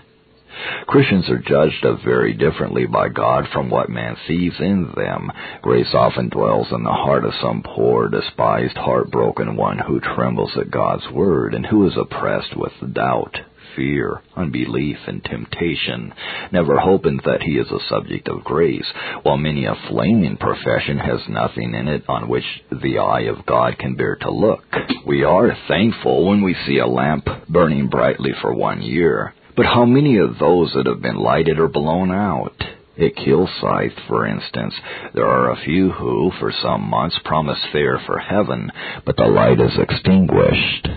Christians 0.88 1.30
are 1.30 1.38
judged 1.38 1.86
of 1.86 2.00
very 2.04 2.34
differently 2.34 2.86
by 2.86 3.10
God 3.10 3.48
from 3.54 3.70
what 3.70 3.90
man 3.90 4.16
sees 4.28 4.54
in 4.60 4.92
them. 4.96 5.32
Grace 5.62 5.94
often 5.94 6.30
dwells 6.30 6.68
in 6.72 6.84
the 6.84 6.92
heart 6.92 7.26
of 7.26 7.34
some 7.42 7.64
poor, 7.64 8.10
despised, 8.10 8.78
heartbroken 8.78 9.56
one 9.56 9.80
who 9.80 10.00
trembles 10.00 10.58
at 10.58 10.72
God's 10.72 11.10
word 11.12 11.54
and 11.54 11.66
who 11.66 11.88
is 11.88 11.98
oppressed 11.98 12.56
with 12.56 12.94
doubt 12.94 13.38
fear, 13.78 14.22
unbelief, 14.36 14.98
and 15.08 15.24
temptation, 15.24 16.12
never 16.52 16.80
hoping 16.80 17.20
that 17.24 17.44
he 17.44 17.54
is 17.54 17.68
a 17.72 17.88
subject 17.88 18.28
of 18.28 18.44
grace, 18.44 18.86
while 19.24 19.38
many 19.38 19.66
a 19.66 19.76
flaming 19.88 20.36
profession 20.36 20.98
has 20.98 21.22
nothing 21.30 21.74
in 21.76 21.88
it 21.88 22.04
on 22.10 22.28
which 22.28 22.44
the 22.72 22.98
eye 22.98 23.22
of 23.22 23.46
God 23.46 23.78
can 23.78 23.96
bear 23.96 24.16
to 24.16 24.32
look. 24.32 24.66
We 25.06 25.24
are 25.24 25.56
thankful 25.68 26.28
when 26.28 26.42
we 26.42 26.56
see 26.66 26.80
a 26.80 26.88
lamp 26.88 27.28
burning 27.48 27.88
brightly 27.88 28.32
for 28.42 28.54
one 28.54 28.82
year, 28.82 29.34
but 29.58 29.66
how 29.66 29.86
many 29.86 30.18
of 30.20 30.38
those 30.38 30.72
that 30.76 30.86
have 30.86 31.02
been 31.02 31.18
lighted 31.18 31.60
are 31.60 31.68
blown 31.68 32.12
out? 32.12 32.54
At 33.00 33.16
Kilsyth, 33.16 34.08
for 34.08 34.26
instance, 34.26 34.74
there 35.14 35.28
are 35.28 35.52
a 35.52 35.64
few 35.66 35.92
who, 35.92 36.32
for 36.40 36.54
some 36.64 36.90
months, 36.90 37.20
promise 37.26 37.60
fair 37.72 38.00
for 38.06 38.20
heaven, 38.20 38.72
but 39.06 39.18
the 39.18 39.26
light 39.26 39.60
is 39.60 39.78
extinguished. 39.78 40.88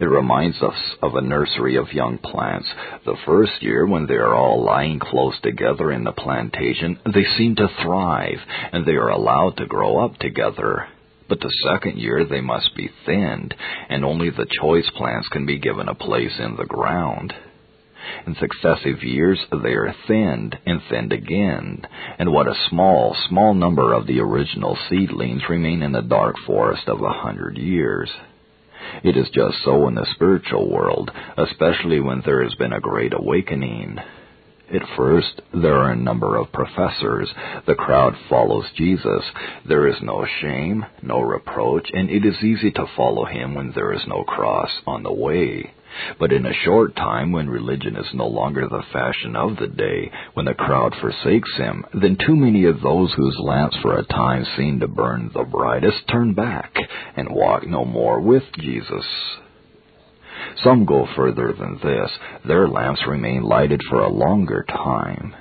It 0.00 0.04
reminds 0.04 0.62
us 0.62 0.74
of 1.02 1.14
a 1.14 1.22
nursery 1.22 1.76
of 1.76 1.92
young 1.92 2.18
plants. 2.18 2.68
The 3.04 3.16
first 3.24 3.62
year, 3.62 3.86
when 3.86 4.06
they 4.06 4.14
are 4.14 4.34
all 4.34 4.62
lying 4.62 4.98
close 4.98 5.34
together 5.42 5.90
in 5.92 6.04
the 6.04 6.12
plantation, 6.12 6.98
they 7.06 7.24
seem 7.38 7.56
to 7.56 7.68
thrive, 7.82 8.38
and 8.72 8.84
they 8.84 8.96
are 8.96 9.08
allowed 9.08 9.56
to 9.56 9.66
grow 9.66 10.04
up 10.04 10.18
together. 10.18 10.88
But 11.28 11.40
the 11.40 11.52
second 11.64 11.98
year 11.98 12.24
they 12.24 12.40
must 12.40 12.74
be 12.76 12.90
thinned, 13.04 13.54
and 13.88 14.04
only 14.04 14.30
the 14.30 14.46
choice 14.60 14.88
plants 14.96 15.28
can 15.28 15.46
be 15.46 15.58
given 15.58 15.88
a 15.88 15.94
place 15.94 16.38
in 16.38 16.56
the 16.56 16.66
ground. 16.66 17.34
In 18.26 18.34
successive 18.36 19.02
years 19.02 19.44
they 19.62 19.74
are 19.74 19.94
thinned 20.06 20.58
and 20.66 20.80
thinned 20.88 21.12
again, 21.12 21.86
and 22.18 22.32
what 22.32 22.48
a 22.48 22.68
small, 22.68 23.16
small 23.28 23.54
number 23.54 23.92
of 23.92 24.06
the 24.06 24.20
original 24.20 24.76
seedlings 24.88 25.48
remain 25.48 25.82
in 25.82 25.92
the 25.92 26.02
dark 26.02 26.36
forest 26.46 26.88
of 26.88 27.02
a 27.02 27.12
hundred 27.12 27.58
years. 27.58 28.10
It 29.02 29.16
is 29.16 29.28
just 29.30 29.62
so 29.64 29.88
in 29.88 29.94
the 29.94 30.06
spiritual 30.14 30.70
world, 30.70 31.10
especially 31.36 32.00
when 32.00 32.20
there 32.24 32.42
has 32.42 32.54
been 32.54 32.72
a 32.72 32.80
great 32.80 33.12
awakening. 33.12 33.98
At 34.72 34.82
first, 34.96 35.42
there 35.54 35.76
are 35.76 35.92
a 35.92 35.96
number 35.96 36.36
of 36.36 36.52
professors. 36.52 37.32
The 37.66 37.76
crowd 37.76 38.16
follows 38.28 38.66
Jesus. 38.74 39.22
There 39.64 39.86
is 39.86 40.02
no 40.02 40.26
shame, 40.40 40.84
no 41.02 41.20
reproach, 41.20 41.88
and 41.92 42.10
it 42.10 42.24
is 42.24 42.42
easy 42.42 42.72
to 42.72 42.86
follow 42.96 43.24
him 43.26 43.54
when 43.54 43.70
there 43.72 43.92
is 43.92 44.06
no 44.08 44.24
cross 44.24 44.70
on 44.86 45.04
the 45.04 45.12
way. 45.12 45.72
But 46.18 46.32
in 46.32 46.46
a 46.46 46.52
short 46.64 46.94
time, 46.96 47.32
when 47.32 47.48
religion 47.48 47.96
is 47.96 48.06
no 48.14 48.26
longer 48.26 48.68
the 48.68 48.82
fashion 48.92 49.36
of 49.36 49.56
the 49.56 49.66
day, 49.66 50.10
when 50.34 50.46
the 50.46 50.54
crowd 50.54 50.94
forsakes 51.00 51.56
him, 51.56 51.84
then 51.94 52.16
too 52.16 52.36
many 52.36 52.64
of 52.64 52.80
those 52.80 53.12
whose 53.14 53.38
lamps 53.38 53.76
for 53.82 53.96
a 53.96 54.04
time 54.04 54.44
seem 54.56 54.80
to 54.80 54.88
burn 54.88 55.30
the 55.32 55.44
brightest 55.44 56.06
turn 56.08 56.34
back 56.34 56.74
and 57.16 57.28
walk 57.30 57.66
no 57.66 57.84
more 57.84 58.20
with 58.20 58.44
Jesus. 58.58 59.04
Some 60.62 60.84
go 60.84 61.06
further 61.16 61.52
than 61.52 61.78
this. 61.82 62.10
Their 62.46 62.68
lamps 62.68 63.00
remain 63.06 63.42
lighted 63.42 63.82
for 63.88 64.00
a 64.00 64.08
longer 64.08 64.64
time. 64.68 65.34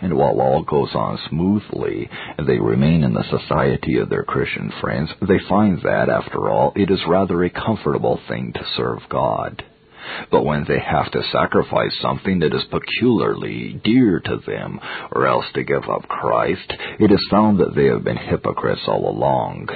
And 0.00 0.14
while 0.14 0.40
all 0.40 0.62
goes 0.62 0.94
on 0.94 1.18
smoothly, 1.28 2.10
and 2.36 2.46
they 2.46 2.58
remain 2.58 3.04
in 3.04 3.14
the 3.14 3.22
society 3.30 3.98
of 3.98 4.08
their 4.08 4.24
Christian 4.24 4.72
friends, 4.80 5.10
they 5.20 5.38
find 5.48 5.80
that, 5.82 6.08
after 6.08 6.50
all, 6.50 6.72
it 6.74 6.90
is 6.90 7.06
rather 7.06 7.44
a 7.44 7.50
comfortable 7.50 8.18
thing 8.28 8.52
to 8.54 8.66
serve 8.76 8.98
God. 9.08 9.62
But 10.30 10.44
when 10.44 10.64
they 10.64 10.78
have 10.80 11.10
to 11.12 11.22
sacrifice 11.32 11.98
something 12.00 12.40
that 12.40 12.54
is 12.54 12.64
peculiarly 12.70 13.80
dear 13.84 14.20
to 14.20 14.36
them, 14.46 14.80
or 15.12 15.26
else 15.26 15.46
to 15.54 15.64
give 15.64 15.88
up 15.88 16.08
Christ, 16.08 16.72
it 16.98 17.10
is 17.12 17.28
found 17.30 17.58
that 17.58 17.74
they 17.74 17.86
have 17.86 18.04
been 18.04 18.16
hypocrites 18.16 18.82
all 18.86 19.08
along 19.08 19.68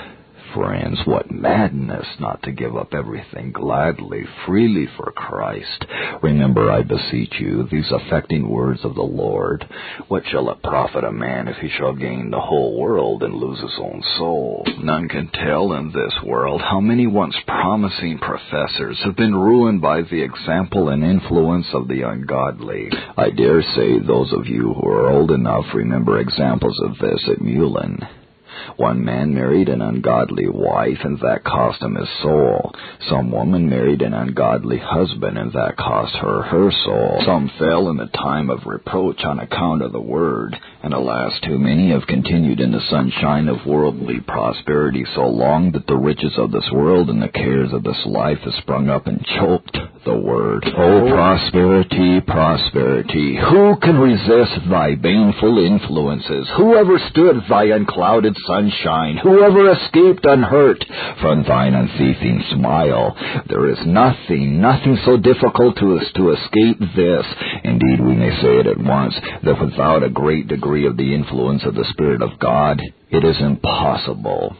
friends, 0.56 0.98
what 1.04 1.30
madness 1.30 2.06
not 2.18 2.42
to 2.42 2.50
give 2.50 2.76
up 2.76 2.94
everything 2.94 3.52
gladly, 3.52 4.24
freely 4.46 4.88
for 4.96 5.12
Christ. 5.12 5.84
Remember, 6.22 6.70
I 6.70 6.82
beseech 6.82 7.34
you, 7.38 7.68
these 7.70 7.92
affecting 7.92 8.48
words 8.48 8.80
of 8.82 8.94
the 8.94 9.02
Lord. 9.02 9.68
What 10.08 10.22
shall 10.30 10.50
it 10.50 10.62
profit 10.62 11.04
a 11.04 11.12
man 11.12 11.46
if 11.46 11.58
he 11.58 11.68
shall 11.76 11.94
gain 11.94 12.30
the 12.30 12.40
whole 12.40 12.80
world 12.80 13.22
and 13.22 13.34
lose 13.34 13.60
his 13.60 13.78
own 13.78 14.02
soul? 14.16 14.64
None 14.82 15.08
can 15.08 15.28
tell 15.28 15.74
in 15.74 15.92
this 15.92 16.14
world 16.24 16.62
how 16.62 16.80
many 16.80 17.06
once 17.06 17.36
promising 17.46 18.18
professors 18.18 18.98
have 19.04 19.16
been 19.16 19.36
ruined 19.36 19.82
by 19.82 20.02
the 20.02 20.22
example 20.22 20.88
and 20.88 21.04
influence 21.04 21.66
of 21.74 21.86
the 21.86 22.00
ungodly. 22.00 22.88
I 23.16 23.28
dare 23.30 23.60
say 23.60 23.98
those 23.98 24.32
of 24.32 24.46
you 24.46 24.72
who 24.72 24.88
are 24.88 25.10
old 25.10 25.32
enough 25.32 25.66
remember 25.74 26.18
examples 26.18 26.80
of 26.82 26.96
this 26.98 27.28
at 27.30 27.42
Moulin. 27.42 27.98
One 28.76 29.04
man 29.04 29.34
married 29.34 29.68
an 29.68 29.82
ungodly 29.82 30.48
wife, 30.48 30.98
and 31.04 31.18
that 31.20 31.44
cost 31.44 31.82
him 31.82 31.94
his 31.94 32.08
soul. 32.22 32.74
Some 33.08 33.30
woman 33.30 33.68
married 33.68 34.02
an 34.02 34.14
ungodly 34.14 34.78
husband, 34.78 35.38
and 35.38 35.52
that 35.52 35.76
cost 35.76 36.14
her 36.16 36.42
her 36.42 36.70
soul. 36.84 37.22
Some 37.24 37.50
fell 37.58 37.88
in 37.88 37.96
the 37.96 38.06
time 38.06 38.50
of 38.50 38.66
reproach 38.66 39.24
on 39.24 39.40
account 39.40 39.82
of 39.82 39.92
the 39.92 40.00
word, 40.00 40.58
and 40.86 40.94
alas, 40.94 41.32
too 41.42 41.58
many 41.58 41.90
have 41.90 42.06
continued 42.06 42.60
in 42.60 42.70
the 42.70 42.80
sunshine 42.88 43.48
of 43.48 43.66
worldly 43.66 44.20
prosperity 44.20 45.04
so 45.16 45.26
long 45.26 45.72
that 45.72 45.84
the 45.88 45.96
riches 45.96 46.32
of 46.38 46.52
this 46.52 46.70
world 46.72 47.10
and 47.10 47.20
the 47.20 47.28
cares 47.28 47.72
of 47.72 47.82
this 47.82 48.00
life 48.06 48.38
have 48.44 48.54
sprung 48.62 48.88
up 48.88 49.08
and 49.08 49.18
choked 49.36 49.76
the 50.04 50.16
word. 50.16 50.62
Oh, 50.64 50.78
oh 50.78 51.10
prosperity, 51.10 52.20
prosperity, 52.20 53.34
who 53.34 53.74
can 53.82 53.98
resist 53.98 54.70
thy 54.70 54.94
baneful 54.94 55.58
influences? 55.58 56.46
Whoever 56.56 57.00
stood 57.10 57.42
thy 57.50 57.64
unclouded 57.74 58.36
sunshine, 58.46 59.18
whoever 59.18 59.72
escaped 59.72 60.24
unhurt 60.24 60.84
from 61.20 61.42
thine 61.42 61.74
unceasing 61.74 62.44
smile. 62.54 63.16
There 63.48 63.68
is 63.68 63.78
nothing, 63.84 64.60
nothing 64.60 64.96
so 65.04 65.16
difficult 65.16 65.78
to 65.78 65.98
us 65.98 66.06
to 66.14 66.30
escape 66.30 66.78
this. 66.94 67.26
Indeed, 67.64 67.98
we 68.06 68.14
may 68.14 68.30
say 68.40 68.62
it 68.62 68.68
at 68.68 68.78
once, 68.78 69.18
that 69.42 69.60
without 69.60 70.04
a 70.04 70.10
great 70.10 70.46
degree 70.46 70.75
of 70.84 70.98
the 70.98 71.14
influence 71.14 71.64
of 71.64 71.74
the 71.74 71.86
Spirit 71.92 72.20
of 72.20 72.38
God, 72.38 72.82
it 73.10 73.24
is 73.24 73.36
impossible. 73.40 74.56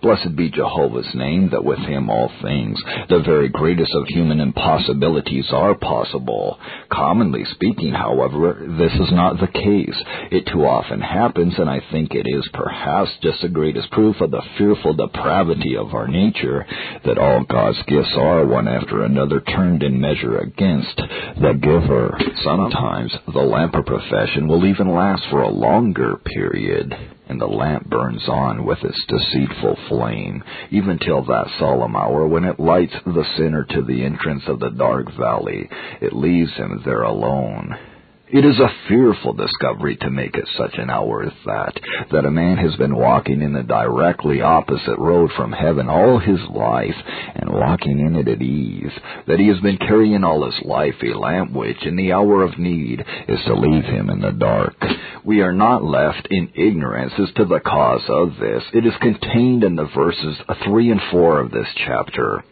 Blessed 0.00 0.36
be 0.36 0.50
Jehovah's 0.50 1.12
name, 1.14 1.50
that 1.50 1.64
with 1.64 1.78
him 1.78 2.08
all 2.08 2.30
things, 2.42 2.78
the 3.08 3.18
very 3.24 3.48
greatest 3.48 3.92
of 3.94 4.06
human 4.06 4.40
impossibilities, 4.40 5.46
are 5.52 5.74
possible. 5.74 6.58
Commonly 6.90 7.44
speaking, 7.46 7.92
however, 7.92 8.66
this 8.78 8.92
is 8.92 9.12
not 9.12 9.40
the 9.40 9.48
case. 9.48 9.96
It 10.30 10.46
too 10.52 10.64
often 10.64 11.00
happens, 11.00 11.54
and 11.58 11.68
I 11.68 11.80
think 11.90 12.14
it 12.14 12.26
is 12.28 12.48
perhaps 12.52 13.10
just 13.22 13.42
the 13.42 13.48
greatest 13.48 13.90
proof 13.90 14.20
of 14.20 14.30
the 14.30 14.42
fearful 14.56 14.94
depravity 14.94 15.76
of 15.76 15.94
our 15.94 16.06
nature, 16.06 16.66
that 17.04 17.18
all 17.18 17.44
God's 17.44 17.82
gifts 17.86 18.14
are, 18.16 18.46
one 18.46 18.68
after 18.68 19.02
another, 19.02 19.40
turned 19.40 19.82
in 19.82 20.00
measure 20.00 20.38
against 20.38 20.96
the 20.96 21.58
giver. 21.60 22.16
Sometimes 22.44 23.12
the 23.32 23.40
lamp 23.40 23.74
of 23.74 23.86
profession 23.86 24.46
will 24.46 24.64
even 24.66 24.94
last 24.94 25.22
for 25.30 25.42
a 25.42 25.50
longer 25.50 26.16
period 26.24 26.94
and 27.36 27.40
the 27.42 27.54
lamp 27.54 27.86
burns 27.90 28.26
on 28.28 28.64
with 28.64 28.78
its 28.82 29.04
deceitful 29.08 29.76
flame, 29.90 30.42
even 30.70 30.98
till 30.98 31.22
that 31.22 31.46
solemn 31.58 31.94
hour 31.94 32.26
when 32.26 32.44
it 32.44 32.58
lights 32.58 32.94
the 33.04 33.26
sinner 33.36 33.62
to 33.62 33.82
the 33.82 34.02
entrance 34.06 34.44
of 34.46 34.58
the 34.58 34.70
dark 34.70 35.06
valley. 35.18 35.68
It 36.00 36.14
leaves 36.14 36.52
him 36.54 36.80
there 36.86 37.02
alone. 37.02 37.76
It 38.28 38.44
is 38.44 38.58
a 38.58 38.74
fearful 38.88 39.34
discovery 39.34 39.96
to 39.98 40.10
make 40.10 40.36
at 40.36 40.48
such 40.58 40.78
an 40.78 40.90
hour 40.90 41.22
as 41.22 41.32
that, 41.44 41.78
that 42.10 42.24
a 42.24 42.30
man 42.30 42.56
has 42.56 42.74
been 42.74 42.96
walking 42.96 43.40
in 43.40 43.52
the 43.52 43.62
directly 43.62 44.42
opposite 44.42 44.98
road 44.98 45.30
from 45.36 45.52
heaven 45.52 45.88
all 45.88 46.18
his 46.18 46.40
life, 46.52 46.96
and 47.36 47.48
walking 47.48 48.00
in 48.00 48.16
it 48.16 48.26
at 48.26 48.42
ease, 48.42 48.90
that 49.28 49.38
he 49.38 49.46
has 49.46 49.60
been 49.60 49.78
carrying 49.78 50.24
all 50.24 50.44
his 50.44 50.60
life 50.64 50.96
a 51.04 51.16
lamp 51.16 51.52
which, 51.52 51.86
in 51.86 51.94
the 51.94 52.12
hour 52.12 52.42
of 52.42 52.58
need, 52.58 53.04
is 53.28 53.38
to 53.46 53.54
leave 53.54 53.84
him 53.84 54.10
in 54.10 54.20
the 54.20 54.32
dark. 54.32 54.74
We 55.24 55.40
are 55.42 55.52
not 55.52 55.84
left 55.84 56.26
in 56.28 56.50
ignorance 56.56 57.12
as 57.20 57.32
to 57.36 57.44
the 57.44 57.60
cause 57.60 58.02
of 58.08 58.30
this. 58.40 58.64
It 58.72 58.86
is 58.86 58.94
contained 59.00 59.62
in 59.62 59.76
the 59.76 59.88
verses 59.94 60.36
3 60.64 60.90
and 60.90 61.00
4 61.12 61.40
of 61.42 61.52
this 61.52 61.68
chapter. 61.86 62.42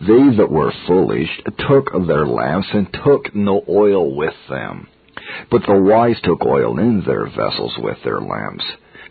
They 0.00 0.36
that 0.36 0.50
were 0.50 0.72
foolish 0.86 1.30
took 1.68 1.92
their 2.06 2.26
lamps 2.26 2.68
and 2.72 2.92
took 3.04 3.34
no 3.34 3.62
oil 3.68 4.14
with 4.14 4.34
them. 4.48 4.88
But 5.50 5.66
the 5.66 5.80
wise 5.80 6.20
took 6.22 6.44
oil 6.44 6.78
in 6.78 7.02
their 7.02 7.26
vessels 7.26 7.74
with 7.78 7.98
their 8.02 8.20
lamps. 8.20 8.64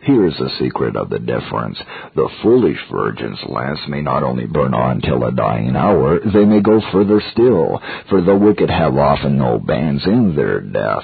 Here 0.04 0.26
is 0.26 0.38
the 0.38 0.50
secret 0.60 0.96
of 0.96 1.10
the 1.10 1.20
difference. 1.20 1.78
The 2.16 2.30
foolish 2.42 2.80
virgin's 2.92 3.44
lamps 3.50 3.82
may 3.88 4.02
not 4.02 4.24
only 4.24 4.46
burn 4.46 4.74
on 4.74 5.02
till 5.02 5.24
a 5.24 5.32
dying 5.32 5.76
hour, 5.76 6.20
they 6.20 6.46
may 6.46 6.62
go 6.62 6.80
further 6.92 7.22
still, 7.32 7.82
for 8.10 8.22
the 8.22 8.36
wicked 8.36 8.70
have 8.70 8.96
often 8.98 9.38
no 9.38 9.60
bands 9.60 10.06
in 10.06 10.36
their 10.36 10.62
death. 10.62 11.04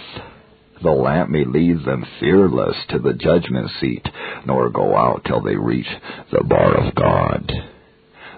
The 0.82 0.92
lamp 0.92 1.30
may 1.30 1.44
lead 1.44 1.84
them 1.86 2.06
fearless 2.20 2.76
to 2.89 3.00
the 3.00 3.13
judgment 3.13 3.72
seat, 3.80 4.06
nor 4.46 4.70
go 4.70 4.96
out 4.96 5.24
till 5.26 5.42
they 5.42 5.56
reach 5.56 5.88
the 6.32 6.44
bar 6.44 6.76
of 6.76 6.96
God. 6.96 7.52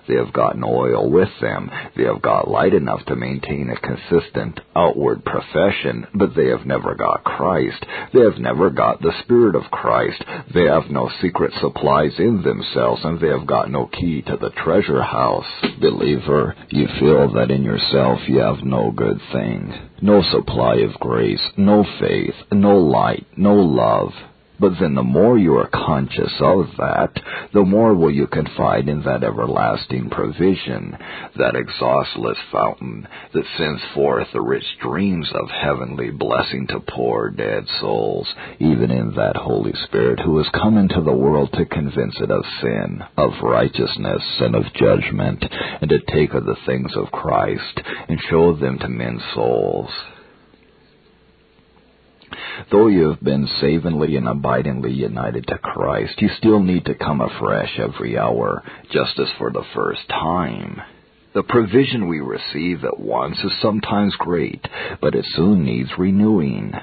They 0.08 0.16
have 0.16 0.34
gotten 0.34 0.64
oil 0.64 1.10
with 1.10 1.30
them. 1.42 1.70
They 1.96 2.04
have 2.04 2.22
got 2.22 2.48
light 2.48 2.74
enough 2.74 3.06
to 3.06 3.16
maintain 3.16 3.70
a 3.70 3.80
consistent 3.80 4.60
outward 4.76 5.24
profession, 5.26 6.08
but 6.14 6.36
they 6.36 6.48
have 6.48 6.66
never 6.66 6.96
got 6.96 7.24
Christ. 7.24 7.84
They 8.14 8.22
have 8.22 8.38
never 8.38 8.70
got 8.70 9.02
the 9.02 9.14
Spirit 9.24 9.56
of 9.56 9.72
Christ. 9.72 10.24
They 10.54 10.66
have 10.66 10.90
no 10.90 11.10
secret 11.22 11.54
supplies 11.60 12.14
in 12.20 12.44
themselves, 12.44 13.02
and 13.04 13.20
they 13.20 13.30
have 13.30 13.48
got 13.48 13.72
no 13.72 13.88
key 13.88 14.22
to 14.24 14.38
the 14.38 14.52
treasure 14.52 15.02
house. 15.04 15.46
Believer, 15.82 16.56
you 16.70 16.88
feel 17.00 17.34
that 17.34 17.52
in 17.52 17.64
yourself 17.64 18.20
you 18.28 18.40
have 18.40 18.64
no 18.64 18.92
good 18.92 19.20
thing, 19.32 19.74
no 20.02 20.22
supply 20.22 20.76
of 20.76 21.00
grace, 21.00 21.42
no 21.58 21.86
faith, 22.00 22.36
no 22.52 22.78
light, 22.78 23.26
no 23.38 23.56
love. 23.56 24.12
But 24.60 24.74
then 24.80 24.96
the 24.96 25.04
more 25.04 25.38
you 25.38 25.58
are 25.58 25.68
conscious 25.68 26.34
of 26.40 26.68
that, 26.78 27.12
the 27.54 27.64
more 27.64 27.94
will 27.94 28.12
you 28.12 28.28
confide 28.28 28.88
in 28.88 29.04
that 29.04 29.24
everlasting 29.24 30.10
provision, 30.10 30.98
that 31.38 31.56
exhaustless 31.56 32.38
fountain 32.52 33.08
that 33.34 33.46
sends 33.58 33.82
forth 33.94 34.28
the 34.32 34.42
rich 34.42 34.64
streams 34.78 35.30
of 35.34 35.50
heavenly 35.50 36.10
blessing 36.10 36.68
to 36.68 36.80
poor 36.80 37.30
dead 37.30 37.66
souls, 37.82 38.34
even 38.60 38.92
in 38.92 39.14
that 39.16 39.36
Holy 39.36 39.74
Spirit 39.88 40.20
who 40.20 40.38
has 40.38 40.48
come 40.54 40.78
into 40.78 41.02
the 41.02 41.12
world 41.12 41.52
to 41.54 41.66
convince 41.66 42.16
it 42.22 42.32
of 42.32 42.46
sin, 42.62 43.04
of 43.18 43.32
righteousness, 43.42 44.24
and 44.40 44.56
of 44.56 44.74
judgment, 44.74 45.44
and 45.82 45.90
to 45.90 46.00
take 46.14 46.34
of 46.34 46.46
the 46.46 46.58
things 46.66 46.92
of 46.96 47.12
Christ, 47.12 47.82
and 48.08 48.20
show 48.30 48.56
them 48.56 48.80
to 48.80 48.88
men's 48.88 49.24
souls. 49.34 49.90
Though 52.72 52.88
you 52.88 53.10
have 53.10 53.22
been 53.22 53.48
savingly 53.60 54.16
and 54.18 54.28
abidingly 54.28 54.94
united 54.94 55.48
to 55.48 55.58
Christ, 55.58 56.22
you 56.22 56.30
still 56.38 56.60
need 56.60 56.86
to 56.86 56.96
come 56.96 57.22
afresh 57.22 57.80
every 57.80 58.18
hour, 58.18 58.64
just 58.92 59.20
as 59.20 59.32
for 59.38 59.52
the 59.52 59.66
first 59.74 60.08
time. 60.10 60.82
The 61.34 61.44
provision 61.44 62.08
we 62.08 62.22
receive 62.22 62.86
at 62.86 63.00
once 63.00 63.38
is 63.44 63.52
sometimes 63.62 64.16
great, 64.16 64.66
but 65.02 65.16
it 65.16 65.26
soon 65.36 65.66
needs 65.66 65.90
renewing. 65.98 66.74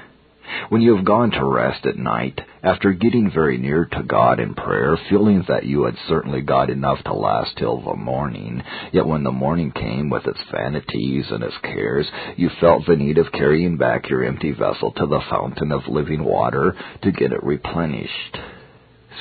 When 0.69 0.81
you 0.81 0.95
have 0.95 1.05
gone 1.05 1.31
to 1.31 1.45
rest 1.45 1.85
at 1.85 1.97
night, 1.97 2.41
after 2.63 2.93
getting 2.93 3.31
very 3.31 3.57
near 3.57 3.85
to 3.85 4.03
God 4.03 4.39
in 4.39 4.53
prayer, 4.53 4.97
feeling 5.09 5.43
that 5.47 5.65
you 5.65 5.83
had 5.83 5.95
certainly 6.07 6.41
got 6.41 6.69
enough 6.69 7.03
to 7.03 7.13
last 7.13 7.57
till 7.57 7.81
the 7.81 7.95
morning, 7.95 8.63
yet 8.91 9.05
when 9.05 9.23
the 9.23 9.31
morning 9.31 9.71
came 9.71 10.09
with 10.09 10.25
its 10.25 10.39
vanities 10.51 11.25
and 11.31 11.43
its 11.43 11.57
cares, 11.63 12.09
you 12.35 12.49
felt 12.59 12.85
the 12.85 12.95
need 12.95 13.17
of 13.17 13.31
carrying 13.31 13.77
back 13.77 14.09
your 14.09 14.23
empty 14.23 14.51
vessel 14.51 14.91
to 14.93 15.05
the 15.05 15.21
fountain 15.29 15.71
of 15.71 15.87
living 15.87 16.23
water 16.23 16.75
to 17.01 17.11
get 17.11 17.31
it 17.33 17.43
replenished. 17.43 18.37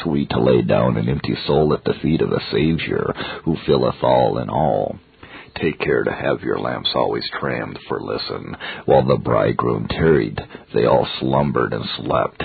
Sweet 0.03 0.31
to 0.31 0.41
lay 0.41 0.63
down 0.63 0.97
an 0.97 1.09
empty 1.09 1.37
soul 1.47 1.75
at 1.75 1.85
the 1.85 1.95
feet 2.03 2.23
of 2.23 2.33
a 2.33 2.41
Saviour 2.51 3.15
who 3.45 3.57
filleth 3.67 4.03
all 4.03 4.39
in 4.39 4.49
all. 4.49 4.99
Take 5.61 5.79
care 5.79 6.03
to 6.03 6.13
have 6.13 6.43
your 6.43 6.59
lamps 6.59 6.91
always 6.95 7.29
trimmed, 7.39 7.79
for 7.89 8.01
listen, 8.01 8.57
while 8.87 9.07
the 9.07 9.17
bridegroom 9.17 9.87
tarried, 9.89 10.41
they 10.75 10.87
all 10.87 11.07
slumbered 11.21 11.73
and 11.73 11.85
slept. 11.99 12.43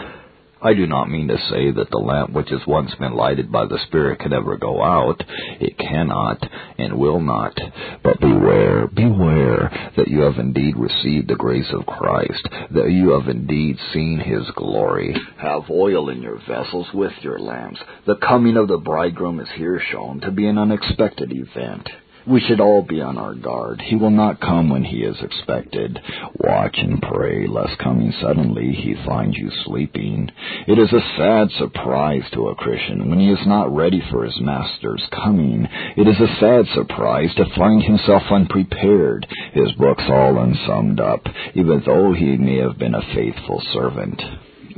I 0.62 0.74
do 0.74 0.88
not 0.88 1.10
mean 1.10 1.28
to 1.28 1.38
say 1.50 1.72
that 1.72 1.90
the 1.92 2.00
lamp 2.00 2.32
which 2.32 2.50
has 2.50 2.66
once 2.66 2.94
been 2.96 3.14
lighted 3.14 3.52
by 3.52 3.66
the 3.68 3.78
Spirit 3.86 4.20
can 4.20 4.34
ever 4.34 4.58
go 4.58 4.82
out. 4.82 5.24
It 5.60 5.78
cannot 5.78 6.44
and 6.80 6.98
will 6.98 7.20
not. 7.20 7.56
But 8.04 8.20
beware, 8.20 8.88
beware 8.88 9.92
that 9.96 10.08
you 10.08 10.22
have 10.22 10.40
indeed 10.40 10.76
received 10.76 11.28
the 11.28 11.36
grace 11.36 11.72
of 11.72 11.86
Christ, 11.86 12.48
that 12.72 12.92
you 12.92 13.12
have 13.12 13.30
indeed 13.30 13.78
seen 13.94 14.20
His 14.20 14.50
glory. 14.56 15.16
Have 15.38 15.70
oil 15.70 16.10
in 16.10 16.24
your 16.24 16.40
vessels 16.48 16.88
with 16.92 17.14
your 17.22 17.38
lamps. 17.38 17.80
The 18.08 18.16
coming 18.16 18.58
of 18.58 18.68
the 18.68 18.78
bridegroom 18.78 19.40
is 19.40 19.50
here 19.56 19.80
shown 19.92 20.22
to 20.22 20.32
be 20.32 20.48
an 20.48 20.58
unexpected 20.58 21.32
event. 21.32 21.88
We 22.28 22.42
should 22.42 22.60
all 22.60 22.82
be 22.82 23.00
on 23.00 23.18
our 23.18 23.34
guard. 23.34 23.82
He 23.82 23.96
will 23.96 24.10
not 24.10 24.42
come 24.42 24.70
when 24.70 24.84
he 24.84 24.98
is 24.98 25.16
expected. 25.22 25.98
Watch 26.40 26.78
and 26.78 27.02
pray, 27.02 27.48
lest 27.48 27.80
coming 27.80 28.12
suddenly 28.22 28.74
he 28.74 28.96
find 29.06 29.34
you 29.34 29.50
sleeping. 29.64 30.30
It 30.68 30.78
is 30.78 30.92
a 30.92 31.08
sad 31.18 31.50
surprise 31.58 32.24
to 32.34 32.50
a 32.50 32.56
Christian 32.56 33.10
when 33.10 33.20
he 33.20 33.32
is 33.32 33.48
not 33.48 33.74
ready 33.74 34.04
for 34.12 34.26
his 34.26 34.38
master's 34.42 35.08
coming. 35.12 35.70
It 35.96 36.08
is 36.08 36.20
a 36.20 36.36
sad 36.40 36.66
surprise 36.76 37.34
to 37.38 37.56
find 37.56 37.82
himself 37.82 38.24
unprepared, 38.30 39.26
his 39.54 39.72
books 39.78 40.04
all 40.10 40.38
unsummed 40.38 41.00
up, 41.00 41.22
even 41.56 41.82
though 41.86 42.12
he 42.12 42.36
may 42.36 42.58
have 42.58 42.78
been 42.78 42.96
a 42.96 43.16
faithful 43.16 43.62
servant. 43.72 44.22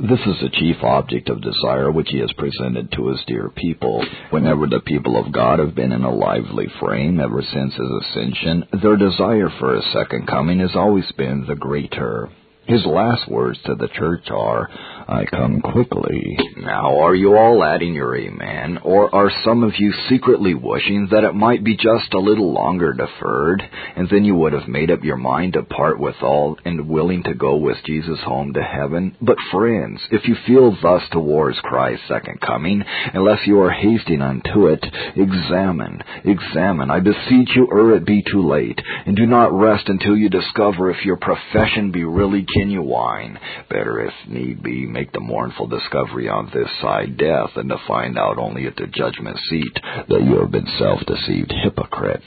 This 0.00 0.20
is 0.20 0.40
the 0.40 0.48
chief 0.48 0.82
object 0.82 1.28
of 1.28 1.42
desire 1.42 1.92
which 1.92 2.08
he 2.08 2.20
has 2.20 2.32
presented 2.32 2.90
to 2.92 3.08
his 3.08 3.22
dear 3.26 3.50
people. 3.50 4.02
Whenever 4.30 4.66
the 4.66 4.80
people 4.80 5.22
of 5.22 5.30
God 5.30 5.58
have 5.58 5.74
been 5.74 5.92
in 5.92 6.04
a 6.04 6.14
lively 6.14 6.68
frame 6.80 7.20
ever 7.20 7.42
since 7.42 7.74
his 7.74 7.90
ascension, 8.00 8.64
their 8.80 8.96
desire 8.96 9.50
for 9.58 9.74
his 9.74 9.84
second 9.92 10.26
coming 10.26 10.60
has 10.60 10.74
always 10.74 11.04
been 11.18 11.44
the 11.46 11.54
greater. 11.54 12.30
His 12.66 12.84
last 12.86 13.28
words 13.28 13.58
to 13.64 13.74
the 13.74 13.88
church 13.88 14.30
are, 14.30 14.68
I 15.08 15.24
come 15.24 15.60
quickly. 15.60 16.38
Now, 16.58 17.00
are 17.00 17.16
you 17.16 17.36
all 17.36 17.64
adding 17.64 17.94
your 17.94 18.16
amen, 18.16 18.78
or 18.84 19.12
are 19.12 19.32
some 19.44 19.64
of 19.64 19.72
you 19.78 19.92
secretly 20.08 20.54
wishing 20.54 21.08
that 21.10 21.24
it 21.24 21.34
might 21.34 21.64
be 21.64 21.74
just 21.74 22.14
a 22.14 22.20
little 22.20 22.52
longer 22.52 22.92
deferred, 22.92 23.62
and 23.96 24.08
then 24.08 24.24
you 24.24 24.36
would 24.36 24.52
have 24.52 24.68
made 24.68 24.90
up 24.90 25.02
your 25.02 25.16
mind 25.16 25.54
to 25.54 25.62
part 25.62 25.98
with 25.98 26.14
all 26.22 26.58
and 26.64 26.88
willing 26.88 27.24
to 27.24 27.34
go 27.34 27.56
with 27.56 27.78
Jesus 27.84 28.20
home 28.24 28.52
to 28.52 28.62
heaven? 28.62 29.16
But 29.20 29.38
friends, 29.50 30.00
if 30.12 30.28
you 30.28 30.36
feel 30.46 30.76
thus 30.80 31.02
towards 31.10 31.58
Christ's 31.60 32.06
second 32.06 32.40
coming, 32.40 32.84
unless 33.14 33.46
you 33.46 33.58
are 33.62 33.72
hasting 33.72 34.22
unto 34.22 34.68
it, 34.68 34.84
examine, 35.16 36.02
examine, 36.24 36.90
I 36.90 37.00
beseech 37.00 37.50
you, 37.56 37.66
ere 37.72 37.96
it 37.96 38.06
be 38.06 38.22
too 38.30 38.48
late, 38.48 38.80
and 39.06 39.16
do 39.16 39.26
not 39.26 39.52
rest 39.52 39.88
until 39.88 40.16
you 40.16 40.28
discover 40.28 40.90
if 40.90 41.04
your 41.04 41.16
profession 41.16 41.90
be 41.90 42.04
really 42.04 42.46
genuine. 42.56 43.38
Better, 43.68 44.00
if 44.06 44.14
need 44.28 44.62
be, 44.62 44.86
make 44.86 45.12
the 45.12 45.20
mournful 45.20 45.66
discovery 45.66 46.28
on 46.28 46.50
this 46.52 46.68
side 46.80 47.16
death 47.16 47.50
than 47.56 47.68
to 47.68 47.78
find 47.86 48.18
out 48.18 48.38
only 48.38 48.66
at 48.66 48.76
the 48.76 48.86
judgment 48.86 49.38
seat 49.48 49.74
that 50.08 50.22
you 50.22 50.40
have 50.40 50.50
been 50.50 50.68
self-deceived 50.78 51.52
hypocrites. 51.62 52.24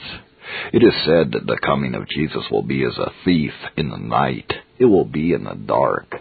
It 0.72 0.82
is 0.82 0.92
said 1.04 1.32
that 1.32 1.46
the 1.46 1.58
coming 1.64 1.94
of 1.94 2.08
Jesus 2.08 2.44
will 2.50 2.62
be 2.62 2.84
as 2.84 2.96
a 2.98 3.12
thief 3.24 3.52
in 3.76 3.90
the 3.90 3.96
night. 3.96 4.52
It 4.78 4.84
will 4.84 5.04
be 5.04 5.32
in 5.32 5.44
the 5.44 5.54
dark. 5.54 6.14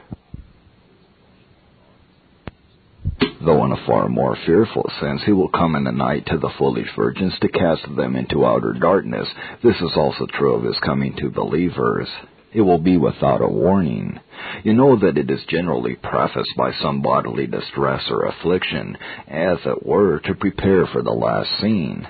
Though 3.45 3.65
in 3.65 3.73
a 3.73 3.85
far 3.85 4.07
more 4.07 4.37
fearful 4.45 4.89
sense, 5.01 5.21
he 5.25 5.33
will 5.33 5.49
come 5.49 5.75
in 5.75 5.83
the 5.83 5.91
night 5.91 6.25
to 6.27 6.37
the 6.37 6.51
foolish 6.57 6.87
virgins 6.95 7.33
to 7.41 7.49
cast 7.49 7.81
them 7.95 8.15
into 8.15 8.45
outer 8.45 8.73
darkness. 8.79 9.27
This 9.61 9.75
is 9.75 9.91
also 9.97 10.25
true 10.27 10.55
of 10.55 10.63
his 10.63 10.79
coming 10.79 11.13
to 11.17 11.29
believers. 11.29 12.07
It 12.53 12.61
will 12.61 12.77
be 12.77 12.97
without 12.97 13.41
a 13.41 13.47
warning. 13.47 14.19
You 14.63 14.73
know 14.73 14.95
that 14.99 15.17
it 15.17 15.29
is 15.29 15.43
generally 15.47 15.95
prefaced 15.95 16.55
by 16.57 16.71
some 16.73 17.01
bodily 17.01 17.47
distress 17.47 18.03
or 18.09 18.25
affliction, 18.25 18.97
as 19.27 19.57
it 19.65 19.85
were, 19.85 20.19
to 20.19 20.35
prepare 20.35 20.85
for 20.87 21.01
the 21.01 21.11
last 21.11 21.49
scene. 21.61 22.07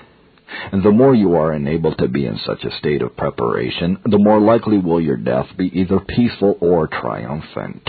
And 0.72 0.82
the 0.82 0.92
more 0.92 1.14
you 1.14 1.34
are 1.34 1.52
enabled 1.52 1.98
to 1.98 2.08
be 2.08 2.26
in 2.26 2.38
such 2.38 2.64
a 2.64 2.76
state 2.78 3.02
of 3.02 3.16
preparation, 3.16 3.98
the 4.04 4.18
more 4.18 4.40
likely 4.40 4.78
will 4.78 5.00
your 5.00 5.16
death 5.16 5.46
be 5.56 5.66
either 5.78 6.00
peaceful 6.00 6.58
or 6.60 6.86
triumphant. 6.86 7.88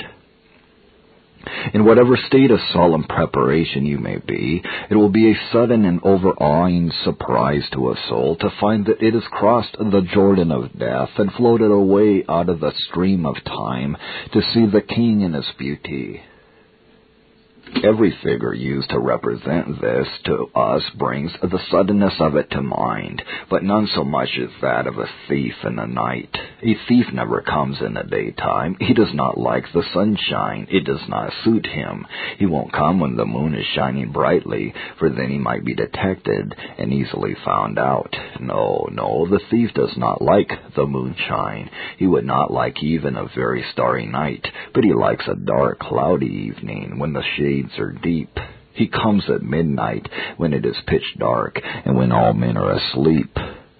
In 1.73 1.85
whatever 1.85 2.17
state 2.17 2.51
of 2.51 2.59
solemn 2.73 3.03
preparation 3.03 3.85
you 3.85 3.97
may 3.97 4.17
be, 4.17 4.63
it 4.89 4.95
will 4.95 5.09
be 5.09 5.31
a 5.31 5.39
sudden 5.51 5.85
and 5.85 5.99
overawing 6.03 6.91
surprise 7.03 7.67
to 7.73 7.91
a 7.91 7.97
soul 8.09 8.35
to 8.37 8.49
find 8.59 8.85
that 8.85 9.01
it 9.01 9.13
has 9.13 9.27
crossed 9.27 9.75
the 9.77 10.01
Jordan 10.13 10.51
of 10.51 10.77
death 10.77 11.11
and 11.17 11.31
floated 11.33 11.71
away 11.71 12.23
out 12.27 12.49
of 12.49 12.59
the 12.59 12.71
stream 12.87 13.25
of 13.25 13.43
time 13.43 13.97
to 14.33 14.41
see 14.41 14.65
the 14.65 14.81
King 14.81 15.21
in 15.21 15.33
his 15.33 15.51
beauty. 15.57 16.21
Every 17.83 18.17
figure 18.23 18.53
used 18.53 18.89
to 18.91 18.99
represent 18.99 19.81
this 19.81 20.07
to 20.25 20.47
us 20.55 20.81
brings 20.97 21.31
the 21.41 21.59
suddenness 21.69 22.13
of 22.19 22.35
it 22.35 22.49
to 22.51 22.61
mind, 22.61 23.21
but 23.49 23.63
none 23.63 23.87
so 23.93 24.03
much 24.03 24.29
as 24.41 24.49
that 24.61 24.87
of 24.87 24.97
a 24.97 25.09
thief 25.27 25.53
in 25.63 25.75
the 25.75 25.85
night. 25.85 26.35
A 26.63 26.75
thief 26.87 27.05
never 27.13 27.41
comes 27.41 27.77
in 27.81 27.93
the 27.93 28.03
daytime. 28.03 28.75
He 28.79 28.93
does 28.93 29.13
not 29.13 29.37
like 29.37 29.65
the 29.73 29.83
sunshine. 29.93 30.67
It 30.71 30.85
does 30.85 31.01
not 31.07 31.33
suit 31.43 31.65
him. 31.65 32.07
He 32.39 32.45
won't 32.45 32.73
come 32.73 32.99
when 32.99 33.17
the 33.17 33.25
moon 33.25 33.53
is 33.53 33.65
shining 33.75 34.11
brightly, 34.11 34.73
for 34.97 35.09
then 35.09 35.29
he 35.29 35.37
might 35.37 35.65
be 35.65 35.75
detected 35.75 36.55
and 36.77 36.93
easily 36.93 37.35
found 37.45 37.77
out. 37.77 38.15
No, 38.39 38.87
no, 38.91 39.27
the 39.27 39.41
thief 39.51 39.71
does 39.75 39.95
not 39.97 40.21
like 40.21 40.51
the 40.75 40.87
moonshine. 40.87 41.69
He 41.97 42.07
would 42.07 42.25
not 42.25 42.51
like 42.51 42.81
even 42.81 43.15
a 43.15 43.29
very 43.35 43.63
starry 43.73 44.05
night, 44.05 44.47
but 44.73 44.83
he 44.83 44.93
likes 44.93 45.27
a 45.27 45.35
dark, 45.35 45.79
cloudy 45.79 46.25
evening 46.25 46.99
when 46.99 47.13
the 47.13 47.23
are 47.77 47.91
deep. 47.91 48.35
He 48.73 48.87
comes 48.87 49.23
at 49.29 49.41
midnight 49.41 50.07
when 50.37 50.53
it 50.53 50.65
is 50.65 50.75
pitch 50.85 51.15
dark 51.17 51.59
and 51.63 51.95
when 51.95 52.11
all 52.11 52.33
men 52.33 52.57
are 52.57 52.73
asleep. 52.73 53.35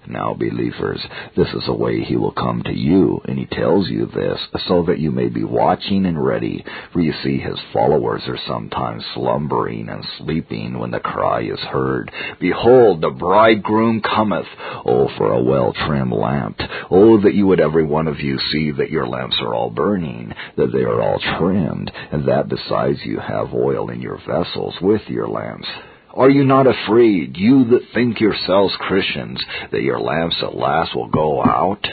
Now, 0.07 0.33
believers, 0.33 1.01
this 1.35 1.47
is 1.53 1.65
the 1.65 1.73
way 1.73 2.01
he 2.01 2.15
will 2.15 2.31
come 2.31 2.61
to 2.63 2.73
you, 2.73 3.21
and 3.25 3.37
he 3.37 3.45
tells 3.45 3.89
you 3.89 4.05
this 4.05 4.39
so 4.67 4.83
that 4.83 4.99
you 4.99 5.11
may 5.11 5.29
be 5.29 5.43
watching 5.43 6.05
and 6.05 6.23
ready, 6.23 6.63
for 6.93 7.01
you 7.01 7.13
see 7.23 7.37
his 7.37 7.59
followers 7.73 8.21
are 8.27 8.37
sometimes 8.47 9.03
slumbering 9.13 9.89
and 9.89 10.05
sleeping 10.17 10.77
when 10.77 10.91
the 10.91 10.99
cry 10.99 11.41
is 11.41 11.59
heard, 11.59 12.11
Behold, 12.39 13.01
the 13.01 13.09
bridegroom 13.09 14.01
cometh! 14.01 14.47
Oh, 14.85 15.09
for 15.17 15.31
a 15.31 15.43
well-trimmed 15.43 16.13
lamp! 16.13 16.59
Oh, 16.91 17.19
that 17.21 17.33
you 17.33 17.47
would 17.47 17.59
every 17.59 17.85
one 17.85 18.07
of 18.07 18.19
you 18.19 18.37
see 18.51 18.71
that 18.71 18.91
your 18.91 19.07
lamps 19.07 19.37
are 19.41 19.53
all 19.53 19.69
burning, 19.69 20.33
that 20.57 20.71
they 20.71 20.83
are 20.83 21.01
all 21.01 21.19
trimmed, 21.37 21.91
and 22.11 22.27
that 22.27 22.49
besides 22.49 22.99
you 23.03 23.19
have 23.19 23.53
oil 23.53 23.89
in 23.89 24.01
your 24.01 24.19
vessels 24.27 24.75
with 24.81 25.01
your 25.07 25.27
lamps. 25.27 25.67
Are 26.15 26.29
you 26.29 26.45
not 26.45 26.65
afraid, 26.65 27.35
you 27.35 27.65
that 27.65 27.89
think 27.93 28.21
yourselves 28.21 28.73
Christians, 28.79 29.43
that 29.73 29.81
your 29.81 29.99
lamps 29.99 30.37
at 30.41 30.55
last 30.55 30.95
will 30.95 31.09
go 31.09 31.43
out? 31.43 31.85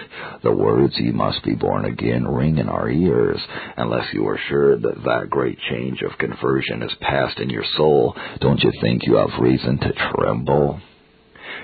The 0.44 0.52
words, 0.52 0.94
ye 0.96 1.10
must 1.10 1.42
be 1.42 1.56
born 1.56 1.84
again, 1.84 2.28
ring 2.28 2.58
in 2.58 2.68
our 2.68 2.88
ears, 2.88 3.40
unless 3.76 4.06
you 4.12 4.28
are 4.28 4.38
sure 4.48 4.78
that 4.78 5.02
that 5.04 5.28
great 5.28 5.58
change 5.68 6.02
of 6.02 6.18
conversion 6.18 6.84
is 6.84 6.92
past 7.00 7.40
in 7.40 7.50
your 7.50 7.64
soul. 7.76 8.14
Don't 8.38 8.62
you 8.62 8.70
think 8.80 9.02
you 9.04 9.16
have 9.16 9.40
reason 9.40 9.78
to 9.78 9.92
tremble? 9.92 10.80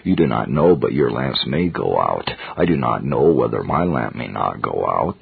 You 0.03 0.17
do 0.17 0.27
not 0.27 0.51
know, 0.51 0.75
but 0.75 0.93
your 0.93 1.13
lamps 1.13 1.45
may 1.47 1.69
go 1.69 1.97
out. 2.01 2.29
I 2.57 2.65
do 2.65 2.77
not 2.77 3.05
know 3.05 3.33
whether 3.33 3.63
my 3.63 3.85
lamp 3.85 4.17
may 4.17 4.29
not 4.29 4.61
go 4.61 4.85
out. 4.85 5.17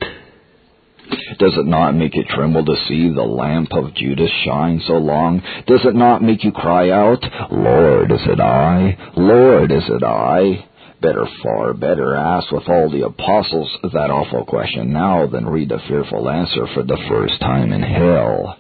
Does 1.38 1.52
it 1.56 1.66
not 1.66 1.94
make 1.94 2.14
you 2.14 2.24
tremble 2.24 2.64
to 2.64 2.76
see 2.88 3.10
the 3.10 3.22
lamp 3.22 3.72
of 3.72 3.94
Judas 3.94 4.30
shine 4.44 4.80
so 4.86 4.94
long? 4.94 5.42
Does 5.66 5.84
it 5.84 5.94
not 5.94 6.22
make 6.22 6.44
you 6.44 6.52
cry 6.52 6.90
out, 6.90 7.24
Lord, 7.50 8.10
is 8.10 8.26
it 8.26 8.40
I? 8.40 8.96
Lord, 9.16 9.70
is 9.72 9.84
it 9.88 10.02
I? 10.02 10.66
Better, 11.00 11.26
far 11.42 11.74
better 11.74 12.14
ask 12.14 12.50
with 12.50 12.68
all 12.68 12.90
the 12.90 13.04
apostles 13.04 13.70
that 13.92 14.10
awful 14.10 14.46
question 14.46 14.92
now 14.92 15.26
than 15.26 15.46
read 15.46 15.68
the 15.68 15.78
fearful 15.86 16.28
answer 16.28 16.66
for 16.74 16.82
the 16.82 16.98
first 17.08 17.38
time 17.40 17.72
in 17.72 17.82
hell. 17.82 18.56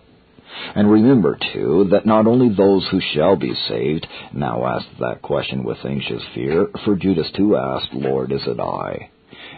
And 0.74 0.90
remember, 0.90 1.38
too, 1.52 1.88
that 1.90 2.06
not 2.06 2.26
only 2.26 2.54
those 2.54 2.86
who 2.90 3.00
shall 3.14 3.36
be 3.36 3.54
saved 3.68 4.06
now 4.32 4.66
ask 4.66 4.86
that 5.00 5.22
question 5.22 5.64
with 5.64 5.78
anxious 5.84 6.22
fear, 6.34 6.68
for 6.84 6.96
Judas 6.96 7.30
too 7.36 7.56
asked, 7.56 7.92
Lord, 7.92 8.32
is 8.32 8.42
it 8.46 8.60
I? 8.60 9.10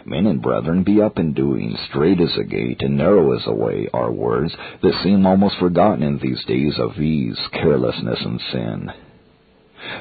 Men 0.05 0.27
and 0.27 0.41
brethren, 0.41 0.83
be 0.83 1.01
up 1.01 1.17
and 1.17 1.35
doing. 1.35 1.77
Straight 1.89 2.19
is 2.19 2.37
a 2.37 2.43
gate, 2.43 2.81
and 2.81 2.97
narrow 2.97 3.33
is 3.37 3.43
a 3.45 3.53
way, 3.53 3.87
are 3.93 4.11
words 4.11 4.53
that 4.81 5.01
seem 5.03 5.25
almost 5.25 5.57
forgotten 5.59 6.03
in 6.03 6.19
these 6.19 6.43
days 6.45 6.77
of 6.79 6.99
ease, 6.99 7.37
carelessness, 7.53 8.19
and 8.23 8.41
sin. 8.51 8.91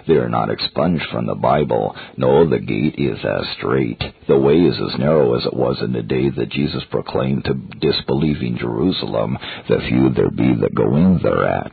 They 0.06 0.14
are 0.14 0.28
not 0.28 0.50
expunged 0.50 1.04
from 1.12 1.26
the 1.26 1.34
Bible. 1.34 1.94
No, 2.16 2.48
the 2.48 2.58
gate 2.58 2.96
is 2.98 3.18
as 3.24 3.46
straight. 3.56 4.02
The 4.26 4.38
way 4.38 4.56
is 4.56 4.74
as 4.74 4.98
narrow 4.98 5.34
as 5.34 5.46
it 5.46 5.54
was 5.54 5.80
in 5.82 5.92
the 5.92 6.02
day 6.02 6.30
that 6.30 6.50
Jesus 6.50 6.82
proclaimed 6.90 7.44
to 7.44 7.54
disbelieving 7.54 8.58
Jerusalem, 8.58 9.38
the 9.68 9.78
few 9.88 10.10
there 10.10 10.30
be 10.30 10.54
that 10.60 10.74
go 10.74 10.96
in 10.96 11.20
thereat. 11.22 11.72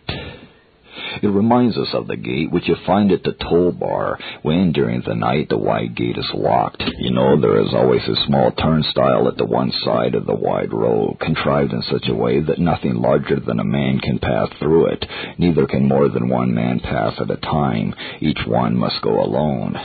It 1.22 1.28
reminds 1.28 1.78
us 1.78 1.90
of 1.94 2.08
the 2.08 2.18
gate 2.18 2.52
which 2.52 2.68
you 2.68 2.76
find 2.86 3.12
at 3.12 3.24
the 3.24 3.34
toll 3.34 3.72
bar 3.72 4.18
when 4.42 4.72
during 4.72 5.02
the 5.02 5.16
night 5.16 5.50
the 5.50 5.58
wide 5.58 5.96
gate 5.96 6.18
is 6.18 6.30
locked. 6.34 6.84
You 7.00 7.12
know 7.12 7.40
there 7.40 7.62
is 7.62 7.74
always 7.74 8.02
a 8.08 8.26
small 8.28 8.52
turnstile 8.52 9.28
at 9.28 9.38
the 9.38 9.46
one 9.46 9.72
side 9.84 10.16
of 10.16 10.26
the 10.26 10.36
wide 10.36 10.74
road, 10.74 11.18
contrived 11.20 11.74
in 11.74 11.82
such 11.84 12.08
a 12.08 12.16
way 12.16 12.42
that 12.42 12.60
nothing 12.60 12.96
larger 12.96 13.40
than 13.40 13.60
a 13.60 13.64
man 13.64 14.00
can 14.00 14.20
pass 14.20 14.50
through 14.60 14.88
it. 14.88 15.06
Neither 15.38 15.68
can 15.68 15.88
more 15.88 16.10
than 16.10 16.30
one 16.30 16.54
man 16.54 16.80
pass 16.80 17.14
at 17.20 17.32
a 17.32 17.38
time. 17.38 17.94
Each 18.22 18.40
one 18.48 18.78
must 18.78 19.02
go 19.02 19.22
alone. 19.22 19.76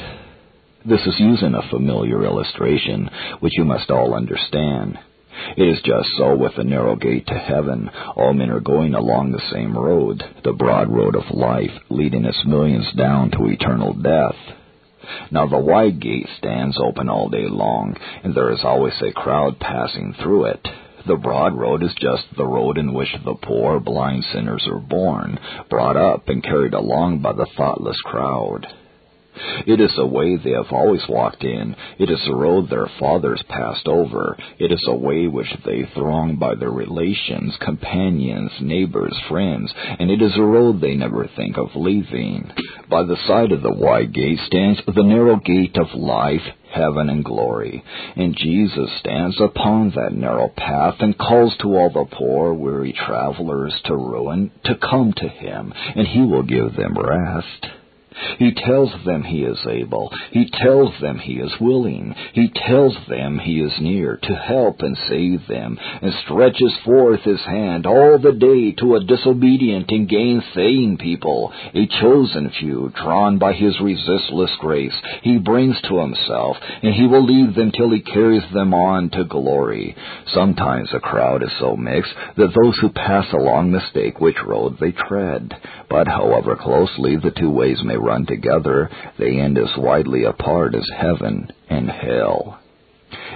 This 0.84 1.00
is 1.06 1.14
using 1.18 1.54
a 1.54 1.68
familiar 1.68 2.24
illustration, 2.24 3.10
which 3.40 3.52
you 3.56 3.64
must 3.64 3.90
all 3.90 4.14
understand. 4.14 4.98
It 5.56 5.68
is 5.68 5.80
just 5.82 6.08
so 6.16 6.34
with 6.36 6.54
the 6.56 6.64
narrow 6.64 6.96
gate 6.96 7.26
to 7.26 7.34
heaven. 7.34 7.90
All 8.16 8.32
men 8.32 8.50
are 8.50 8.60
going 8.60 8.94
along 8.94 9.32
the 9.32 9.42
same 9.52 9.76
road, 9.76 10.22
the 10.44 10.52
broad 10.52 10.88
road 10.88 11.16
of 11.16 11.30
life, 11.30 11.72
leading 11.88 12.24
its 12.24 12.44
millions 12.44 12.92
down 12.96 13.30
to 13.32 13.46
eternal 13.46 13.94
death. 13.94 14.36
Now 15.30 15.46
the 15.46 15.58
wide 15.58 16.00
gate 16.00 16.28
stands 16.38 16.78
open 16.78 17.08
all 17.08 17.28
day 17.28 17.48
long, 17.48 17.96
and 18.22 18.34
there 18.34 18.52
is 18.52 18.60
always 18.64 18.94
a 19.02 19.12
crowd 19.12 19.58
passing 19.58 20.14
through 20.14 20.44
it. 20.46 20.68
The 21.06 21.16
broad 21.16 21.54
road 21.54 21.82
is 21.82 21.94
just 21.98 22.24
the 22.36 22.46
road 22.46 22.76
in 22.76 22.92
which 22.92 23.14
the 23.24 23.34
poor, 23.34 23.80
blind 23.80 24.24
sinners 24.32 24.68
are 24.70 24.78
born, 24.78 25.38
brought 25.70 25.96
up, 25.96 26.28
and 26.28 26.42
carried 26.42 26.74
along 26.74 27.20
by 27.20 27.32
the 27.32 27.46
thoughtless 27.56 28.00
crowd. 28.02 28.66
It 29.66 29.80
is 29.80 29.92
a 29.96 30.06
way 30.06 30.36
they 30.36 30.50
have 30.50 30.72
always 30.72 31.02
walked 31.08 31.44
in. 31.44 31.76
It 31.98 32.10
is 32.10 32.20
a 32.26 32.34
road 32.34 32.68
their 32.68 32.90
fathers 32.98 33.42
passed 33.48 33.86
over. 33.86 34.36
It 34.58 34.72
is 34.72 34.84
a 34.86 34.94
way 34.94 35.26
which 35.28 35.52
they 35.64 35.88
throng 35.94 36.36
by 36.36 36.54
their 36.54 36.70
relations, 36.70 37.56
companions, 37.60 38.50
neighbors, 38.60 39.16
friends, 39.28 39.72
and 39.98 40.10
it 40.10 40.20
is 40.22 40.36
a 40.36 40.42
road 40.42 40.80
they 40.80 40.94
never 40.94 41.28
think 41.36 41.58
of 41.58 41.76
leaving. 41.76 42.50
By 42.88 43.04
the 43.04 43.16
side 43.26 43.52
of 43.52 43.62
the 43.62 43.72
wide 43.72 44.12
gate 44.12 44.38
stands 44.46 44.80
the 44.86 45.02
narrow 45.02 45.36
gate 45.36 45.76
of 45.76 45.94
life, 45.94 46.42
heaven, 46.72 47.08
and 47.08 47.24
glory. 47.24 47.84
And 48.16 48.36
Jesus 48.36 48.90
stands 49.00 49.40
upon 49.40 49.90
that 49.90 50.12
narrow 50.12 50.48
path 50.48 50.96
and 51.00 51.16
calls 51.16 51.54
to 51.60 51.68
all 51.76 51.90
the 51.90 52.04
poor, 52.16 52.54
weary 52.54 52.92
travelers 52.92 53.74
to 53.84 53.94
ruin 53.94 54.50
to 54.64 54.74
come 54.76 55.12
to 55.16 55.28
him, 55.28 55.72
and 55.74 56.06
he 56.06 56.20
will 56.20 56.42
give 56.42 56.76
them 56.76 56.96
rest. 56.96 57.79
He 58.38 58.52
tells 58.52 58.90
them 59.04 59.22
he 59.22 59.42
is 59.42 59.58
able. 59.68 60.12
He 60.32 60.50
tells 60.50 60.98
them 61.00 61.18
he 61.18 61.34
is 61.34 61.52
willing. 61.60 62.14
He 62.32 62.48
tells 62.48 62.96
them 63.08 63.38
he 63.38 63.60
is 63.60 63.72
near 63.80 64.18
to 64.22 64.34
help 64.34 64.80
and 64.80 64.96
save 65.08 65.46
them, 65.46 65.78
and 66.02 66.12
stretches 66.24 66.76
forth 66.84 67.20
his 67.20 67.40
hand 67.40 67.86
all 67.86 68.18
the 68.18 68.32
day 68.32 68.72
to 68.72 68.96
a 68.96 69.04
disobedient 69.04 69.90
and 69.90 70.08
gainsaying 70.08 70.98
people, 70.98 71.52
a 71.74 71.86
chosen 72.00 72.50
few, 72.58 72.92
drawn 72.94 73.38
by 73.38 73.52
his 73.52 73.78
resistless 73.80 74.50
grace. 74.58 74.94
He 75.22 75.38
brings 75.38 75.80
to 75.82 76.00
himself, 76.00 76.56
and 76.82 76.94
he 76.94 77.06
will 77.06 77.24
lead 77.24 77.54
them 77.54 77.72
till 77.72 77.90
he 77.90 78.00
carries 78.00 78.44
them 78.52 78.74
on 78.74 79.10
to 79.10 79.24
glory. 79.24 79.94
Sometimes 80.32 80.90
a 80.92 81.00
crowd 81.00 81.42
is 81.42 81.52
so 81.58 81.76
mixed 81.76 82.14
that 82.36 82.54
those 82.60 82.78
who 82.80 82.88
pass 82.88 83.26
along 83.32 83.70
mistake 83.70 84.20
which 84.20 84.36
road 84.46 84.78
they 84.80 84.92
tread. 84.92 85.54
But 85.88 86.06
however 86.06 86.56
closely 86.56 87.16
the 87.16 87.32
two 87.32 87.50
ways 87.50 87.80
may 87.84 87.96
run 88.10 88.26
together, 88.26 88.90
they 89.18 89.38
end 89.38 89.56
as 89.56 89.70
widely 89.76 90.24
apart 90.24 90.74
as 90.74 90.88
heaven 90.98 91.48
and 91.68 91.88
hell. 91.88 92.58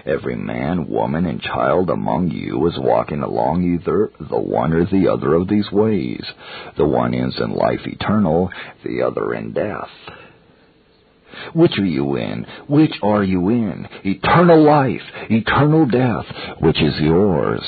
Every 0.05 0.37
man, 0.37 0.89
woman, 0.89 1.27
and 1.27 1.41
child 1.41 1.91
among 1.91 2.31
you 2.31 2.67
is 2.67 2.75
walking 2.79 3.23
along 3.23 3.63
either 3.63 4.11
the 4.19 4.41
one 4.41 4.73
or 4.73 4.85
the 4.85 5.09
other 5.09 5.35
of 5.35 5.49
these 5.49 5.71
ways. 5.71 6.25
The 6.77 6.85
one 6.85 7.15
ends 7.15 7.37
in 7.39 7.55
life 7.55 7.81
eternal, 7.85 8.51
the 8.85 9.03
other 9.03 9.35
in 9.35 9.53
death. 9.53 9.89
Which 11.55 11.79
are 11.79 11.87
you 11.87 12.17
in? 12.17 12.47
Which 12.69 12.95
are 13.03 13.25
you 13.25 13.49
in? 13.49 13.89
Eternal 14.05 14.63
life, 14.65 15.03
eternal 15.31 15.87
death, 15.87 16.27
which 16.61 16.81
is 16.83 16.95
yours? 17.01 17.63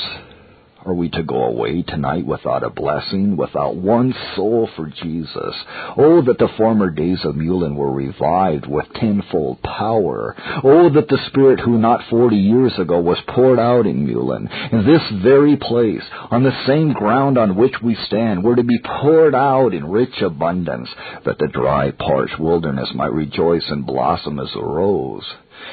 Are 0.87 0.93
we 0.93 1.09
to 1.09 1.23
go 1.23 1.43
away 1.43 1.81
tonight 1.81 2.25
without 2.25 2.63
a 2.63 2.69
blessing, 2.69 3.35
without 3.35 3.75
one 3.75 4.15
soul 4.37 4.69
for 4.77 4.85
Jesus? 4.85 5.53
Oh, 5.97 6.21
that 6.21 6.37
the 6.39 6.47
former 6.55 6.89
days 6.91 7.19
of 7.25 7.35
Moulin 7.35 7.75
were 7.75 7.91
revived 7.91 8.65
with 8.67 8.85
tenfold 8.93 9.61
power. 9.63 10.33
Oh, 10.63 10.89
that 10.91 11.09
the 11.09 11.17
Spirit 11.27 11.59
who 11.59 11.77
not 11.77 12.07
forty 12.09 12.37
years 12.37 12.71
ago 12.79 13.01
was 13.01 13.17
poured 13.27 13.59
out 13.59 13.85
in 13.85 14.07
Moulin, 14.07 14.47
in 14.47 14.85
this 14.85 15.01
very 15.21 15.57
place, 15.57 16.03
on 16.31 16.43
the 16.43 16.57
same 16.65 16.93
ground 16.93 17.37
on 17.37 17.57
which 17.57 17.75
we 17.83 17.97
stand, 18.05 18.45
were 18.45 18.55
to 18.55 18.63
be 18.63 18.79
poured 19.01 19.35
out 19.35 19.73
in 19.73 19.91
rich 19.91 20.21
abundance, 20.21 20.87
that 21.25 21.37
the 21.37 21.49
dry, 21.49 21.91
parched 21.91 22.39
wilderness 22.39 22.87
might 22.95 23.11
rejoice 23.11 23.65
and 23.67 23.85
blossom 23.85 24.39
as 24.39 24.55
a 24.55 24.63
rose. 24.63 25.25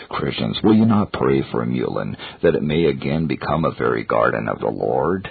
Christians, 0.09 0.59
will 0.63 0.75
you 0.75 0.87
not 0.87 1.13
pray 1.13 1.43
for 1.51 1.65
Moulin 1.65 2.17
that 2.43 2.55
it 2.55 2.63
may 2.63 2.85
again 2.85 3.27
become 3.27 3.65
a 3.65 3.75
very 3.75 4.05
garden 4.05 4.49
of 4.49 4.61
the 4.61 4.69
Lord? 4.69 5.29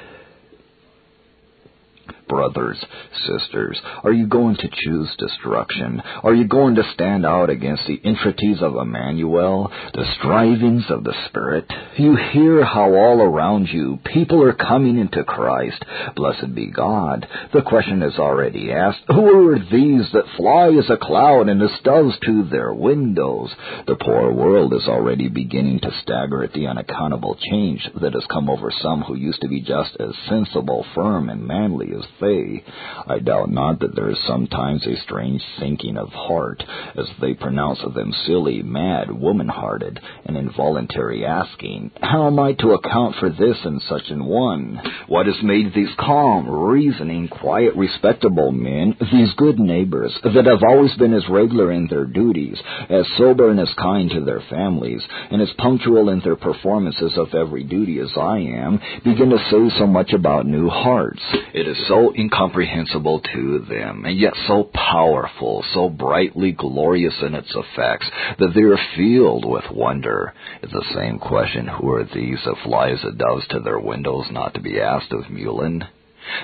Brothers, 2.33 2.83
sisters, 3.27 3.79
are 4.03 4.11
you 4.11 4.25
going 4.25 4.55
to 4.55 4.67
choose 4.73 5.07
destruction? 5.19 6.01
Are 6.23 6.33
you 6.33 6.47
going 6.47 6.73
to 6.75 6.91
stand 6.95 7.27
out 7.27 7.51
against 7.51 7.83
the 7.85 8.01
entreaties 8.03 8.57
of 8.59 8.75
Emmanuel, 8.75 9.71
the 9.93 10.05
strivings 10.17 10.85
of 10.89 11.03
the 11.03 11.13
Spirit? 11.27 11.71
You 11.95 12.15
hear 12.15 12.65
how 12.65 12.91
all 12.95 13.21
around 13.21 13.67
you 13.67 13.99
people 14.03 14.41
are 14.41 14.53
coming 14.53 14.97
into 14.97 15.23
Christ. 15.23 15.85
Blessed 16.15 16.55
be 16.55 16.71
God. 16.71 17.27
The 17.53 17.61
question 17.61 18.01
is 18.01 18.17
already 18.17 18.71
asked, 18.71 19.03
who 19.07 19.49
are 19.49 19.59
these 19.59 20.11
that 20.13 20.35
fly 20.35 20.69
as 20.69 20.89
a 20.89 20.97
cloud 20.97 21.49
and 21.49 21.61
as 21.61 21.69
doves 21.83 22.17
to 22.25 22.49
their 22.49 22.73
windows? 22.73 23.51
The 23.85 23.95
poor 23.95 24.33
world 24.33 24.73
is 24.73 24.87
already 24.87 25.29
beginning 25.29 25.81
to 25.81 25.91
stagger 26.01 26.43
at 26.43 26.53
the 26.53 26.65
unaccountable 26.65 27.37
change 27.51 27.87
that 28.01 28.13
has 28.13 28.25
come 28.31 28.49
over 28.49 28.71
some 28.81 29.01
who 29.03 29.15
used 29.15 29.41
to 29.41 29.47
be 29.47 29.61
just 29.61 29.95
as 29.99 30.15
sensible, 30.27 30.83
firm, 30.95 31.29
and 31.29 31.45
manly 31.45 31.91
as 31.95 32.05
they. 32.23 32.63
I 33.07 33.19
doubt 33.19 33.51
not 33.51 33.79
that 33.79 33.95
there 33.95 34.09
is 34.09 34.17
sometimes 34.27 34.85
a 34.85 35.01
strange 35.03 35.41
sinking 35.59 35.97
of 35.97 36.09
heart, 36.09 36.63
as 36.97 37.07
they 37.21 37.33
pronounce 37.33 37.79
of 37.83 37.93
them 37.93 38.13
silly, 38.25 38.63
mad, 38.63 39.11
woman-hearted, 39.11 39.99
and 40.25 40.37
involuntary 40.37 41.25
asking, 41.25 41.91
How 42.01 42.27
am 42.27 42.39
I 42.39 42.53
to 42.53 42.73
account 42.73 43.15
for 43.19 43.29
this 43.29 43.57
and 43.63 43.81
such 43.89 44.09
an 44.09 44.25
one? 44.25 44.79
What 45.07 45.25
has 45.25 45.35
made 45.43 45.73
these 45.73 45.93
calm, 45.99 46.49
reasoning, 46.49 47.27
quiet, 47.27 47.75
respectable 47.75 48.51
men, 48.51 48.95
these 49.11 49.33
good 49.37 49.59
neighbors, 49.59 50.13
that 50.23 50.45
have 50.45 50.63
always 50.67 50.93
been 50.95 51.13
as 51.13 51.27
regular 51.29 51.71
in 51.71 51.87
their 51.87 52.05
duties, 52.05 52.57
as 52.89 53.05
sober 53.17 53.49
and 53.49 53.59
as 53.59 53.73
kind 53.77 54.09
to 54.11 54.21
their 54.21 54.41
families, 54.49 55.01
and 55.31 55.41
as 55.41 55.49
punctual 55.57 56.09
in 56.09 56.21
their 56.21 56.35
performances 56.35 57.13
of 57.17 57.33
every 57.33 57.63
duty 57.63 57.99
as 57.99 58.11
I 58.17 58.37
am, 58.37 58.79
begin 59.03 59.29
to 59.29 59.37
say 59.49 59.77
so 59.77 59.87
much 59.87 60.13
about 60.13 60.45
new 60.45 60.69
hearts. 60.69 61.21
It 61.53 61.67
is 61.67 61.77
so 61.87 62.02
incomprehensible 62.11 63.21
to 63.33 63.59
them, 63.59 64.03
and 64.05 64.17
yet 64.17 64.33
so 64.47 64.69
powerful, 64.73 65.63
so 65.73 65.89
brightly 65.89 66.51
glorious 66.51 67.15
in 67.21 67.33
its 67.35 67.55
effects, 67.55 68.09
that 68.39 68.53
they 68.53 68.61
are 68.61 68.77
filled 68.95 69.45
with 69.45 69.71
wonder. 69.71 70.33
It's 70.61 70.73
the 70.73 70.85
same 70.93 71.19
question, 71.19 71.67
who 71.67 71.91
are 71.93 72.03
these 72.03 72.39
that 72.45 72.57
fly 72.63 72.89
as 72.89 73.01
doves 73.17 73.47
to 73.49 73.59
their 73.59 73.79
windows, 73.79 74.25
not 74.31 74.53
to 74.55 74.61
be 74.61 74.81
asked 74.81 75.11
of 75.11 75.29
Moulin? 75.29 75.83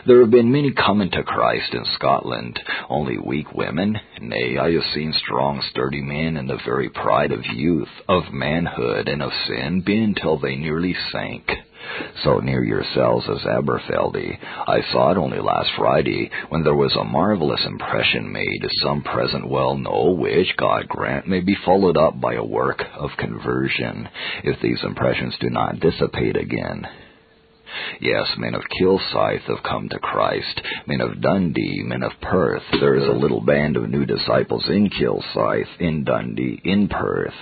There 0.06 0.20
have 0.20 0.32
been 0.32 0.52
many 0.52 0.72
coming 0.72 1.10
to 1.12 1.24
Christ 1.24 1.74
in 1.74 1.86
Scotland, 1.96 2.60
only 2.90 3.18
weak 3.18 3.54
women. 3.54 3.98
Nay, 4.20 4.58
I 4.58 4.72
have 4.74 4.84
seen 4.94 5.14
strong, 5.14 5.62
sturdy 5.72 6.02
men 6.02 6.36
in 6.36 6.48
the 6.48 6.60
very 6.66 6.90
pride 6.90 7.32
of 7.32 7.46
youth, 7.46 7.90
of 8.08 8.34
manhood, 8.34 9.08
and 9.08 9.22
of 9.22 9.32
sin, 9.48 9.82
bend 9.82 10.18
till 10.22 10.38
they 10.38 10.56
nearly 10.56 10.96
sank. 11.12 11.50
So 12.24 12.40
near 12.40 12.64
yourselves 12.64 13.26
as 13.30 13.46
Aberfeldy. 13.46 14.38
I 14.68 14.82
saw 14.92 15.12
it 15.12 15.18
only 15.18 15.40
last 15.40 15.70
Friday, 15.78 16.30
when 16.50 16.64
there 16.64 16.76
was 16.76 16.96
a 16.96 17.04
marvelous 17.04 17.66
impression 17.66 18.32
made, 18.32 18.64
as 18.64 18.72
some 18.84 19.02
present 19.02 19.50
well 19.50 19.78
know, 19.78 20.12
which, 20.12 20.56
God 20.58 20.88
grant, 20.88 21.28
may 21.28 21.40
be 21.40 21.56
followed 21.66 21.98
up 21.98 22.20
by 22.20 22.36
a 22.36 22.44
work 22.44 22.84
of 22.98 23.10
conversion, 23.18 24.10
if 24.44 24.60
these 24.62 24.80
impressions 24.84 25.36
do 25.40 25.50
not 25.50 25.80
dissipate 25.80 26.36
again. 26.36 26.88
Yes, 28.02 28.28
men 28.38 28.56
of 28.56 28.64
Kilsyth 28.80 29.44
have 29.44 29.64
come 29.64 29.90
to 29.90 30.00
Christ, 30.00 30.62
men 30.88 31.02
of 31.02 31.22
Dundee, 31.22 31.84
men 31.84 32.04
of 32.04 32.12
Perth. 32.22 32.64
There 32.80 32.96
is 32.96 33.08
a 33.08 33.12
little 33.12 33.42
band 33.42 33.78
of 33.78 33.90
new 33.90 34.06
disciples 34.06 34.66
in 34.68 34.90
Kilsyth, 34.90 35.68
in 35.80 36.04
Dundee, 36.04 36.62
in 36.64 36.88
Perth. 36.88 37.34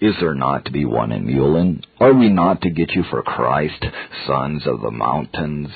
Is 0.00 0.14
there 0.20 0.34
not 0.34 0.66
to 0.66 0.72
be 0.72 0.84
one 0.84 1.10
in 1.10 1.24
Moulin? 1.24 1.82
Are 2.00 2.12
we 2.12 2.28
not 2.28 2.60
to 2.62 2.70
get 2.70 2.90
you 2.90 3.02
for 3.10 3.22
Christ, 3.22 3.82
sons 4.26 4.66
of 4.66 4.82
the 4.82 4.90
mountains? 4.90 5.70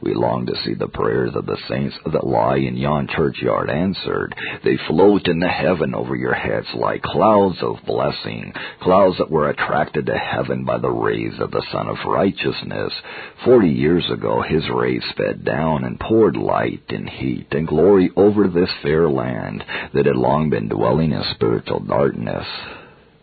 We 0.00 0.14
long 0.14 0.46
to 0.46 0.54
see 0.64 0.74
the 0.74 0.86
prayers 0.86 1.34
of 1.34 1.46
the 1.46 1.58
saints 1.68 1.96
that 2.12 2.26
lie 2.26 2.58
in 2.58 2.76
yon 2.76 3.08
churchyard 3.08 3.68
answered. 3.68 4.34
They 4.62 4.76
float 4.86 5.26
in 5.26 5.40
the 5.40 5.48
heaven 5.48 5.92
over 5.94 6.14
your 6.14 6.34
heads 6.34 6.68
like 6.74 7.02
clouds 7.02 7.56
of 7.62 7.84
blessing, 7.84 8.52
clouds 8.80 9.18
that 9.18 9.30
were 9.30 9.48
attracted 9.48 10.06
to 10.06 10.16
heaven 10.16 10.64
by 10.64 10.78
the 10.78 10.90
rays 10.90 11.34
of 11.40 11.50
the 11.50 11.66
Sun 11.72 11.88
of 11.88 11.96
Righteousness. 12.06 12.92
Forty 13.44 13.70
years 13.70 14.08
ago 14.12 14.42
his 14.42 14.68
rays 14.68 15.02
sped 15.10 15.44
down 15.44 15.82
and 15.82 15.98
poured 15.98 16.36
light 16.36 16.84
and 16.90 17.08
heat 17.08 17.48
and 17.50 17.66
glory 17.66 18.10
over 18.14 18.46
this 18.46 18.70
fair 18.82 19.08
land 19.08 19.64
that 19.94 20.06
had 20.06 20.16
long 20.16 20.48
been 20.48 20.68
dwelling 20.68 21.10
in 21.10 21.24
spiritual 21.34 21.80
darkness. 21.80 22.46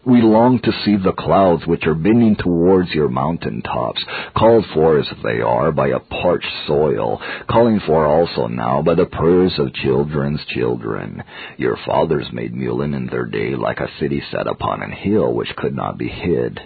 We 0.05 0.21
long 0.21 0.59
to 0.59 0.71
see 0.83 0.97
the 0.97 1.13
clouds 1.13 1.65
which 1.65 1.87
are 1.87 1.95
bending 1.95 2.35
towards 2.35 2.93
your 2.93 3.09
mountain 3.09 3.63
tops, 3.63 4.05
called 4.37 4.63
for 4.71 4.99
as 4.99 5.07
they 5.23 5.41
are 5.41 5.71
by 5.71 5.87
a 5.87 5.99
parched 5.99 6.51
soil, 6.67 7.19
calling 7.49 7.79
for 7.87 8.05
also 8.05 8.45
now 8.45 8.83
by 8.83 8.93
the 8.93 9.07
prayers 9.07 9.57
of 9.57 9.73
children's 9.73 10.45
children. 10.45 11.23
Your 11.57 11.75
fathers 11.87 12.27
made 12.31 12.53
Moulin 12.53 12.93
in 12.93 13.07
their 13.07 13.25
day 13.25 13.55
like 13.55 13.79
a 13.79 13.89
city 13.99 14.21
set 14.29 14.45
upon 14.45 14.83
an 14.83 14.91
hill 14.91 15.33
which 15.33 15.55
could 15.55 15.75
not 15.75 15.97
be 15.97 16.07
hid. 16.07 16.59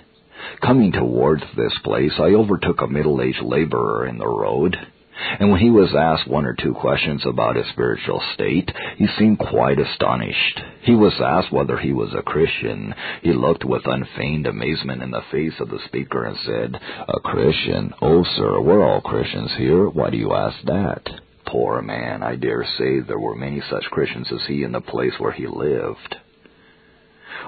Coming 0.61 0.91
towards 0.91 1.43
this 1.55 1.73
place, 1.85 2.13
I 2.19 2.33
overtook 2.33 2.81
a 2.81 2.87
middle-aged 2.87 3.41
laborer 3.41 4.05
in 4.05 4.17
the 4.17 4.27
road. 4.27 4.75
And 5.39 5.51
when 5.51 5.59
he 5.59 5.69
was 5.69 5.93
asked 5.95 6.27
one 6.27 6.45
or 6.45 6.53
two 6.53 6.73
questions 6.73 7.23
about 7.25 7.55
his 7.55 7.67
spiritual 7.69 8.21
state, 8.33 8.71
he 8.97 9.07
seemed 9.17 9.39
quite 9.39 9.79
astonished. 9.79 10.61
He 10.81 10.95
was 10.95 11.13
asked 11.19 11.51
whether 11.51 11.77
he 11.77 11.93
was 11.93 12.13
a 12.13 12.21
Christian. 12.21 12.93
He 13.21 13.33
looked 13.33 13.65
with 13.65 13.85
unfeigned 13.85 14.47
amazement 14.47 15.03
in 15.03 15.11
the 15.11 15.23
face 15.31 15.59
of 15.59 15.69
the 15.69 15.79
speaker 15.85 16.25
and 16.25 16.37
said, 16.45 16.81
A 17.07 17.19
Christian? 17.19 17.93
Oh, 18.01 18.23
sir, 18.23 18.61
we're 18.61 18.83
all 18.83 19.01
Christians 19.01 19.51
here. 19.57 19.89
Why 19.89 20.09
do 20.09 20.17
you 20.17 20.33
ask 20.33 20.57
that? 20.65 21.07
Poor 21.45 21.81
man, 21.81 22.21
I 22.21 22.35
dare 22.35 22.65
say 22.77 22.99
there 22.99 23.19
were 23.19 23.35
many 23.35 23.61
such 23.69 23.83
Christians 23.91 24.27
as 24.31 24.45
he 24.47 24.63
in 24.63 24.71
the 24.71 24.81
place 24.81 25.13
where 25.17 25.31
he 25.31 25.47
lived. 25.47 26.15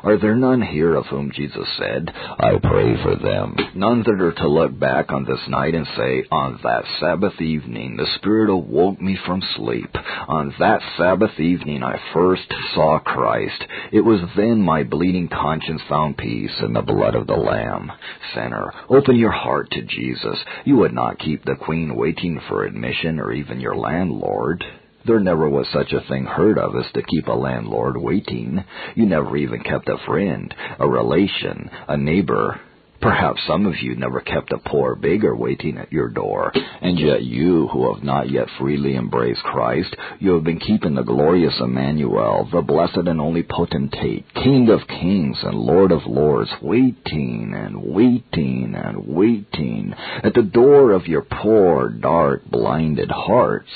Are 0.03 0.17
there 0.17 0.35
none 0.35 0.63
here 0.63 0.95
of 0.95 1.05
whom 1.05 1.31
Jesus 1.31 1.67
said, 1.77 2.11
I 2.15 2.57
pray 2.61 3.01
for 3.03 3.15
them? 3.15 3.55
None 3.75 4.01
that 4.03 4.19
are 4.19 4.31
to 4.31 4.47
look 4.47 4.77
back 4.79 5.11
on 5.11 5.25
this 5.25 5.47
night 5.47 5.75
and 5.75 5.85
say, 5.95 6.23
On 6.31 6.59
that 6.63 6.85
Sabbath 6.99 7.39
evening 7.39 7.97
the 7.97 8.07
Spirit 8.15 8.49
awoke 8.49 8.99
me 8.99 9.15
from 9.25 9.43
sleep. 9.55 9.95
On 10.27 10.53
that 10.57 10.81
Sabbath 10.97 11.39
evening 11.39 11.83
I 11.83 11.99
first 12.13 12.51
saw 12.73 12.97
Christ. 12.97 13.63
It 13.91 14.01
was 14.01 14.21
then 14.35 14.61
my 14.61 14.83
bleeding 14.83 15.27
conscience 15.27 15.81
found 15.87 16.17
peace 16.17 16.59
in 16.61 16.73
the 16.73 16.81
blood 16.81 17.13
of 17.13 17.27
the 17.27 17.33
Lamb. 17.35 17.91
Sinner, 18.33 18.73
open 18.89 19.17
your 19.17 19.31
heart 19.31 19.69
to 19.71 19.83
Jesus. 19.83 20.37
You 20.65 20.77
would 20.77 20.93
not 20.93 21.19
keep 21.19 21.45
the 21.45 21.55
Queen 21.55 21.95
waiting 21.95 22.41
for 22.49 22.63
admission 22.63 23.19
or 23.19 23.31
even 23.31 23.59
your 23.59 23.75
landlord. 23.75 24.65
There 25.03 25.19
never 25.19 25.49
was 25.49 25.67
such 25.73 25.93
a 25.93 26.01
thing 26.01 26.25
heard 26.25 26.59
of 26.59 26.75
as 26.75 26.91
to 26.93 27.01
keep 27.01 27.27
a 27.27 27.33
landlord 27.33 27.97
waiting. 27.97 28.63
You 28.95 29.07
never 29.07 29.35
even 29.35 29.61
kept 29.61 29.89
a 29.89 29.97
friend, 30.05 30.53
a 30.79 30.87
relation, 30.87 31.71
a 31.87 31.97
neighbor, 31.97 32.59
Perhaps 33.01 33.41
some 33.47 33.65
of 33.65 33.73
you 33.81 33.95
never 33.95 34.21
kept 34.21 34.51
a 34.51 34.59
poor 34.59 34.93
beggar 34.93 35.35
waiting 35.35 35.79
at 35.79 35.91
your 35.91 36.07
door, 36.07 36.51
and 36.81 36.99
yet 36.99 37.23
you, 37.23 37.67
who 37.69 37.91
have 37.91 38.03
not 38.03 38.29
yet 38.29 38.47
freely 38.59 38.95
embraced 38.95 39.41
Christ, 39.41 39.95
you 40.19 40.33
have 40.35 40.43
been 40.43 40.59
keeping 40.59 40.93
the 40.93 41.01
glorious 41.01 41.59
Emmanuel, 41.59 42.47
the 42.51 42.61
blessed 42.61 43.07
and 43.07 43.19
only 43.19 43.41
potentate, 43.41 44.25
King 44.35 44.69
of 44.69 44.87
kings 44.87 45.37
and 45.41 45.57
Lord 45.57 45.91
of 45.91 46.05
lords, 46.05 46.51
waiting 46.61 47.53
and 47.55 47.81
waiting 47.83 48.75
and 48.75 49.07
waiting 49.07 49.95
at 50.23 50.35
the 50.35 50.43
door 50.43 50.91
of 50.91 51.07
your 51.07 51.23
poor, 51.23 51.89
dark, 51.89 52.45
blinded 52.51 53.09
hearts. 53.09 53.71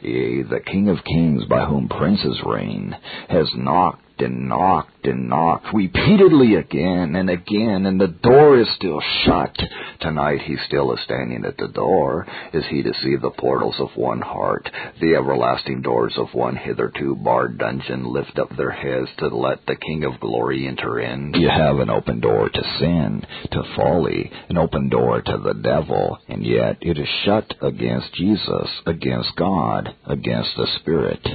Yea, 0.00 0.42
the 0.42 0.60
King 0.60 0.88
of 0.88 1.04
kings 1.04 1.44
by 1.44 1.66
whom 1.66 1.88
princes 1.88 2.40
reign 2.46 2.96
has 3.28 3.48
knocked 3.54 4.09
and 4.22 4.48
knocked 4.48 5.06
and 5.06 5.28
knocked 5.28 5.66
repeatedly 5.72 6.54
again 6.54 7.14
and 7.16 7.30
again, 7.30 7.86
and 7.86 8.00
the 8.00 8.08
door 8.08 8.58
is 8.58 8.68
still 8.76 9.00
shut. 9.24 9.56
Tonight 10.00 10.42
he 10.42 10.56
still 10.66 10.92
is 10.92 11.00
standing 11.04 11.44
at 11.44 11.56
the 11.56 11.68
door. 11.68 12.26
Is 12.52 12.64
he 12.70 12.82
to 12.82 12.92
see 13.02 13.16
the 13.16 13.30
portals 13.30 13.76
of 13.78 13.88
one 13.96 14.20
heart, 14.20 14.68
the 15.00 15.14
everlasting 15.14 15.82
doors 15.82 16.14
of 16.16 16.34
one 16.34 16.56
hitherto 16.56 17.16
barred 17.16 17.58
dungeon 17.58 18.04
lift 18.12 18.38
up 18.38 18.54
their 18.56 18.70
heads 18.70 19.08
to 19.18 19.28
let 19.28 19.64
the 19.66 19.76
King 19.76 20.04
of 20.04 20.20
glory 20.20 20.66
enter 20.66 21.00
in? 21.00 21.32
You 21.34 21.48
have 21.48 21.78
an 21.78 21.90
open 21.90 22.20
door 22.20 22.48
to 22.48 22.62
sin, 22.78 23.22
to 23.52 23.62
folly, 23.76 24.30
an 24.48 24.58
open 24.58 24.88
door 24.88 25.20
to 25.22 25.38
the 25.38 25.54
devil, 25.54 26.18
and 26.28 26.44
yet 26.44 26.78
it 26.80 26.98
is 26.98 27.08
shut 27.24 27.54
against 27.62 28.14
Jesus, 28.14 28.68
against 28.86 29.36
God, 29.36 29.94
against 30.06 30.50
the 30.56 30.66
Spirit. 30.80 31.26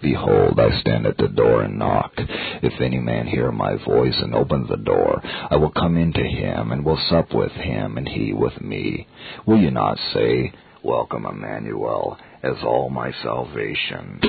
Behold, 0.00 0.60
I 0.60 0.80
stand 0.80 1.06
at 1.06 1.16
the 1.16 1.28
door 1.28 1.62
and 1.62 1.78
knock. 1.78 2.12
If 2.16 2.80
any 2.80 3.00
man 3.00 3.26
hear 3.26 3.50
my 3.50 3.74
voice 3.84 4.16
and 4.22 4.34
open 4.34 4.66
the 4.68 4.76
door, 4.76 5.20
I 5.24 5.56
will 5.56 5.72
come 5.72 5.96
into 5.96 6.22
him 6.22 6.70
and 6.70 6.84
will 6.84 7.00
sup 7.10 7.34
with 7.34 7.52
him 7.52 7.98
and 7.98 8.08
he 8.08 8.32
with 8.32 8.60
me. 8.60 9.08
Will 9.46 9.58
you 9.58 9.72
not 9.72 9.98
say, 10.14 10.52
Welcome, 10.84 11.26
Emmanuel, 11.26 12.16
as 12.44 12.56
all 12.62 12.90
my 12.90 13.12
salvation? 13.22 14.20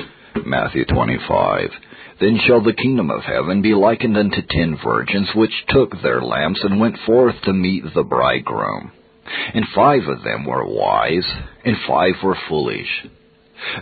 Matthew 0.44 0.84
25. 0.84 1.70
Then 2.20 2.40
shall 2.44 2.62
the 2.62 2.72
kingdom 2.72 3.10
of 3.10 3.22
heaven 3.22 3.62
be 3.62 3.74
likened 3.74 4.16
unto 4.16 4.42
ten 4.48 4.76
virgins 4.84 5.28
which 5.34 5.64
took 5.68 5.92
their 6.02 6.20
lamps 6.20 6.60
and 6.64 6.80
went 6.80 6.96
forth 7.06 7.36
to 7.44 7.52
meet 7.52 7.84
the 7.94 8.02
bridegroom. 8.02 8.90
And 9.54 9.64
five 9.74 10.02
of 10.08 10.24
them 10.24 10.44
were 10.44 10.66
wise, 10.66 11.26
and 11.64 11.76
five 11.86 12.14
were 12.24 12.36
foolish. 12.48 13.06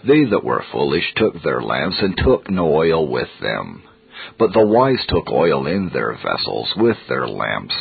They 0.04 0.24
that 0.24 0.44
were 0.44 0.64
foolish 0.72 1.12
took 1.16 1.42
their 1.42 1.60
lamps 1.62 1.96
and 2.00 2.16
took 2.16 2.50
no 2.50 2.74
oil 2.74 3.06
with 3.08 3.28
them. 3.40 3.82
But 4.38 4.52
the 4.52 4.66
wise 4.66 5.04
took 5.06 5.30
oil 5.30 5.66
in 5.66 5.90
their 5.90 6.12
vessels 6.12 6.72
with 6.76 6.96
their 7.08 7.28
lamps. 7.28 7.74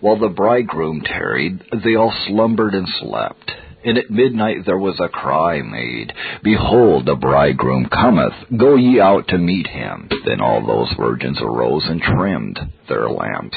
While 0.00 0.16
the 0.16 0.28
bridegroom 0.28 1.02
tarried, 1.02 1.62
they 1.84 1.94
all 1.94 2.12
slumbered 2.26 2.74
and 2.74 2.88
slept. 3.00 3.52
And 3.84 3.96
at 3.96 4.10
midnight 4.10 4.66
there 4.66 4.78
was 4.78 4.98
a 5.00 5.08
cry 5.08 5.62
made, 5.62 6.12
Behold, 6.42 7.06
the 7.06 7.14
bridegroom 7.14 7.86
cometh, 7.86 8.34
go 8.56 8.74
ye 8.74 9.00
out 9.00 9.28
to 9.28 9.38
meet 9.38 9.68
him. 9.68 10.08
Then 10.26 10.40
all 10.40 10.66
those 10.66 10.92
virgins 10.98 11.38
arose 11.40 11.84
and 11.86 12.02
trimmed 12.02 12.58
their 12.88 13.08
lamps. 13.08 13.56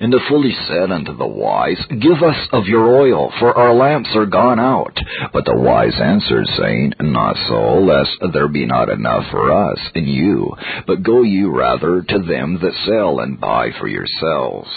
And 0.00 0.12
the 0.12 0.20
foolish 0.28 0.56
said 0.68 0.90
unto 0.90 1.16
the 1.16 1.26
wise, 1.26 1.78
Give 1.88 2.22
us 2.22 2.48
of 2.52 2.66
your 2.66 2.94
oil, 2.94 3.32
for 3.38 3.56
our 3.56 3.74
lamps 3.74 4.10
are 4.14 4.26
gone 4.26 4.60
out. 4.60 4.98
But 5.32 5.44
the 5.44 5.56
wise 5.56 5.98
answered, 6.00 6.46
saying, 6.58 6.94
Not 7.00 7.36
so, 7.48 7.80
lest 7.80 8.32
there 8.32 8.48
be 8.48 8.66
not 8.66 8.88
enough 8.88 9.30
for 9.30 9.50
us 9.50 9.78
and 9.94 10.06
you, 10.06 10.54
but 10.86 11.02
go 11.02 11.22
ye 11.22 11.44
rather 11.44 12.02
to 12.02 12.18
them 12.20 12.58
that 12.62 12.74
sell 12.86 13.20
and 13.20 13.40
buy 13.40 13.70
for 13.78 13.88
yourselves. 13.88 14.68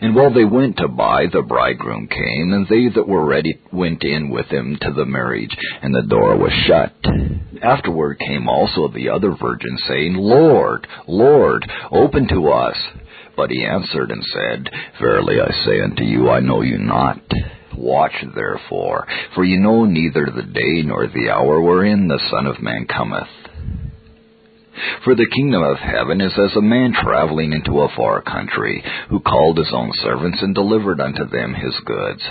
And 0.00 0.14
while 0.14 0.32
they 0.32 0.44
went 0.44 0.78
to 0.78 0.88
buy, 0.88 1.26
the 1.32 1.42
bridegroom 1.42 2.08
came, 2.08 2.52
and 2.52 2.66
they 2.66 2.88
that 2.94 3.08
were 3.08 3.24
ready 3.24 3.60
went 3.72 4.02
in 4.02 4.30
with 4.30 4.46
him 4.46 4.76
to 4.80 4.92
the 4.92 5.04
marriage, 5.04 5.56
and 5.82 5.94
the 5.94 6.02
door 6.02 6.36
was 6.36 6.52
shut. 6.66 6.92
Afterward 7.62 8.18
came 8.18 8.48
also 8.48 8.88
the 8.88 9.10
other 9.10 9.36
virgins, 9.40 9.82
saying, 9.88 10.14
Lord, 10.14 10.86
Lord, 11.06 11.70
open 11.90 12.28
to 12.28 12.48
us. 12.48 12.76
But 13.38 13.52
he 13.52 13.64
answered 13.64 14.10
and 14.10 14.24
said, 14.24 14.68
Verily 15.00 15.36
I 15.40 15.64
say 15.64 15.80
unto 15.80 16.02
you, 16.02 16.28
I 16.28 16.40
know 16.40 16.62
you 16.62 16.76
not. 16.76 17.22
Watch 17.76 18.24
therefore, 18.34 19.06
for 19.36 19.44
you 19.44 19.60
know 19.60 19.84
neither 19.84 20.26
the 20.26 20.42
day 20.42 20.82
nor 20.82 21.06
the 21.06 21.30
hour 21.30 21.60
wherein 21.60 22.08
the 22.08 22.20
Son 22.32 22.48
of 22.48 22.60
Man 22.60 22.88
cometh. 22.88 23.28
For 25.04 25.14
the 25.14 25.30
kingdom 25.32 25.62
of 25.62 25.78
heaven 25.78 26.20
is 26.20 26.32
as 26.36 26.56
a 26.56 26.60
man 26.60 26.92
traveling 26.92 27.52
into 27.52 27.80
a 27.80 27.94
far 27.96 28.22
country, 28.22 28.82
who 29.08 29.20
called 29.20 29.56
his 29.56 29.72
own 29.72 29.92
servants 30.02 30.38
and 30.42 30.52
delivered 30.52 31.00
unto 31.00 31.24
them 31.24 31.54
his 31.54 31.78
goods. 31.84 32.22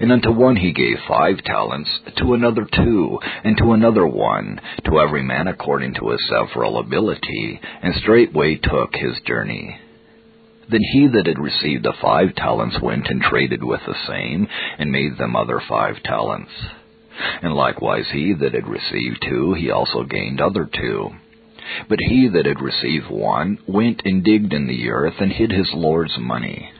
And 0.00 0.10
unto 0.10 0.32
one 0.32 0.56
he 0.56 0.72
gave 0.72 0.96
five 1.06 1.44
talents, 1.44 1.90
to 2.16 2.32
another 2.32 2.66
two, 2.74 3.18
and 3.44 3.58
to 3.58 3.72
another 3.72 4.06
one, 4.06 4.58
to 4.86 5.00
every 5.00 5.22
man 5.22 5.48
according 5.48 5.94
to 5.96 6.08
his 6.08 6.20
several 6.30 6.78
ability, 6.78 7.60
and 7.82 7.94
straightway 7.96 8.54
took 8.56 8.94
his 8.94 9.20
journey. 9.26 9.78
Then 10.68 10.82
he 10.92 11.06
that 11.08 11.26
had 11.26 11.38
received 11.38 11.84
the 11.84 11.94
five 12.00 12.34
talents 12.34 12.80
went 12.82 13.08
and 13.08 13.22
traded 13.22 13.62
with 13.64 13.80
the 13.86 13.96
same, 14.06 14.48
and 14.78 14.92
made 14.92 15.16
them 15.16 15.34
other 15.34 15.60
five 15.68 16.02
talents. 16.02 16.52
And 17.42 17.54
likewise 17.54 18.06
he 18.12 18.34
that 18.34 18.54
had 18.54 18.68
received 18.68 19.22
two, 19.22 19.54
he 19.54 19.70
also 19.70 20.04
gained 20.04 20.40
other 20.40 20.68
two. 20.70 21.10
But 21.88 21.98
he 22.00 22.28
that 22.28 22.46
had 22.46 22.60
received 22.60 23.10
one 23.10 23.58
went 23.66 24.02
and 24.04 24.22
digged 24.22 24.52
in 24.52 24.66
the 24.66 24.90
earth, 24.90 25.14
and 25.20 25.32
hid 25.32 25.50
his 25.50 25.70
Lord's 25.74 26.16
money. 26.18 26.70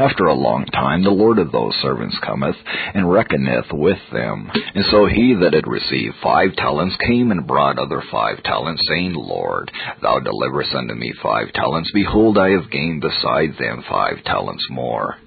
After 0.00 0.24
a 0.24 0.34
long 0.34 0.64
time 0.64 1.04
the 1.04 1.10
Lord 1.10 1.38
of 1.38 1.52
those 1.52 1.74
servants 1.82 2.16
cometh, 2.24 2.56
and 2.94 3.12
reckoneth 3.12 3.70
with 3.70 4.00
them. 4.10 4.50
And 4.74 4.86
so 4.90 5.04
he 5.04 5.34
that 5.34 5.52
had 5.52 5.66
received 5.66 6.14
five 6.22 6.56
talents 6.56 6.96
came 7.06 7.30
and 7.30 7.46
brought 7.46 7.78
other 7.78 8.02
five 8.10 8.42
talents, 8.42 8.80
saying, 8.88 9.12
Lord, 9.12 9.70
thou 10.00 10.18
deliverest 10.20 10.72
unto 10.72 10.94
me 10.94 11.12
five 11.22 11.52
talents. 11.52 11.90
Behold, 11.92 12.38
I 12.38 12.48
have 12.48 12.70
gained 12.70 13.02
beside 13.02 13.58
them 13.58 13.84
five 13.90 14.24
talents 14.24 14.66
more. 14.70 15.18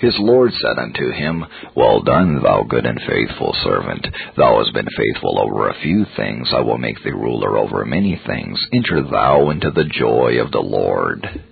His 0.00 0.18
Lord 0.18 0.50
said 0.54 0.82
unto 0.82 1.12
him, 1.12 1.46
Well 1.76 2.02
done, 2.02 2.42
thou 2.42 2.64
good 2.64 2.84
and 2.84 3.00
faithful 3.06 3.54
servant. 3.62 4.04
Thou 4.36 4.58
hast 4.58 4.74
been 4.74 4.88
faithful 4.96 5.38
over 5.38 5.68
a 5.68 5.80
few 5.80 6.06
things. 6.16 6.48
I 6.52 6.60
will 6.62 6.78
make 6.78 7.00
thee 7.04 7.12
ruler 7.12 7.56
over 7.56 7.84
many 7.84 8.20
things. 8.26 8.58
Enter 8.72 9.00
thou 9.00 9.50
into 9.50 9.70
the 9.70 9.84
joy 9.84 10.40
of 10.40 10.50
the 10.50 10.58
Lord. 10.58 11.51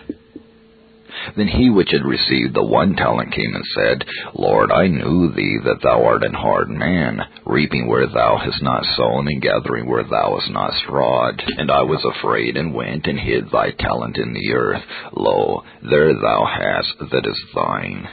Then 1.35 1.47
he 1.47 1.69
which 1.69 1.91
had 1.91 2.05
received 2.05 2.53
the 2.53 2.63
one 2.63 2.95
talent 2.95 3.33
came 3.33 3.53
and 3.55 3.65
said, 3.75 4.05
Lord, 4.33 4.71
I 4.71 4.87
knew 4.87 5.31
thee 5.31 5.59
that 5.65 5.81
thou 5.83 6.03
art 6.03 6.23
an 6.23 6.33
hard 6.33 6.69
man, 6.69 7.21
reaping 7.45 7.87
where 7.87 8.07
thou 8.07 8.37
hast 8.37 8.61
not 8.61 8.85
sown, 8.97 9.27
and 9.27 9.41
gathering 9.41 9.89
where 9.89 10.03
thou 10.03 10.37
hast 10.39 10.51
not 10.51 10.73
strawed. 10.83 11.43
And 11.57 11.71
I 11.71 11.83
was 11.83 12.03
afraid, 12.03 12.57
and 12.57 12.73
went 12.73 13.07
and 13.07 13.19
hid 13.19 13.49
thy 13.51 13.71
talent 13.71 14.17
in 14.17 14.33
the 14.33 14.53
earth. 14.53 14.83
Lo, 15.13 15.63
there 15.81 16.13
thou 16.13 16.45
hast 16.45 17.11
that 17.11 17.25
is 17.25 17.43
thine. 17.53 18.07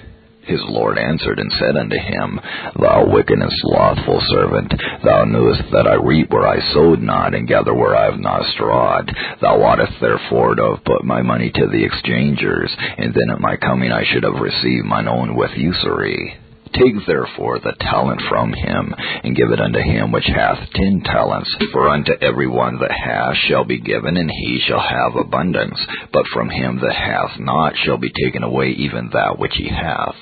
His 0.49 0.63
Lord 0.65 0.97
answered 0.97 1.39
and 1.39 1.53
said 1.53 1.77
unto 1.77 1.99
him, 1.99 2.41
Thou 2.81 3.07
wicked 3.13 3.39
and 3.39 3.53
slothful 3.53 4.19
servant, 4.33 4.73
thou 5.05 5.25
knewest 5.25 5.71
that 5.73 5.87
I 5.87 5.95
reap 5.95 6.31
where 6.31 6.49
I 6.49 6.59
sowed 6.73 7.01
not, 7.01 7.35
and 7.35 7.47
gather 7.47 7.75
where 7.75 7.95
I 7.95 8.07
have 8.07 8.19
not 8.19 8.47
strawed. 8.55 9.15
Thou 9.43 9.63
oughtest 9.63 10.01
therefore 10.01 10.55
to 10.55 10.75
have 10.75 10.85
put 10.85 11.05
my 11.05 11.21
money 11.21 11.51
to 11.51 11.67
the 11.67 11.85
exchangers, 11.85 12.75
and 12.97 13.13
then 13.13 13.31
at 13.31 13.41
my 13.41 13.57
coming 13.57 13.93
I 13.93 14.05
should 14.05 14.25
have 14.25 14.41
received 14.41 14.87
mine 14.87 15.07
own 15.07 15.37
with 15.37 15.51
usury. 15.55 16.39
Take 16.73 17.07
therefore 17.07 17.59
the 17.59 17.75
talent 17.81 18.23
from 18.29 18.53
him, 18.53 18.95
and 19.25 19.37
give 19.37 19.51
it 19.51 19.61
unto 19.61 19.81
him 19.81 20.13
which 20.13 20.27
hath 20.27 20.59
ten 20.75 21.03
talents. 21.05 21.55
For 21.73 21.89
unto 21.89 22.13
every 22.21 22.49
one 22.49 22.79
that 22.81 22.93
hath 22.93 23.37
shall 23.49 23.65
be 23.65 23.81
given, 23.81 24.17
and 24.17 24.31
he 24.31 24.61
shall 24.67 24.81
have 24.81 25.17
abundance. 25.17 25.79
But 26.13 26.27
from 26.33 26.51
him 26.51 26.79
that 26.81 26.95
hath 26.95 27.39
not 27.39 27.75
shall 27.85 27.97
be 27.97 28.13
taken 28.25 28.43
away 28.43 28.71
even 28.71 29.11
that 29.13 29.39
which 29.39 29.55
he 29.57 29.69
hath. 29.69 30.15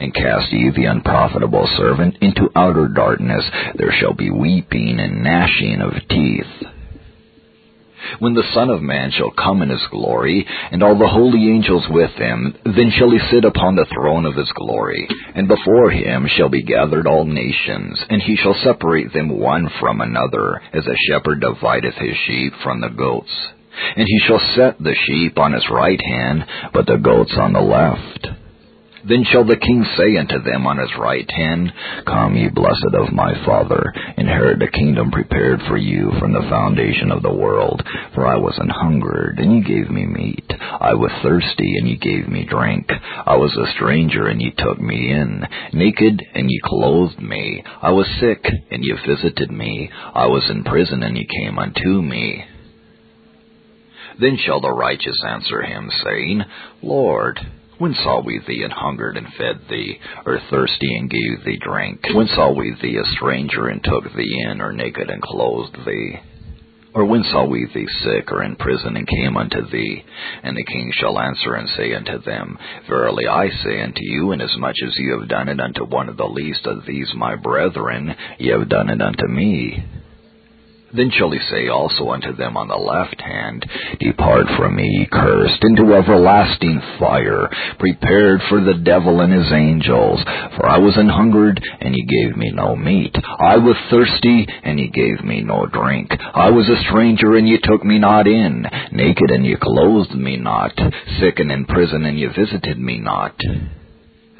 And 0.00 0.14
cast 0.14 0.52
ye 0.52 0.70
the 0.70 0.86
unprofitable 0.86 1.68
servant 1.76 2.16
into 2.20 2.50
outer 2.56 2.88
darkness. 2.88 3.44
There 3.76 3.92
shall 4.00 4.14
be 4.14 4.30
weeping 4.30 4.98
and 5.00 5.22
gnashing 5.22 5.80
of 5.80 5.92
teeth 6.08 6.70
when 8.18 8.34
the 8.34 8.48
Son 8.54 8.70
of 8.70 8.82
Man 8.82 9.10
shall 9.10 9.30
come 9.30 9.62
in 9.62 9.68
his 9.68 9.86
glory, 9.90 10.46
and 10.72 10.82
all 10.82 10.98
the 10.98 11.08
holy 11.08 11.50
angels 11.50 11.86
with 11.90 12.10
him, 12.12 12.54
then 12.64 12.90
shall 12.96 13.10
he 13.10 13.18
sit 13.30 13.44
upon 13.44 13.76
the 13.76 13.86
throne 13.94 14.26
of 14.26 14.34
his 14.34 14.50
glory, 14.52 15.08
and 15.34 15.48
before 15.48 15.90
him 15.90 16.26
shall 16.36 16.48
be 16.48 16.62
gathered 16.62 17.06
all 17.06 17.24
nations, 17.24 18.00
and 18.08 18.22
he 18.22 18.36
shall 18.36 18.54
separate 18.64 19.12
them 19.12 19.28
one 19.28 19.68
from 19.80 20.00
another, 20.00 20.60
as 20.72 20.86
a 20.86 20.96
shepherd 21.08 21.40
divideth 21.40 21.94
his 21.94 22.16
sheep 22.26 22.52
from 22.62 22.80
the 22.80 22.90
goats. 22.90 23.48
And 23.96 24.06
he 24.06 24.20
shall 24.26 24.40
set 24.56 24.78
the 24.78 24.96
sheep 25.06 25.38
on 25.38 25.52
his 25.52 25.64
right 25.70 26.00
hand, 26.00 26.44
but 26.74 26.86
the 26.86 26.98
goats 26.98 27.32
on 27.38 27.52
the 27.52 27.60
left. 27.60 28.39
Then 29.08 29.24
shall 29.24 29.44
the 29.44 29.56
king 29.56 29.84
say 29.96 30.16
unto 30.16 30.42
them 30.42 30.66
on 30.66 30.78
his 30.78 30.90
right 30.98 31.28
hand, 31.30 31.72
Come, 32.06 32.36
ye 32.36 32.48
blessed 32.48 32.94
of 32.94 33.12
my 33.12 33.32
Father, 33.46 33.92
inherit 34.16 34.58
the 34.58 34.68
kingdom 34.68 35.10
prepared 35.10 35.60
for 35.68 35.76
you 35.76 36.12
from 36.18 36.32
the 36.32 36.46
foundation 36.50 37.10
of 37.10 37.22
the 37.22 37.32
world. 37.32 37.82
For 38.14 38.26
I 38.26 38.36
was 38.36 38.58
an 38.58 38.68
hungered, 38.68 39.38
and 39.38 39.54
ye 39.54 39.62
gave 39.62 39.90
me 39.90 40.04
meat. 40.04 40.44
I 40.60 40.94
was 40.94 41.10
thirsty, 41.22 41.76
and 41.78 41.88
ye 41.88 41.96
gave 41.96 42.28
me 42.28 42.44
drink. 42.44 42.90
I 43.26 43.36
was 43.36 43.56
a 43.56 43.72
stranger, 43.72 44.26
and 44.26 44.40
ye 44.40 44.52
took 44.56 44.78
me 44.80 45.12
in. 45.12 45.46
Naked, 45.72 46.22
and 46.34 46.50
ye 46.50 46.60
clothed 46.64 47.20
me. 47.20 47.64
I 47.80 47.92
was 47.92 48.06
sick, 48.20 48.44
and 48.70 48.84
ye 48.84 48.94
visited 49.06 49.50
me. 49.50 49.90
I 50.14 50.26
was 50.26 50.44
in 50.50 50.64
prison, 50.64 51.02
and 51.02 51.16
ye 51.16 51.26
came 51.26 51.58
unto 51.58 52.02
me. 52.02 52.44
Then 54.20 54.36
shall 54.44 54.60
the 54.60 54.72
righteous 54.72 55.22
answer 55.26 55.62
him, 55.62 55.90
saying, 56.04 56.44
Lord, 56.82 57.40
when 57.80 57.94
saw 57.94 58.20
we 58.20 58.38
thee 58.46 58.62
and 58.62 58.72
hungered 58.74 59.16
and 59.16 59.26
fed 59.38 59.58
thee, 59.70 59.98
or 60.26 60.38
thirsty 60.50 60.96
and 60.98 61.08
gave 61.08 61.44
thee 61.46 61.58
drink? 61.64 62.00
When 62.12 62.26
saw 62.26 62.52
we 62.52 62.76
thee 62.82 62.98
a 62.98 63.16
stranger 63.16 63.68
and 63.68 63.82
took 63.82 64.04
thee 64.14 64.44
in, 64.46 64.60
or 64.60 64.70
naked 64.70 65.08
and 65.08 65.22
clothed 65.22 65.78
thee? 65.86 66.20
Or 66.92 67.06
when 67.06 67.24
saw 67.24 67.46
we 67.46 67.66
thee 67.72 67.88
sick 68.02 68.30
or 68.30 68.42
in 68.42 68.56
prison 68.56 68.96
and 68.96 69.08
came 69.08 69.38
unto 69.38 69.66
thee? 69.70 70.04
And 70.42 70.54
the 70.54 70.64
king 70.64 70.92
shall 70.92 71.18
answer 71.18 71.54
and 71.54 71.70
say 71.70 71.94
unto 71.94 72.20
them, 72.20 72.58
Verily 72.86 73.26
I 73.26 73.48
say 73.48 73.80
unto 73.80 74.02
you, 74.02 74.32
inasmuch 74.32 74.76
as 74.86 74.98
you 74.98 75.18
have 75.18 75.28
done 75.30 75.48
it 75.48 75.58
unto 75.58 75.86
one 75.86 76.10
of 76.10 76.18
the 76.18 76.28
least 76.28 76.66
of 76.66 76.84
these 76.86 77.10
my 77.14 77.34
brethren, 77.34 78.14
ye 78.38 78.50
have 78.50 78.68
done 78.68 78.90
it 78.90 79.00
unto 79.00 79.26
me. 79.26 79.82
Then 80.92 81.10
shall 81.10 81.30
he 81.30 81.38
say 81.50 81.68
also 81.68 82.10
unto 82.10 82.34
them 82.34 82.56
on 82.56 82.66
the 82.66 82.76
left 82.76 83.20
hand, 83.20 83.64
Depart 84.00 84.46
from 84.56 84.74
me, 84.74 85.06
cursed, 85.10 85.62
into 85.62 85.94
everlasting 85.94 86.80
fire, 86.98 87.48
prepared 87.78 88.40
for 88.48 88.60
the 88.60 88.74
devil 88.74 89.20
and 89.20 89.32
his 89.32 89.52
angels. 89.52 90.20
For 90.56 90.66
I 90.66 90.78
was 90.78 90.96
an 90.96 91.08
hungered, 91.08 91.62
and 91.80 91.94
ye 91.94 92.04
gave 92.04 92.36
me 92.36 92.50
no 92.52 92.74
meat. 92.74 93.14
I 93.38 93.56
was 93.58 93.76
thirsty, 93.88 94.46
and 94.64 94.80
ye 94.80 94.88
gave 94.88 95.24
me 95.24 95.42
no 95.42 95.66
drink. 95.66 96.10
I 96.34 96.50
was 96.50 96.68
a 96.68 96.82
stranger, 96.88 97.36
and 97.36 97.48
ye 97.48 97.58
took 97.62 97.84
me 97.84 97.98
not 97.98 98.26
in. 98.26 98.66
Naked, 98.92 99.30
and 99.30 99.46
ye 99.46 99.56
clothed 99.60 100.14
me 100.14 100.36
not. 100.38 100.76
Sick 101.20 101.38
and 101.38 101.52
in 101.52 101.66
prison, 101.66 102.04
and 102.04 102.18
ye 102.18 102.26
visited 102.26 102.78
me 102.78 102.98
not. 102.98 103.34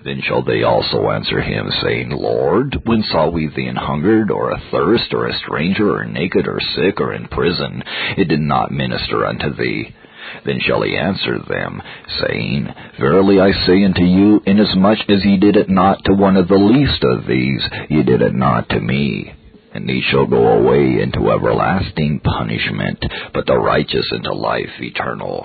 Then 0.05 0.23
shall 0.23 0.43
they 0.43 0.63
also 0.63 1.11
answer 1.11 1.41
him, 1.41 1.71
saying, 1.83 2.11
Lord, 2.11 2.77
when 2.85 3.03
saw 3.03 3.29
we 3.29 3.49
thee 3.49 3.67
an 3.67 3.77
hungered, 3.77 4.31
or 4.31 4.55
athirst, 4.55 5.13
or 5.13 5.27
a 5.27 5.39
stranger, 5.39 5.95
or 5.95 6.05
naked, 6.07 6.49
or 6.49 6.59
sick, 6.75 7.01
or 7.01 7.13
in 7.13 7.29
prison? 7.29 7.83
It 8.17 8.29
did 8.29 8.41
not 8.41 8.73
minister 8.73 9.27
unto 9.27 9.55
thee. 9.55 9.95
Then 10.45 10.61
shall 10.61 10.83
he 10.83 10.97
answer 10.97 11.39
them, 11.49 11.83
saying, 12.21 12.69
Verily 12.99 13.41
I 13.41 13.53
say 13.67 13.85
unto 13.85 14.05
you, 14.05 14.41
inasmuch 14.47 14.99
as 15.09 15.25
ye 15.25 15.37
did 15.37 15.57
it 15.57 15.69
not 15.69 15.99
to 16.05 16.15
one 16.15 16.37
of 16.37 16.49
the 16.49 16.55
least 16.55 17.03
of 17.05 17.27
these, 17.27 17.63
ye 17.89 18.03
did 18.03 18.23
it 18.23 18.35
not 18.35 18.69
to 18.71 18.81
me. 18.81 19.33
And 19.73 19.89
these 19.89 20.05
shall 20.05 20.27
go 20.27 20.49
away 20.49 21.01
into 21.01 21.31
everlasting 21.31 22.21
punishment, 22.21 23.05
but 23.33 23.47
the 23.47 23.59
righteous 23.59 24.07
into 24.13 24.33
life 24.33 24.71
eternal. 24.81 25.45